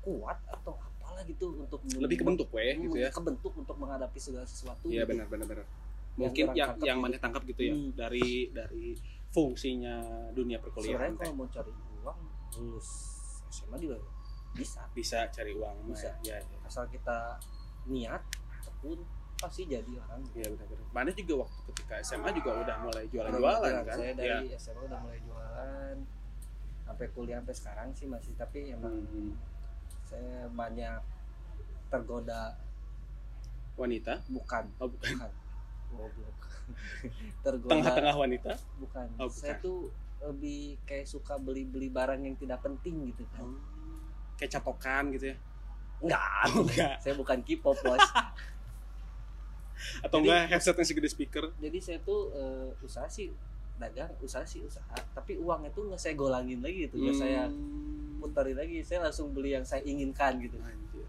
kuat 0.00 0.38
atau 0.46 0.74
apalah 0.74 1.22
gitu 1.22 1.54
untuk 1.56 1.78
lebih 1.94 2.18
kebentuk 2.18 2.50
weh 2.50 2.74
gitu 2.76 2.96
ya. 2.96 3.08
kebentuk 3.08 3.54
untuk 3.54 3.74
menghadapi 3.76 4.18
segala 4.18 4.42
sesuatu 4.42 4.86
iya 4.86 5.02
gitu. 5.02 5.14
benar 5.14 5.26
benar 5.26 5.46
benar. 5.46 5.66
Yang 5.66 6.18
mungkin 6.18 6.44
yang 6.52 6.70
yang 6.78 6.98
gitu. 6.98 7.04
mana 7.06 7.16
tangkap 7.16 7.42
gitu 7.44 7.62
ya 7.62 7.74
Hmm. 7.74 7.90
dari 7.92 8.26
dari 8.50 8.86
fungsinya 9.32 9.94
dunia 10.30 10.58
perkuliahan 10.58 11.14
sebenarnya 11.14 11.22
kalau 11.24 11.34
mau 11.34 11.48
cari 11.48 11.72
uang 11.72 12.18
lulus 12.56 12.88
SMA 13.48 13.76
juga 13.78 13.96
bisa. 14.52 14.80
Bisa 14.92 15.18
cari 15.26 15.52
uang 15.54 15.76
Bisa. 15.88 16.12
ya 16.20 16.36
ya 16.36 16.58
asal 16.62 16.84
kita 16.86 17.40
niat 17.86 18.20
tekun 18.60 19.00
pasti 19.42 19.66
jadi 19.66 19.92
orang 19.98 20.22
ya 20.32 20.46
benar-benar 20.46 20.86
mana 20.88 21.10
juga 21.10 21.34
waktu 21.42 21.58
ketika 21.68 21.94
SMA 22.00 22.30
juga 22.32 22.50
udah 22.56 22.76
mulai 22.80 23.04
jualan-jualan 23.10 23.72
kan? 23.82 23.96
saya 23.96 24.06
ya 24.06 24.38
dari 24.38 24.48
SMA 24.54 24.82
udah 24.84 24.98
mulai 25.00 25.18
jualan. 25.20 25.96
Sampai 26.82 27.06
kuliah 27.10 27.38
sampai 27.38 27.54
sekarang 27.54 27.88
sih 27.92 28.06
masih 28.06 28.32
tapi 28.34 28.70
emang 28.70 28.94
Hmm. 29.02 29.34
saya 30.04 30.46
banyak 30.46 31.00
tergoda. 31.88 32.54
Wanita? 33.74 34.20
Bukan. 34.28 34.64
Oh 34.78 34.86
bukan. 34.86 35.10
Bukan. 35.16 35.30
Goblok. 35.92 36.38
Tergoda. 37.44 37.72
Tengah-tengah 37.74 38.16
wanita? 38.16 38.52
Bukan. 38.78 39.06
Oh, 39.16 39.28
saya 39.28 39.56
bukan. 39.56 39.64
tuh 39.64 39.78
lebih 40.22 40.78
kayak 40.84 41.04
suka 41.04 41.34
beli-beli 41.36 41.88
barang 41.88 42.22
yang 42.22 42.36
tidak 42.36 42.62
penting 42.62 43.10
gitu 43.10 43.24
kan. 43.28 43.42
Oh, 43.42 43.58
kayak 44.36 44.52
catokan 44.52 45.10
gitu 45.10 45.32
ya? 45.32 45.36
Enggak. 45.98 46.44
Oh, 46.48 46.62
enggak. 46.62 46.94
Saya 46.98 47.14
bukan 47.14 47.38
K-pop 47.40 47.76
bos 47.78 48.00
atau 50.00 50.18
Jadi- 50.18 50.26
enggak 50.26 50.42
headset 50.48 50.74
yang 50.74 50.88
segede 50.88 51.08
speaker. 51.08 51.44
Jadi 51.56 51.78
saya 51.78 51.98
tuh 52.00 52.30
eh, 52.32 52.68
usaha 52.80 53.06
sih 53.06 53.30
dagang 53.76 54.10
usaha 54.18 54.42
sih 54.42 54.60
usaha. 54.60 54.94
Tapi 55.10 55.36
uangnya 55.36 55.70
tuh 55.70 55.86
nggak 55.86 55.98
saya 55.98 56.14
golangin 56.14 56.60
lagi 56.60 56.86
gitu 56.86 56.96
nggak 56.96 57.16
saya 57.16 57.46
Hmm. 57.46 58.18
puterin 58.18 58.54
lagi. 58.54 58.78
Saya 58.80 59.02
langsung 59.02 59.30
beli 59.30 59.52
yang 59.52 59.62
saya 59.62 59.82
inginkan 59.82 60.38
gitu. 60.38 60.54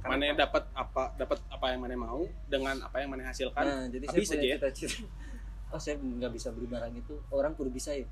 Mana 0.01 0.33
dapat 0.33 0.67
apa 0.73 1.13
dapat 1.13 1.39
apa 1.47 1.65
yang 1.69 1.79
mana 1.79 1.95
mau 1.95 2.25
dengan 2.45 2.75
apa 2.81 2.99
yang 2.99 3.09
mana 3.09 3.23
hasilkan 3.25 3.63
nah 3.63 3.87
jadi 3.87 4.03
saya 4.03 4.13
habis 4.13 4.27
punya 4.27 4.37
aja 4.37 4.45
ya? 4.45 4.55
cita-cita. 4.59 4.97
Oh 5.69 5.81
saya 5.81 5.97
nggak 5.97 6.29
bisa 6.31 6.53
beli 6.53 6.69
barang 6.69 6.93
itu. 6.93 7.17
Orang 7.29 7.53
kudu 7.53 7.69
bisa 7.69 7.89
ya. 7.89 8.05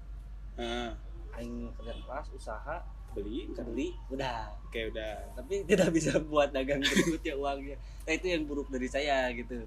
Nah, 0.57 0.97
aing 1.31 1.69
kerja 1.71 1.93
keras 1.95 2.25
usaha 2.31 2.81
beli. 3.11 3.53
beli 3.53 3.93
udah. 4.09 4.49
Oke 4.65 4.89
udah. 4.89 5.35
Tapi 5.35 5.61
tidak 5.69 5.93
bisa 5.93 6.17
buat 6.17 6.49
dagang 6.49 6.81
berikutnya 6.81 7.35
uangnya. 7.35 7.77
Nah 7.77 8.11
itu 8.11 8.27
yang 8.27 8.49
buruk 8.49 8.65
dari 8.67 8.87
saya 8.87 9.29
gitu 9.31 9.61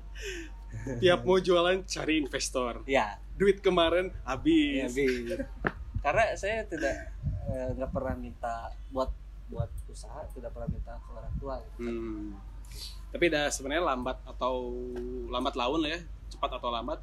tiap 1.03 1.21
mau 1.25 1.39
jualan 1.39 1.83
cari 1.85 2.15
investor 2.21 2.83
ya 2.87 3.17
duit 3.35 3.59
kemarin 3.61 4.11
ya 4.11 4.21
habis 4.27 4.95
Bi. 4.95 5.07
karena 6.05 6.25
saya 6.37 6.63
tidak 6.69 7.15
eh, 7.51 7.69
nggak 7.75 7.91
pernah 7.91 8.15
minta 8.15 8.71
buat 8.93 9.11
buat 9.49 9.71
usaha 9.93 10.25
tidak 10.33 10.51
pernah 10.57 10.69
minta 10.73 10.93
ke 10.97 11.09
orang 11.13 11.35
tua 11.37 11.55
gitu. 11.61 11.85
Hmm. 11.85 12.35
Tapi 13.15 13.31
dah 13.31 13.47
sebenarnya 13.53 13.85
lambat 13.87 14.19
atau 14.27 14.73
lambat 15.31 15.55
laun 15.55 15.87
lah 15.87 15.95
ya, 15.95 16.01
cepat 16.33 16.59
atau 16.59 16.73
lambat 16.75 16.99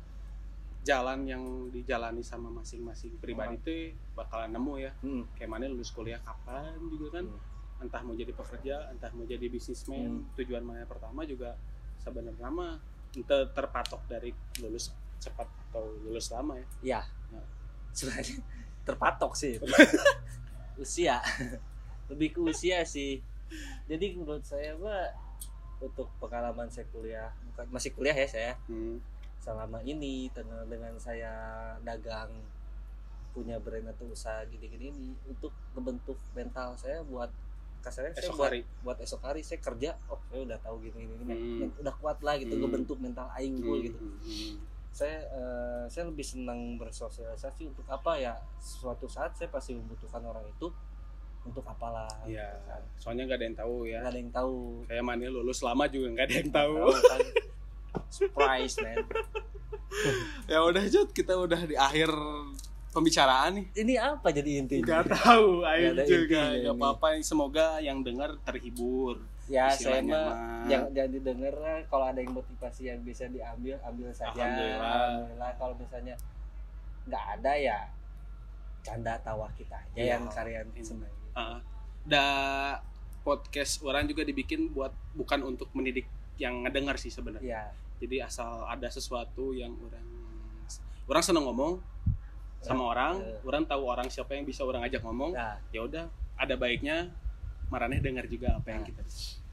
jalan 0.82 1.24
yang 1.30 1.44
dijalani 1.70 2.26
sama 2.26 2.50
masing-masing 2.50 3.16
pribadi 3.22 3.56
itu 3.62 3.76
bakalan 4.18 4.52
nemu 4.52 4.74
ya. 4.82 4.92
Hmm. 5.06 5.24
Kayak 5.38 5.50
mana 5.54 5.70
lulus 5.70 5.94
kuliah 5.94 6.20
kapan 6.26 6.76
juga 6.90 7.22
kan, 7.22 7.26
Hmm. 7.30 7.84
entah 7.88 8.02
mau 8.04 8.18
jadi 8.18 8.34
pekerja, 8.34 8.90
entah 8.92 9.14
mau 9.14 9.24
jadi 9.24 9.46
bisnismen, 9.48 10.26
Hmm. 10.26 10.36
tujuan 10.36 10.66
mana 10.66 10.84
pertama 10.90 11.24
juga 11.24 11.56
sebenarnya 12.02 12.50
mah 12.50 12.76
ente 13.12 13.38
terpatok 13.52 14.02
dari 14.08 14.32
lulus 14.60 14.92
cepat 15.20 15.48
atau 15.70 15.84
lulus 16.04 16.32
lama 16.32 16.56
ya. 16.58 16.68
ya 16.82 17.02
Ya. 17.32 17.42
sebenarnya 17.92 18.40
terpatok 18.84 19.32
sih 19.36 19.56
usia 20.84 21.22
lebih 22.12 22.36
ke 22.36 22.40
usia 22.44 22.84
sih 22.84 23.24
jadi 23.88 24.16
menurut 24.16 24.44
saya 24.44 24.76
mah 24.76 25.12
untuk 25.80 26.08
pengalaman 26.20 26.68
saya 26.68 26.88
kuliah 26.92 27.32
bukan 27.52 27.68
masih 27.72 27.92
kuliah 27.96 28.16
ya 28.16 28.28
saya 28.28 28.54
Hmm. 28.68 29.00
selama 29.42 29.82
ini 29.82 30.30
dengan 30.30 30.68
dengan 30.68 30.94
saya 31.00 31.32
dagang 31.82 32.30
punya 33.32 33.58
brand 33.58 33.88
atau 33.88 34.12
usaha 34.12 34.44
gini-gini 34.46 34.92
ini 34.92 35.10
untuk 35.26 35.56
membentuk 35.72 36.20
mental 36.36 36.76
saya 36.76 37.00
buat 37.02 37.32
kasarnya 37.82 38.14
saya 38.14 38.24
Esok 38.24 38.38
buat, 38.38 38.48
hari. 38.48 38.62
buat 38.80 38.98
esok 38.98 39.22
hari 39.22 39.42
saya 39.42 39.60
kerja 39.60 39.90
oh 40.06 40.22
saya 40.24 40.42
udah 40.44 40.58
tahu 40.60 40.76
gini 40.80 40.98
gini, 41.02 41.14
gini. 41.18 41.34
Hmm. 41.34 41.58
Men- 41.60 41.76
udah 41.78 41.96
kuat 41.96 42.18
lah 42.20 42.36
gitu 42.36 42.54
Hmm. 42.54 42.62
ngebentuk 42.64 42.98
mental 42.98 43.28
aing 43.34 43.58
gua 43.58 43.74
Hmm. 43.74 43.84
gitu 43.84 44.00
Hmm. 44.00 44.56
saya 44.92 45.18
eh, 45.26 45.84
saya 45.88 46.04
lebih 46.06 46.22
senang 46.22 46.78
bersosialisasi 46.78 47.64
untuk 47.66 47.84
apa 47.86 48.16
ya 48.16 48.34
suatu 48.56 49.06
saat 49.06 49.34
saya 49.34 49.48
pasti 49.48 49.74
membutuhkan 49.74 50.22
orang 50.22 50.46
itu 50.46 50.70
untuk 51.42 51.64
apalah 51.64 52.06
Ya, 52.24 52.46
gitu 52.46 52.60
kan. 52.66 52.82
soalnya 52.96 53.24
nggak 53.26 53.36
ada 53.36 53.46
yang 53.46 53.58
tahu 53.58 53.76
ya. 53.84 54.00
nggak 54.00 54.12
ada 54.12 54.20
yang 54.20 54.32
tahu 54.32 54.56
Kayak 54.86 55.04
mana 55.04 55.26
lulus 55.28 55.60
lama 55.60 55.84
juga 55.88 56.08
nggak 56.12 56.26
ada 56.28 56.36
yang 56.38 56.52
tahu. 56.54 56.76
kan 56.94 57.20
surprise 58.08 58.76
man 58.78 58.98
ya 60.52 60.60
udah 60.62 60.84
Jod 60.86 61.10
kita 61.12 61.34
udah 61.36 61.62
di 61.62 61.74
akhir 61.74 62.12
pembicaraan 62.92 63.56
nih 63.56 63.66
ini 63.80 63.94
apa 63.96 64.28
jadi 64.30 64.52
intinya 64.60 64.84
nggak 64.84 65.06
tahu 65.16 65.64
ayo 65.64 65.96
juga 66.04 66.42
ini. 66.60 66.68
apa-apa 66.68 67.16
semoga 67.24 67.80
yang 67.80 68.04
dengar 68.04 68.36
terhibur 68.44 69.24
ya 69.48 69.72
saya 69.72 70.04
mah 70.04 70.64
jangan 70.68 71.10
didengar 71.12 71.56
lah. 71.56 71.80
kalau 71.88 72.06
ada 72.12 72.20
yang 72.20 72.36
motivasi 72.36 72.92
yang 72.92 73.00
bisa 73.04 73.28
diambil 73.28 73.80
ambil 73.84 74.12
saja 74.12 74.32
Alhamdulillah. 74.36 74.80
Alhamdulillah. 74.80 75.52
kalau 75.56 75.74
misalnya 75.80 76.16
nggak 77.08 77.26
ada 77.40 77.54
ya 77.58 77.78
canda 78.82 79.14
tawa 79.22 79.48
kita 79.56 79.78
aja 79.78 79.96
Iya. 79.96 80.18
yang 80.18 80.24
kalian 80.28 80.66
Ini. 80.76 80.84
senang 80.84 81.14
da 82.02 82.26
podcast 83.22 83.80
orang 83.86 84.10
juga 84.10 84.26
dibikin 84.26 84.74
buat 84.74 84.90
bukan 85.14 85.46
untuk 85.46 85.70
mendidik 85.78 86.10
yang 86.42 86.66
ngedengar 86.66 86.98
sih 86.98 87.14
sebenarnya 87.14 87.46
ya 87.46 87.64
jadi 88.02 88.26
asal 88.26 88.66
ada 88.66 88.90
sesuatu 88.90 89.54
yang 89.54 89.78
orang 89.78 90.06
orang 91.06 91.22
seneng 91.22 91.46
ngomong 91.46 91.78
sama 92.62 92.94
orang 92.94 93.14
eh. 93.20 93.42
orang 93.42 93.66
tahu 93.66 93.84
orang 93.90 94.08
siapa 94.08 94.38
yang 94.38 94.46
bisa 94.46 94.62
orang 94.62 94.86
ajak 94.86 95.02
ngomong 95.02 95.34
nah. 95.34 95.58
ya 95.74 95.82
udah 95.82 96.06
ada 96.38 96.56
baiknya 96.56 97.10
maraneh 97.74 97.98
dengar 97.98 98.30
juga 98.30 98.58
apa 98.58 98.70
yang 98.70 98.86
Nah. 98.86 98.90
kita 98.94 99.02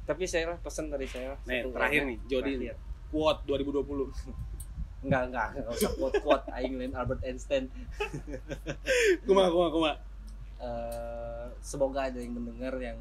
tapi 0.09 0.25
saya 0.25 0.57
lah 0.57 0.59
pesan 0.61 0.89
dari 0.89 1.05
saya 1.09 1.37
satu 1.45 1.69
terakhir 1.73 2.09
nih 2.09 2.19
Jody. 2.29 2.53
Terakhir. 2.65 2.77
quote 3.13 3.41
2020 3.45 5.05
enggak 5.05 5.23
enggak 5.29 5.47
enggak 5.53 5.73
usah 5.77 5.93
quote 6.01 6.17
quote. 6.25 6.45
Aing 6.57 6.75
lain 6.81 6.93
Albert 6.97 7.21
Einstein. 7.23 7.69
Kuma 9.29 9.53
kuma 9.53 9.69
kuma. 9.69 9.93
Eh, 10.59 11.47
semoga 11.61 12.09
ada 12.09 12.19
yang 12.19 12.35
mendengar 12.35 12.75
yang 12.81 12.99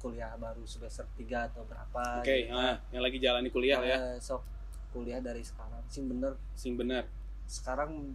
kuliah 0.00 0.34
baru 0.40 0.64
semester 0.64 1.04
3 1.20 1.52
atau 1.52 1.62
berapa 1.68 2.24
oke 2.24 2.32
gitu. 2.32 2.54
ah, 2.56 2.80
yang 2.90 3.02
lagi 3.04 3.18
jalani 3.20 3.48
kuliah 3.52 3.78
ya. 3.84 3.96
Eh, 3.96 4.16
sok 4.18 4.42
kuliah 4.90 5.20
dari 5.20 5.44
sekarang. 5.44 5.84
Sih 5.86 6.02
bener. 6.02 6.32
Sing 6.56 6.74
benar 6.80 7.06
sekarang 7.48 8.12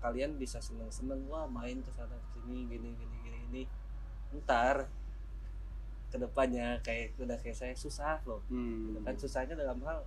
kalian 0.00 0.40
bisa 0.40 0.58
seneng-seneng 0.58 1.28
wah 1.28 1.44
main 1.44 1.80
ke 1.84 1.90
sana 1.92 2.16
ke 2.16 2.26
sini 2.40 2.64
gini 2.66 2.88
gini 2.96 3.16
gini 3.24 3.38
gini. 3.48 3.62
Ntar 4.40 4.88
ke 6.10 6.16
depannya 6.18 6.80
kayak 6.82 7.14
udah 7.22 7.38
kayak 7.38 7.54
saya 7.54 7.74
susah 7.76 8.18
loh. 8.26 8.42
Hmm. 8.50 8.98
kan 9.06 9.14
susahnya 9.14 9.54
dalam 9.54 9.78
hal 9.86 10.02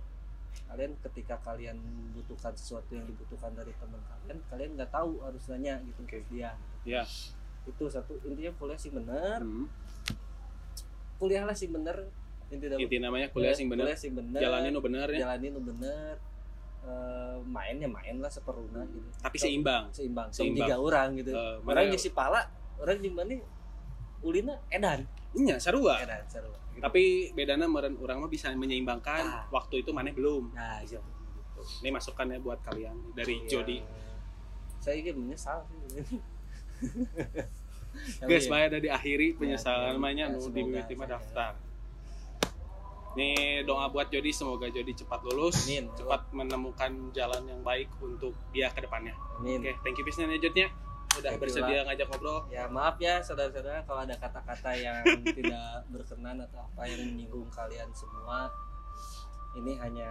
kalian 0.70 0.94
ketika 1.02 1.34
kalian 1.42 1.74
membutuhkan 1.82 2.54
sesuatu 2.54 2.94
yang 2.94 3.02
dibutuhkan 3.10 3.50
dari 3.58 3.74
teman 3.74 3.98
kalian 4.06 4.38
kalian 4.46 4.70
nggak 4.78 4.90
tahu 4.92 5.22
harus 5.22 5.42
nanya 5.50 5.80
gitu. 5.86 6.02
Ke 6.04 6.20
dia 6.28 6.52
Ya. 6.84 7.02
itu 7.64 7.84
satu 7.88 8.20
intinya 8.28 8.52
kuliah 8.60 8.76
sih 8.78 8.92
bener. 8.92 9.40
Hmm. 9.40 9.66
kuliah 11.16 11.46
lah 11.46 11.56
sih 11.56 11.70
bener. 11.72 12.10
Inti 12.52 12.98
namanya 13.00 13.32
kuliah 13.32 13.56
sing 13.56 13.72
benar 13.72 13.88
kuliah 13.88 13.98
sih 13.98 14.10
bener. 14.12 14.38
Jalanin 14.42 14.70
nu 14.76 14.80
bener 14.84 15.08
ya. 15.10 15.18
Jalanin 15.26 15.50
nu 15.56 15.62
bener 15.64 16.18
Eh, 16.84 17.36
main 17.46 17.80
ya 17.80 17.88
main 17.88 18.20
lah 18.20 18.28
seperlunya 18.28 18.84
gitu 18.84 19.08
tapi 19.16 19.36
seimbang 19.36 19.88
seimbang 19.88 20.28
Seimbang. 20.28 20.28
seimbang 20.30 20.56
tiga 20.60 20.76
orang 20.76 21.08
gitu 21.16 21.32
Eh, 21.32 21.56
orang 21.58 21.64
mana- 21.80 21.88
ngisi 21.88 22.10
pala 22.10 22.40
orang 22.76 22.98
di 22.98 23.08
mana 23.08 23.40
ulina 24.20 24.52
edan 24.68 25.00
Iya, 25.32 25.56
sarua. 25.56 25.96
edan 25.98 26.20
seru 26.26 26.52
gitu. 26.70 26.80
Tapi 26.80 27.32
bedana 27.32 27.64
meren 27.64 27.96
orang 27.96 28.20
mah 28.20 28.28
bisa 28.28 28.52
menyeimbangkan 28.52 29.24
Ah. 29.24 29.44
waktu 29.50 29.80
itu 29.80 29.90
maneh 29.90 30.12
belum. 30.12 30.52
nah 30.52 30.78
gitu 30.80 31.00
Ini 31.80 31.88
masukannya 31.88 32.36
buat 32.38 32.60
kalian 32.60 33.16
dari 33.16 33.40
Iya. 33.40 33.48
Jody. 33.48 33.78
saya 34.76 35.00
juga 35.00 35.12
menyesal 35.16 35.64
sih 35.64 36.20
Guys, 38.20 38.44
ya, 38.44 38.50
bayar 38.50 38.68
dari 38.70 38.88
akhiri 38.88 39.32
penyesalan 39.34 39.86
Ya, 39.86 39.92
namanya 39.94 40.24
ya, 40.26 40.34
nu 40.34 40.42
semoga 40.42 40.82
di 40.82 40.94
mah 40.94 41.08
daftar. 41.08 41.52
Nih 43.14 43.34
doa 43.62 43.86
buat 43.86 44.06
Jody 44.06 44.28
semoga 44.28 44.66
Jody 44.66 44.90
cepat 44.92 45.22
lulus, 45.22 45.64
Amin. 45.64 45.86
cepat 45.92 46.26
menemukan 46.30 46.90
jalan 47.10 47.42
yang 47.44 47.60
baik 47.60 47.86
untuk 47.98 48.34
dia 48.50 48.66
ke 48.68 48.80
depannya. 48.80 49.14
amin 49.36 49.58
Oke, 49.60 49.72
thank 49.80 49.94
you 49.94 50.02
pisan 50.02 50.26
ya 50.26 50.36
Jodnya. 50.36 50.66
Udah 51.14 51.30
Thank 51.30 51.46
bersedia 51.46 51.80
ngajak 51.84 52.06
ngobrol. 52.08 52.42
ya 52.48 52.66
maaf 52.66 52.98
ya 52.98 53.22
saudara-saudara 53.22 53.82
kalau 53.82 54.02
ada 54.02 54.14
kata-kata 54.14 54.70
yang 54.74 54.98
tidak 55.30 55.62
berkenan 55.86 56.42
atau 56.42 56.58
apa 56.64 56.82
yang 56.84 57.06
menyinggung 57.06 57.46
kalian 57.48 57.86
semua 57.92 58.50
ini 59.54 59.78
hanya 59.78 60.10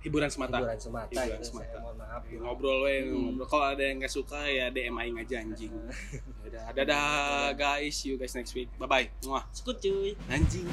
hiburan 0.00 0.26
semata 0.26 0.56
hiburan 0.56 0.80
semata 0.80 1.12
Hiburan 1.12 1.28
gitu. 1.36 1.44
semata. 1.46 1.68
Saya 1.68 1.78
mohon 1.78 1.96
maaf. 2.00 2.22
gitu. 2.24 2.40
ngobrol 2.40 2.78
we 2.82 2.94
Hmm. 3.04 3.36
ngobrol 3.36 3.44
kalau 3.46 3.66
ada 3.68 3.82
yang 3.82 4.00
nggak 4.00 4.08
suka 4.10 4.40
ya 4.42 4.66
DM 4.66 4.96
aing 4.96 5.16
aja 5.18 5.36
anjing 5.38 5.72
Dadah, 6.42 6.64
dadah 6.72 7.08
guys, 7.52 7.92
see 7.92 8.08
you 8.08 8.16
guys 8.16 8.32
next 8.32 8.52
week. 8.52 8.72
Bye 8.74 8.88
bye. 8.88 9.06
Muah. 9.22 9.44
Sekut 9.52 9.76
cuy. 9.76 10.16
Anjing. 10.26 10.64